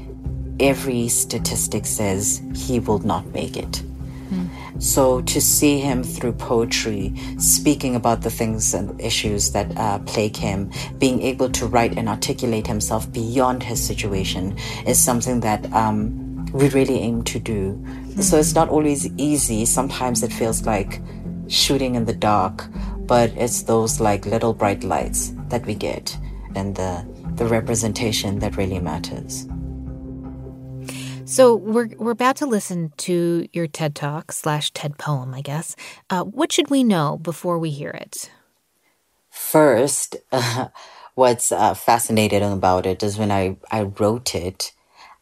every 0.58 1.08
statistic 1.08 1.86
says 1.86 2.42
he 2.54 2.80
will 2.80 3.00
not 3.00 3.26
make 3.32 3.56
it. 3.56 3.82
So 4.78 5.22
to 5.22 5.40
see 5.40 5.78
him 5.78 6.02
through 6.02 6.32
poetry, 6.32 7.14
speaking 7.38 7.94
about 7.94 8.22
the 8.22 8.30
things 8.30 8.74
and 8.74 9.00
issues 9.00 9.52
that 9.52 9.76
uh, 9.76 9.98
plague 10.00 10.36
him, 10.36 10.70
being 10.98 11.22
able 11.22 11.48
to 11.50 11.66
write 11.66 11.96
and 11.96 12.08
articulate 12.08 12.66
himself 12.66 13.10
beyond 13.12 13.62
his 13.62 13.84
situation 13.84 14.56
is 14.86 15.02
something 15.02 15.40
that 15.40 15.72
um, 15.72 16.44
we 16.52 16.68
really 16.70 16.98
aim 16.98 17.22
to 17.24 17.38
do. 17.38 17.72
Hmm. 17.72 18.20
So 18.20 18.38
it's 18.38 18.54
not 18.54 18.68
always 18.68 19.06
easy. 19.16 19.64
Sometimes 19.64 20.22
it 20.22 20.32
feels 20.32 20.66
like 20.66 21.00
shooting 21.48 21.94
in 21.94 22.06
the 22.06 22.14
dark, 22.14 22.66
but 23.06 23.30
it's 23.36 23.62
those 23.62 24.00
like 24.00 24.26
little 24.26 24.54
bright 24.54 24.84
lights 24.84 25.32
that 25.48 25.64
we 25.66 25.74
get 25.74 26.16
and 26.54 26.76
the 26.76 27.04
the 27.34 27.46
representation 27.46 28.38
that 28.38 28.56
really 28.56 28.78
matters. 28.78 29.46
So 31.24 31.54
we're 31.56 31.88
we're 31.96 32.12
about 32.12 32.36
to 32.36 32.46
listen 32.46 32.92
to 32.98 33.48
your 33.52 33.66
TED 33.66 33.94
Talk 33.94 34.30
slash 34.30 34.70
TED 34.72 34.98
poem, 34.98 35.34
I 35.34 35.40
guess. 35.40 35.74
Uh, 36.10 36.24
what 36.24 36.52
should 36.52 36.70
we 36.70 36.84
know 36.84 37.18
before 37.18 37.58
we 37.58 37.70
hear 37.70 37.90
it? 37.90 38.30
First, 39.30 40.16
uh, 40.30 40.68
what's 41.14 41.50
uh, 41.50 41.74
fascinating 41.74 42.42
about 42.42 42.86
it 42.86 43.02
is 43.02 43.18
when 43.18 43.30
I 43.30 43.56
I 43.70 43.82
wrote 43.82 44.34
it, 44.34 44.72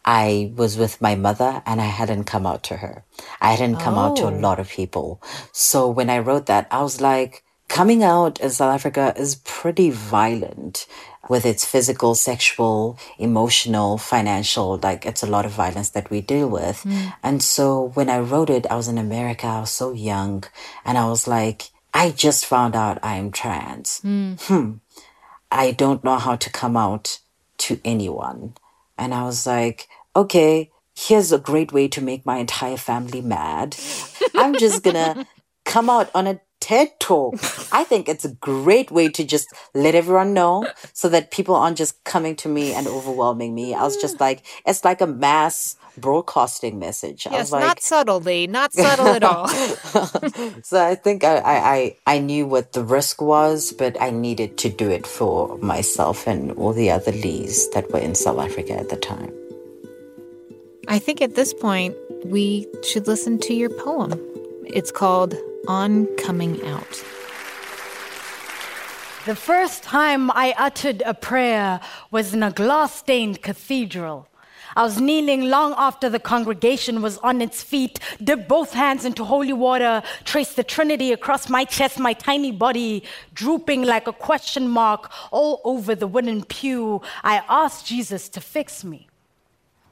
I 0.05 0.53
was 0.57 0.77
with 0.77 1.01
my 1.01 1.15
mother 1.15 1.63
and 1.65 1.81
I 1.81 1.87
hadn't 1.87 2.25
come 2.25 2.47
out 2.47 2.65
to 2.65 2.79
her. 2.79 3.05
I 3.41 3.53
hadn't 3.53 3.77
come 3.77 3.95
oh. 3.95 4.01
out 4.01 4.17
to 4.17 4.27
a 4.27 4.35
oh. 4.35 4.39
lot 4.39 4.59
of 4.59 4.69
people. 4.69 5.23
So 5.53 5.89
when 5.89 6.11
I 6.11 6.19
wrote 6.19 6.47
that, 6.47 6.67
I 6.71 6.83
was 6.83 7.01
like, 7.01 7.45
coming 7.73 8.05
out 8.05 8.39
in 8.41 8.51
South 8.51 8.75
Africa 8.75 9.15
is 9.17 9.37
pretty 9.45 9.89
violent 9.89 10.87
with 11.31 11.47
its 11.47 11.65
physical, 11.65 12.15
sexual, 12.15 12.99
emotional, 13.19 13.97
financial, 13.97 14.79
like 14.83 15.07
it's 15.07 15.23
a 15.23 15.27
lot 15.27 15.47
of 15.47 15.53
violence 15.53 15.89
that 15.91 16.11
we 16.11 16.21
deal 16.21 16.51
with. 16.51 16.83
Mm. 16.83 17.15
And 17.23 17.43
so 17.43 17.93
when 17.95 18.11
I 18.11 18.19
wrote 18.19 18.51
it, 18.51 18.67
I 18.71 18.75
was 18.75 18.89
in 18.89 18.99
America, 18.99 19.47
I 19.47 19.61
was 19.61 19.71
so 19.71 19.93
young, 19.93 20.45
and 20.85 20.99
I 20.99 21.07
was 21.09 21.27
like, 21.27 21.71
I 21.95 22.11
just 22.11 22.45
found 22.45 22.77
out 22.77 22.99
I 23.03 23.17
am 23.17 23.31
trans. 23.31 24.03
Mm. 24.05 24.39
Hmm. 24.43 24.73
I 25.51 25.71
don't 25.71 26.05
know 26.05 26.19
how 26.19 26.37
to 26.37 26.51
come 26.51 26.77
out 26.77 27.21
to 27.65 27.81
anyone. 27.87 28.53
And 28.99 29.15
I 29.15 29.23
was 29.23 29.47
like, 29.47 29.89
okay, 30.15 30.71
here's 30.95 31.33
a 31.33 31.39
great 31.39 31.73
way 31.73 31.89
to 31.89 32.03
make 32.03 32.27
my 32.27 32.37
entire 32.37 32.77
family 32.77 33.23
mad. 33.23 33.77
I'm 34.35 34.59
just 34.59 34.83
gonna 34.83 35.27
come 35.65 35.89
out 35.89 36.11
on 36.15 36.27
a 36.27 36.41
TED 36.63 36.99
Talk. 37.01 37.35
I 37.73 37.83
think 37.83 38.09
it's 38.09 38.25
a 38.25 38.33
great 38.35 38.93
way 38.93 39.09
to 39.09 39.25
just 39.25 39.49
let 39.75 39.97
everyone 39.97 40.33
know 40.33 40.69
so 40.93 41.09
that 41.09 41.33
people 41.33 41.57
aren't 41.57 41.77
just 41.77 42.03
coming 42.05 42.37
to 42.37 42.49
me 42.49 42.73
and 42.73 42.87
overwhelming 42.87 43.53
me. 43.53 43.75
I 43.75 43.83
was 43.83 43.97
just 43.97 44.21
like, 44.21 44.45
it's 44.65 44.85
like 44.85 45.01
a 45.01 45.07
mass 45.09 45.77
broadcasting 45.99 46.79
message. 46.79 47.27
Yes, 47.29 47.51
like, 47.51 47.65
not 47.65 47.83
subtly, 47.83 48.47
not 48.47 48.73
subtle 48.85 49.09
at 49.09 49.25
all. 49.25 49.49
so 50.63 50.87
I 50.87 50.95
think 50.95 51.25
I, 51.25 51.43
I, 51.45 51.97
I 52.07 52.19
knew 52.21 52.47
what 52.47 52.75
the 52.75 52.85
risk 52.85 53.21
was, 53.21 53.73
but 53.73 54.01
I 54.01 54.11
needed 54.11 54.57
to 54.59 54.69
do 54.69 54.89
it 54.89 55.05
for 55.05 55.59
myself 55.59 56.29
and 56.29 56.53
all 56.53 56.73
the 56.73 56.93
other 56.93 57.11
Lees 57.11 57.69
that 57.71 57.91
were 57.91 57.99
in 57.99 58.15
South 58.15 58.39
Africa 58.39 58.75
at 58.75 58.89
the 58.89 58.97
time. 58.97 59.35
I 60.87 61.01
think 61.01 61.21
at 61.21 61.35
this 61.35 61.53
point, 61.53 61.97
we 62.25 62.69
should 62.85 63.09
listen 63.09 63.41
to 63.41 63.53
your 63.53 63.71
poem. 63.71 64.13
It's 64.73 64.91
called 64.91 65.35
on 65.69 66.07
coming 66.17 66.65
out. 66.65 67.05
The 69.27 69.37
first 69.37 69.83
time 69.83 70.31
I 70.31 70.55
uttered 70.57 71.03
a 71.05 71.13
prayer 71.13 71.79
was 72.11 72.33
in 72.33 72.43
a 72.43 72.51
glass 72.51 72.95
stained 72.95 73.43
cathedral. 73.43 74.29
I 74.75 74.83
was 74.85 74.99
kneeling 74.99 75.51
long 75.51 75.75
after 75.77 76.09
the 76.09 76.19
congregation 76.19 77.03
was 77.03 77.19
on 77.19 77.43
its 77.43 77.63
feet, 77.63 77.99
dipped 78.25 78.49
both 78.49 78.73
hands 78.73 79.05
into 79.05 79.25
holy 79.25 79.53
water, 79.53 80.03
traced 80.25 80.57
the 80.57 80.65
Trinity 80.65 81.13
across 81.13 81.51
my 81.51 81.67
chest, 81.67 81.99
my 81.99 82.15
tiny 82.15 82.51
body 82.51 83.05
drooping 83.35 83.83
like 83.83 84.07
a 84.07 84.13
question 84.15 84.69
mark 84.69 85.13
all 85.31 85.61
over 85.65 85.95
the 85.95 86.07
wooden 86.07 86.45
pew. 86.45 87.03
I 87.23 87.43
asked 87.47 87.85
Jesus 87.85 88.31
to 88.31 88.41
fix 88.41 88.85
me. 88.85 89.09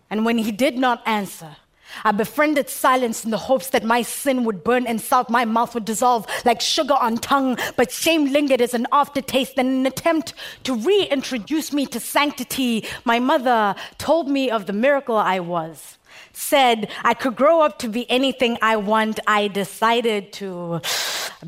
And 0.09 0.24
when 0.24 0.39
he 0.39 0.51
did 0.51 0.78
not 0.78 1.03
answer, 1.05 1.57
I 2.05 2.12
befriended 2.12 2.68
silence 2.68 3.24
in 3.24 3.30
the 3.30 3.38
hopes 3.38 3.70
that 3.70 3.84
my 3.84 4.03
sin 4.03 4.45
would 4.45 4.64
burn 4.64 4.86
and 4.86 5.01
salt 5.01 5.30
my 5.30 5.45
mouth 5.45 5.74
would 5.74 5.84
dissolve 5.84 6.26
like 6.45 6.61
sugar 6.61 6.95
on 6.95 7.18
tongue, 7.18 7.59
but 7.76 7.93
shame 7.93 8.32
lingered 8.32 8.61
as 8.61 8.74
an 8.74 8.86
aftertaste 8.93 9.55
and 9.57 9.68
an 9.68 9.86
attempt 9.86 10.34
to 10.64 10.74
reintroduce 10.74 11.72
me 11.72 11.86
to 11.86 12.01
sanctity. 12.01 12.84
My 13.05 13.18
mother 13.18 13.74
told 13.99 14.28
me 14.28 14.51
of 14.51 14.66
the 14.66 14.72
miracle 14.72 15.16
I 15.16 15.41
was 15.41 15.99
said 16.41 16.91
I 17.05 17.14
could 17.14 17.36
grow 17.36 17.61
up 17.61 17.78
to 17.80 17.88
be 17.88 18.11
anything 18.11 18.57
I 18.62 18.76
want, 18.76 19.20
I 19.26 19.49
decided 19.49 20.32
to 20.34 20.80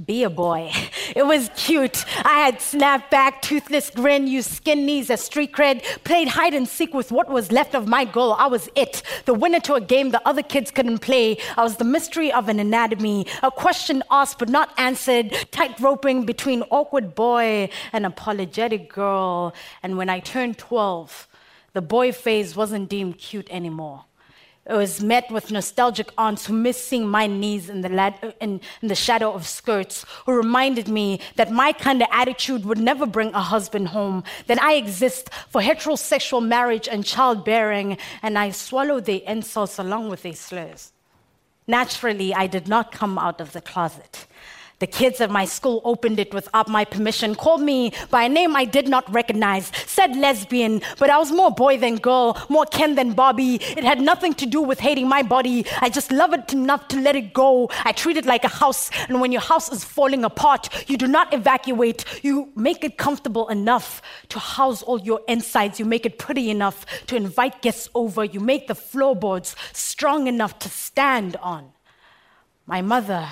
be 0.04 0.22
a 0.22 0.30
boy. 0.30 0.70
It 1.14 1.26
was 1.26 1.50
cute. 1.56 2.06
I 2.24 2.38
had 2.38 2.56
snapback, 2.58 3.42
toothless 3.42 3.90
grin, 3.90 4.26
used 4.26 4.50
skin 4.50 4.86
knees 4.86 5.10
as 5.10 5.20
street 5.20 5.52
cred, 5.52 5.82
played 6.04 6.28
hide 6.28 6.54
and 6.54 6.66
seek 6.66 6.94
with 6.94 7.12
what 7.12 7.28
was 7.28 7.52
left 7.52 7.74
of 7.74 7.86
my 7.86 8.06
goal. 8.06 8.32
I 8.32 8.46
was 8.46 8.70
it, 8.74 9.02
the 9.26 9.34
winner 9.34 9.60
to 9.60 9.74
a 9.74 9.80
game 9.80 10.10
the 10.10 10.26
other 10.26 10.42
kids 10.42 10.70
couldn't 10.70 11.00
play. 11.00 11.36
I 11.58 11.62
was 11.62 11.76
the 11.76 11.84
mystery 11.84 12.32
of 12.32 12.48
an 12.48 12.58
anatomy, 12.60 13.26
a 13.42 13.50
question 13.50 14.02
asked 14.10 14.38
but 14.38 14.48
not 14.48 14.72
answered, 14.78 15.32
tight 15.50 15.78
roping 15.80 16.24
between 16.24 16.62
awkward 16.70 17.14
boy 17.14 17.68
and 17.92 18.06
apologetic 18.06 18.90
girl. 18.90 19.52
And 19.82 19.98
when 19.98 20.08
I 20.08 20.20
turned 20.20 20.56
12, 20.56 21.28
the 21.74 21.82
boy 21.82 22.12
phase 22.12 22.56
wasn't 22.56 22.88
deemed 22.88 23.18
cute 23.18 23.50
anymore. 23.50 24.04
It 24.64 24.74
was 24.74 25.02
met 25.02 25.28
with 25.28 25.50
nostalgic 25.50 26.12
aunts 26.16 26.46
who 26.46 26.52
missed 26.52 26.86
seeing 26.86 27.08
my 27.08 27.26
knees 27.26 27.68
in 27.68 27.80
the, 27.80 28.32
in, 28.40 28.60
in 28.80 28.88
the 28.88 28.94
shadow 28.94 29.32
of 29.32 29.44
skirts, 29.44 30.04
who 30.24 30.32
reminded 30.32 30.88
me 30.88 31.18
that 31.34 31.50
my 31.50 31.72
kind 31.72 32.00
of 32.00 32.06
attitude 32.12 32.64
would 32.64 32.78
never 32.78 33.04
bring 33.04 33.34
a 33.34 33.40
husband 33.40 33.88
home, 33.88 34.22
that 34.46 34.62
I 34.62 34.74
exist 34.74 35.30
for 35.48 35.60
heterosexual 35.60 36.46
marriage 36.46 36.88
and 36.88 37.04
childbearing, 37.04 37.98
and 38.22 38.38
I 38.38 38.50
swallowed 38.50 39.06
the 39.06 39.24
insults 39.26 39.80
along 39.80 40.10
with 40.10 40.22
their 40.22 40.34
slurs. 40.34 40.92
Naturally, 41.66 42.32
I 42.32 42.46
did 42.46 42.68
not 42.68 42.92
come 42.92 43.18
out 43.18 43.40
of 43.40 43.52
the 43.52 43.60
closet. 43.60 44.26
The 44.82 44.88
kids 44.88 45.20
at 45.20 45.30
my 45.30 45.44
school 45.44 45.80
opened 45.84 46.18
it 46.18 46.34
without 46.34 46.66
my 46.66 46.84
permission, 46.84 47.36
called 47.36 47.60
me 47.62 47.92
by 48.10 48.24
a 48.24 48.28
name 48.28 48.56
I 48.56 48.64
did 48.64 48.88
not 48.88 49.08
recognize, 49.14 49.70
said 49.86 50.16
lesbian, 50.16 50.82
but 50.98 51.08
I 51.08 51.18
was 51.18 51.30
more 51.30 51.52
boy 51.52 51.78
than 51.78 51.98
girl, 51.98 52.36
more 52.48 52.66
Ken 52.66 52.96
than 52.96 53.12
Barbie. 53.12 53.60
It 53.76 53.84
had 53.84 54.00
nothing 54.00 54.34
to 54.34 54.44
do 54.44 54.60
with 54.60 54.80
hating 54.80 55.08
my 55.08 55.22
body. 55.22 55.64
I 55.80 55.88
just 55.88 56.10
love 56.10 56.32
it 56.32 56.52
enough 56.52 56.88
to 56.88 57.00
let 57.00 57.14
it 57.14 57.32
go. 57.32 57.70
I 57.84 57.92
treat 57.92 58.16
it 58.16 58.26
like 58.26 58.42
a 58.42 58.48
house, 58.48 58.90
and 59.08 59.20
when 59.20 59.30
your 59.30 59.40
house 59.40 59.70
is 59.70 59.84
falling 59.84 60.24
apart, 60.24 60.68
you 60.90 60.96
do 60.96 61.06
not 61.06 61.32
evacuate. 61.32 62.04
You 62.24 62.50
make 62.56 62.82
it 62.82 62.98
comfortable 62.98 63.46
enough 63.50 64.02
to 64.30 64.40
house 64.40 64.82
all 64.82 64.98
your 64.98 65.20
insides. 65.28 65.78
You 65.78 65.84
make 65.84 66.06
it 66.06 66.18
pretty 66.18 66.50
enough 66.50 66.86
to 67.06 67.14
invite 67.14 67.62
guests 67.62 67.88
over. 67.94 68.24
You 68.24 68.40
make 68.40 68.66
the 68.66 68.74
floorboards 68.74 69.54
strong 69.72 70.26
enough 70.26 70.58
to 70.58 70.68
stand 70.68 71.36
on. 71.36 71.70
My 72.66 72.82
mother 72.82 73.28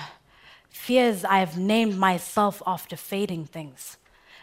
fears 0.81 1.23
I 1.23 1.37
have 1.37 1.59
named 1.59 1.95
myself 1.95 2.63
after 2.65 2.95
fading 2.95 3.45
things 3.45 3.97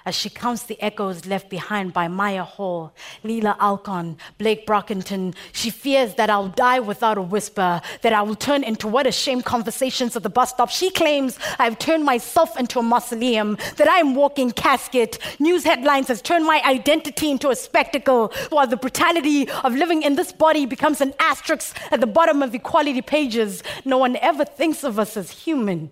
as 0.07 0.14
she 0.14 0.30
counts 0.30 0.62
the 0.62 0.80
echoes 0.80 1.26
left 1.26 1.51
behind 1.51 1.93
by 1.93 2.07
Maya 2.07 2.45
Hall, 2.45 2.93
Leelah 3.24 3.59
Alcorn, 3.61 4.16
Blake 4.39 4.64
Brockington. 4.64 5.34
She 5.53 5.68
fears 5.68 6.14
that 6.14 6.30
I'll 6.30 6.49
die 6.49 6.78
without 6.78 7.18
a 7.18 7.22
whisper, 7.22 7.82
that 8.03 8.12
I 8.12 8.22
will 8.22 8.36
turn 8.36 8.62
into 8.62 8.86
what 8.86 9.07
a 9.07 9.12
shame 9.12 9.43
conversations 9.43 10.14
at 10.14 10.22
the 10.22 10.30
bus 10.30 10.51
stop. 10.51 10.70
She 10.70 10.91
claims 10.91 11.39
I've 11.59 11.78
turned 11.78 12.05
myself 12.05 12.57
into 12.57 12.78
a 12.78 12.82
mausoleum, 12.82 13.59
that 13.76 13.89
I 13.89 13.99
am 13.99 14.14
walking 14.14 14.53
casket. 14.53 15.18
News 15.41 15.64
headlines 15.64 16.07
has 16.07 16.22
turned 16.22 16.47
my 16.47 16.62
identity 16.64 17.32
into 17.32 17.51
a 17.51 17.57
spectacle, 17.57 18.32
while 18.51 18.68
the 18.68 18.76
brutality 18.76 19.51
of 19.64 19.74
living 19.74 20.03
in 20.05 20.14
this 20.14 20.30
body 20.30 20.64
becomes 20.66 21.01
an 21.01 21.14
asterisk 21.18 21.76
at 21.91 22.01
the 22.01 22.07
bottom 22.07 22.43
of 22.43 22.55
equality 22.55 23.03
pages. 23.03 23.64
No 23.84 23.99
one 23.99 24.14
ever 24.16 24.45
thinks 24.45 24.84
of 24.84 25.01
us 25.01 25.16
as 25.16 25.32
human 25.32 25.91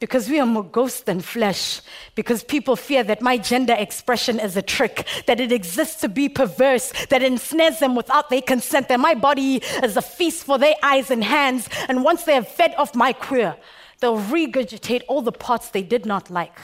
because 0.00 0.30
we 0.30 0.40
are 0.40 0.46
more 0.46 0.64
ghost 0.64 1.04
than 1.04 1.20
flesh, 1.20 1.82
because 2.14 2.42
people 2.42 2.74
fear 2.74 3.04
that 3.04 3.20
my 3.20 3.36
gender 3.36 3.74
expression 3.78 4.40
is 4.40 4.56
a 4.56 4.62
trick, 4.62 5.06
that 5.26 5.38
it 5.38 5.52
exists 5.52 6.00
to 6.00 6.08
be 6.08 6.28
perverse, 6.28 6.92
that 7.10 7.22
ensnares 7.22 7.78
them 7.78 7.94
without 7.94 8.30
their 8.30 8.40
consent, 8.40 8.88
that 8.88 8.98
my 8.98 9.14
body 9.14 9.56
is 9.82 9.96
a 9.96 10.02
feast 10.02 10.44
for 10.44 10.58
their 10.58 10.74
eyes 10.82 11.10
and 11.10 11.22
hands, 11.22 11.68
and 11.88 12.02
once 12.02 12.24
they 12.24 12.34
have 12.34 12.48
fed 12.48 12.74
off 12.78 12.94
my 12.94 13.12
queer, 13.12 13.54
they'll 14.00 14.18
regurgitate 14.18 15.02
all 15.06 15.20
the 15.20 15.30
parts 15.30 15.68
they 15.68 15.82
did 15.82 16.06
not 16.06 16.30
like. 16.30 16.58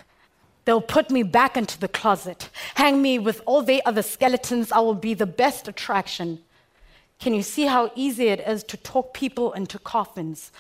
They'll 0.65 0.81
put 0.81 1.11
me 1.11 1.23
back 1.23 1.57
into 1.59 1.79
the 1.79 1.89
closet, 1.89 2.49
hang 2.75 3.03
me 3.03 3.19
with 3.19 3.43
all 3.45 3.63
their 3.63 3.83
other 3.85 4.03
skeletons. 4.03 4.73
I 4.73 4.81
will 4.81 4.95
be 4.95 5.15
the 5.15 5.27
best 5.27 5.69
attraction. 5.69 6.41
Can 7.21 7.35
you 7.35 7.43
see 7.43 7.67
how 7.67 7.93
easy 7.95 8.29
it 8.29 8.41
is 8.41 8.65
to 8.65 8.77
talk 8.79 9.15
people 9.15 9.53
into 9.53 9.79
coffins? 9.79 10.51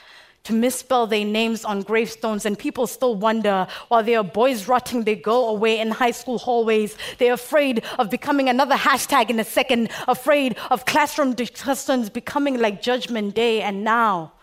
To 0.47 0.53
misspell 0.53 1.09
their 1.09 1.25
names 1.25 1.65
on 1.65 1.83
gravestones, 1.83 2.47
and 2.47 2.57
people 2.57 2.87
still 2.87 3.17
wonder 3.17 3.67
while 3.89 4.05
there 4.05 4.21
are 4.21 4.25
boys 4.25 4.69
rotting 4.69 5.03
their 5.03 5.17
girl 5.17 5.49
away 5.49 5.81
in 5.81 5.91
high 5.91 6.13
school 6.13 6.39
hallways. 6.39 6.97
They're 7.19 7.33
afraid 7.33 7.83
of 7.99 8.11
becoming 8.11 8.49
another 8.49 8.77
hashtag 8.77 9.29
in 9.29 9.41
a 9.41 9.45
second, 9.45 9.91
afraid 10.07 10.57
of 10.71 10.85
classroom 10.85 11.35
discussions 11.35 12.11
becoming 12.11 12.61
like 12.61 12.81
Judgment 12.81 13.35
Day. 13.35 13.61
And 13.61 13.83
now, 13.83 14.35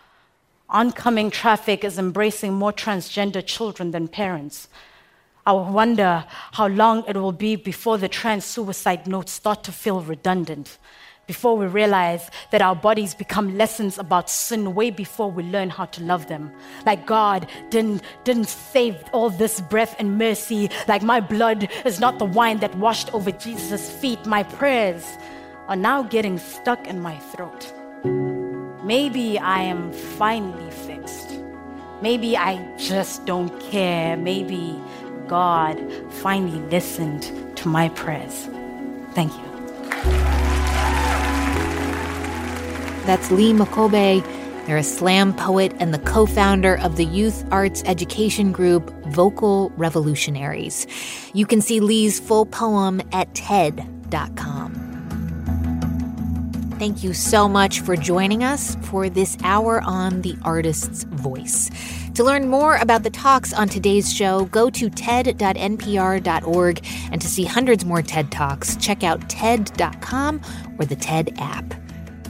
oncoming 0.68 1.30
traffic 1.30 1.84
is 1.84 1.98
embracing 1.98 2.52
more 2.52 2.72
transgender 2.72 3.44
children 3.44 3.90
than 3.90 4.06
parents. 4.06 4.68
I 5.46 5.52
wonder 5.52 6.26
how 6.52 6.66
long 6.66 7.04
it 7.08 7.16
will 7.16 7.32
be 7.32 7.56
before 7.56 7.96
the 7.96 8.10
trans 8.10 8.44
suicide 8.44 9.06
notes 9.06 9.32
start 9.32 9.64
to 9.64 9.72
feel 9.72 10.02
redundant 10.02 10.76
before 11.26 11.56
we 11.56 11.66
realize 11.66 12.30
that 12.50 12.62
our 12.62 12.76
bodies 12.76 13.14
become 13.14 13.56
lessons 13.56 13.98
about 13.98 14.30
sin 14.30 14.74
way 14.74 14.90
before 14.90 15.30
we 15.30 15.42
learn 15.42 15.70
how 15.70 15.86
to 15.86 16.02
love 16.02 16.26
them. 16.28 16.52
Like 16.86 17.06
God 17.06 17.48
didn't, 17.70 18.02
didn't 18.24 18.48
save 18.48 18.96
all 19.12 19.30
this 19.30 19.60
breath 19.60 19.96
and 19.98 20.18
mercy. 20.18 20.70
Like 20.88 21.02
my 21.02 21.20
blood 21.20 21.68
is 21.84 22.00
not 22.00 22.18
the 22.18 22.24
wine 22.24 22.58
that 22.60 22.74
washed 22.76 23.12
over 23.14 23.30
Jesus' 23.30 23.90
feet. 23.90 24.24
My 24.26 24.42
prayers 24.42 25.04
are 25.68 25.76
now 25.76 26.02
getting 26.02 26.38
stuck 26.38 26.86
in 26.86 27.00
my 27.00 27.18
throat. 27.18 27.72
Maybe 28.84 29.38
I 29.38 29.62
am 29.62 29.92
finally 29.92 30.70
fixed. 30.70 31.38
Maybe 32.02 32.36
I 32.36 32.62
just 32.76 33.24
don't 33.24 33.58
care. 33.60 34.16
Maybe 34.16 34.78
God 35.26 35.80
finally 36.10 36.60
listened 36.68 37.32
to 37.56 37.68
my 37.68 37.88
prayers. 37.88 38.48
Thank 39.14 39.32
you. 39.32 40.53
That's 43.06 43.30
Lee 43.30 43.52
Mokobe. 43.52 44.24
They're 44.66 44.78
a 44.78 44.82
slam 44.82 45.34
poet 45.34 45.74
and 45.78 45.92
the 45.92 45.98
co 45.98 46.24
founder 46.24 46.78
of 46.78 46.96
the 46.96 47.04
youth 47.04 47.44
arts 47.50 47.82
education 47.84 48.50
group 48.50 48.90
Vocal 49.06 49.70
Revolutionaries. 49.76 50.86
You 51.34 51.44
can 51.44 51.60
see 51.60 51.80
Lee's 51.80 52.18
full 52.18 52.46
poem 52.46 53.02
at 53.12 53.34
TED.com. 53.34 54.84
Thank 56.78 57.04
you 57.04 57.12
so 57.14 57.48
much 57.48 57.80
for 57.80 57.94
joining 57.94 58.42
us 58.42 58.76
for 58.82 59.08
this 59.08 59.36
hour 59.44 59.80
on 59.82 60.22
The 60.22 60.36
Artist's 60.42 61.04
Voice. 61.04 61.70
To 62.14 62.24
learn 62.24 62.48
more 62.48 62.76
about 62.76 63.04
the 63.04 63.10
talks 63.10 63.52
on 63.52 63.68
today's 63.68 64.12
show, 64.12 64.46
go 64.46 64.70
to 64.70 64.90
TED.npr.org. 64.90 66.86
And 67.12 67.20
to 67.20 67.28
see 67.28 67.44
hundreds 67.44 67.84
more 67.84 68.02
TED 68.02 68.30
Talks, 68.30 68.76
check 68.76 69.02
out 69.04 69.28
TED.com 69.28 70.40
or 70.78 70.84
the 70.84 70.96
TED 70.96 71.34
app. 71.38 71.83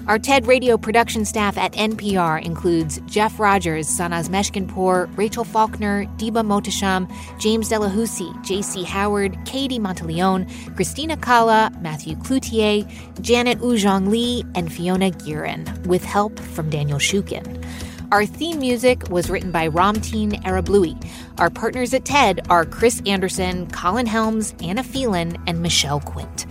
Our 0.06 0.18
TED 0.18 0.46
Radio 0.46 0.76
production 0.76 1.24
staff 1.24 1.56
at 1.56 1.72
NPR 1.72 2.44
includes 2.44 3.00
Jeff 3.06 3.40
Rogers, 3.40 3.88
Sanaz 3.88 4.28
Meshkinpour, 4.28 5.08
Rachel 5.16 5.44
Faulkner, 5.44 6.04
Diba 6.18 6.44
Mohtasham, 6.44 7.10
James 7.40 7.70
Delahoussaye, 7.70 8.44
J.C. 8.44 8.84
Howard, 8.84 9.38
Katie 9.46 9.78
Monteleone, 9.78 10.76
Christina 10.76 11.16
Cala, 11.16 11.72
Matthew 11.80 12.16
Cloutier, 12.16 12.84
Janet 13.22 13.60
Woojeong 13.60 14.10
Lee, 14.10 14.44
and 14.54 14.70
Fiona 14.70 15.10
Geiran, 15.10 15.86
with 15.86 16.04
help 16.04 16.38
from 16.38 16.68
Daniel 16.68 16.98
Shukin. 16.98 17.64
Our 18.12 18.26
theme 18.26 18.60
music 18.60 19.08
was 19.08 19.30
written 19.30 19.50
by 19.50 19.68
Ramtin 19.68 20.40
Arablouei. 20.42 21.02
Our 21.38 21.48
partners 21.48 21.94
at 21.94 22.04
TED 22.04 22.46
are 22.50 22.66
Chris 22.66 23.00
Anderson, 23.06 23.68
Colin 23.70 24.06
Helms, 24.06 24.54
Anna 24.62 24.84
Phelan, 24.84 25.42
and 25.46 25.62
Michelle 25.62 26.00
Quint. 26.00 26.44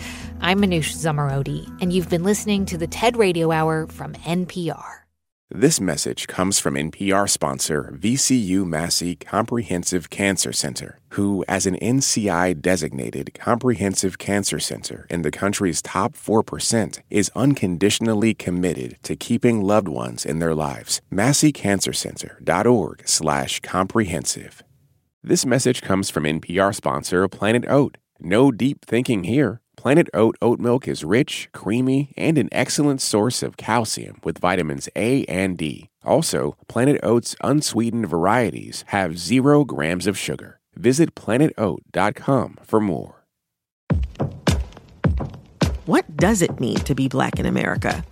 I'm 0.46 0.60
Manoush 0.60 0.94
Zomorodi, 0.94 1.74
and 1.82 1.94
you've 1.94 2.10
been 2.10 2.26
listening 2.26 2.66
to 2.66 2.78
the 2.78 2.86
TED 2.86 3.16
Radio 3.16 3.50
Hour 3.54 3.88
from 3.88 4.12
NPR. 4.12 5.04
This 5.50 5.80
message 5.80 6.28
comes 6.28 6.60
from 6.60 6.76
NPR 6.76 7.30
sponsor 7.30 7.96
VCU 7.98 8.66
Massey 8.66 9.16
Comprehensive 9.16 10.10
Cancer 10.10 10.52
Center, 10.52 11.00
who, 11.12 11.46
as 11.48 11.66
an 11.66 11.78
NCI 11.78 12.62
designated 12.62 13.34
comprehensive 13.34 14.18
cancer 14.18 14.60
center 14.60 15.08
in 15.10 15.22
the 15.22 15.32
country's 15.32 15.82
top 15.82 16.14
4%, 16.14 17.00
is 17.10 17.32
unconditionally 17.34 18.34
committed 18.34 18.98
to 19.04 19.16
keeping 19.16 19.62
loved 19.62 19.88
ones 19.88 20.26
in 20.26 20.40
their 20.40 20.54
lives. 20.54 21.00
MasseyCancerCenter.org 21.10 23.08
slash 23.08 23.62
comprehensive. 23.62 24.62
This 25.24 25.46
message 25.46 25.82
comes 25.82 26.10
from 26.10 26.26
NPR 26.26 26.76
sponsor 26.76 27.30
Planet 27.30 27.64
Oat. 27.70 27.98
No 28.20 28.52
deep 28.52 28.84
thinking 28.86 29.24
here. 29.24 29.62
Planet 29.76 30.08
Oat 30.14 30.38
oat 30.42 30.60
milk 30.60 30.88
is 30.88 31.04
rich, 31.04 31.50
creamy, 31.52 32.14
and 32.16 32.38
an 32.38 32.50
excellent 32.52 33.02
source 33.02 33.44
of 33.44 33.58
calcium 33.58 34.20
with 34.24 34.38
vitamins 34.38 34.88
A 34.96 35.26
and 35.26 35.58
D. 35.58 35.90
Also, 36.04 36.56
Planet 36.68 37.00
Oat's 37.04 37.36
unsweetened 37.44 38.08
varieties 38.08 38.86
have 38.88 39.18
zero 39.18 39.66
grams 39.66 40.08
of 40.08 40.18
sugar. 40.18 40.60
Visit 40.76 41.16
planetoat.com 41.16 42.60
for 42.64 42.80
more. 42.80 43.24
What 45.86 46.16
does 46.16 46.42
it 46.42 46.60
mean 46.62 46.78
to 46.78 46.96
be 46.96 47.10
black 47.10 47.40
in 47.40 47.46
America? 47.46 48.06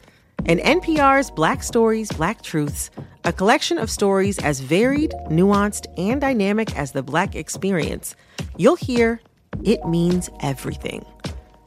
In 0.46 0.58
NPR's 0.58 1.32
Black 1.32 1.64
Stories, 1.64 2.12
Black 2.12 2.42
Truths, 2.42 2.90
a 3.24 3.32
collection 3.32 3.78
of 3.78 3.90
stories 3.90 4.40
as 4.40 4.60
varied, 4.60 5.14
nuanced, 5.30 5.86
and 5.98 6.20
dynamic 6.20 6.76
as 6.78 6.92
the 6.92 7.04
black 7.04 7.36
experience, 7.36 8.16
you'll 8.58 8.76
hear 8.76 9.22
it 9.64 9.86
means 9.86 10.30
everything. 10.42 11.06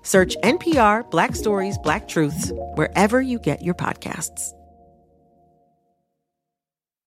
Search 0.04 0.36
NPR 0.42 1.10
Black 1.10 1.34
Stories, 1.34 1.76
Black 1.78 2.06
Truths 2.06 2.52
wherever 2.74 3.20
you 3.20 3.38
get 3.38 3.62
your 3.62 3.74
podcasts. 3.74 4.53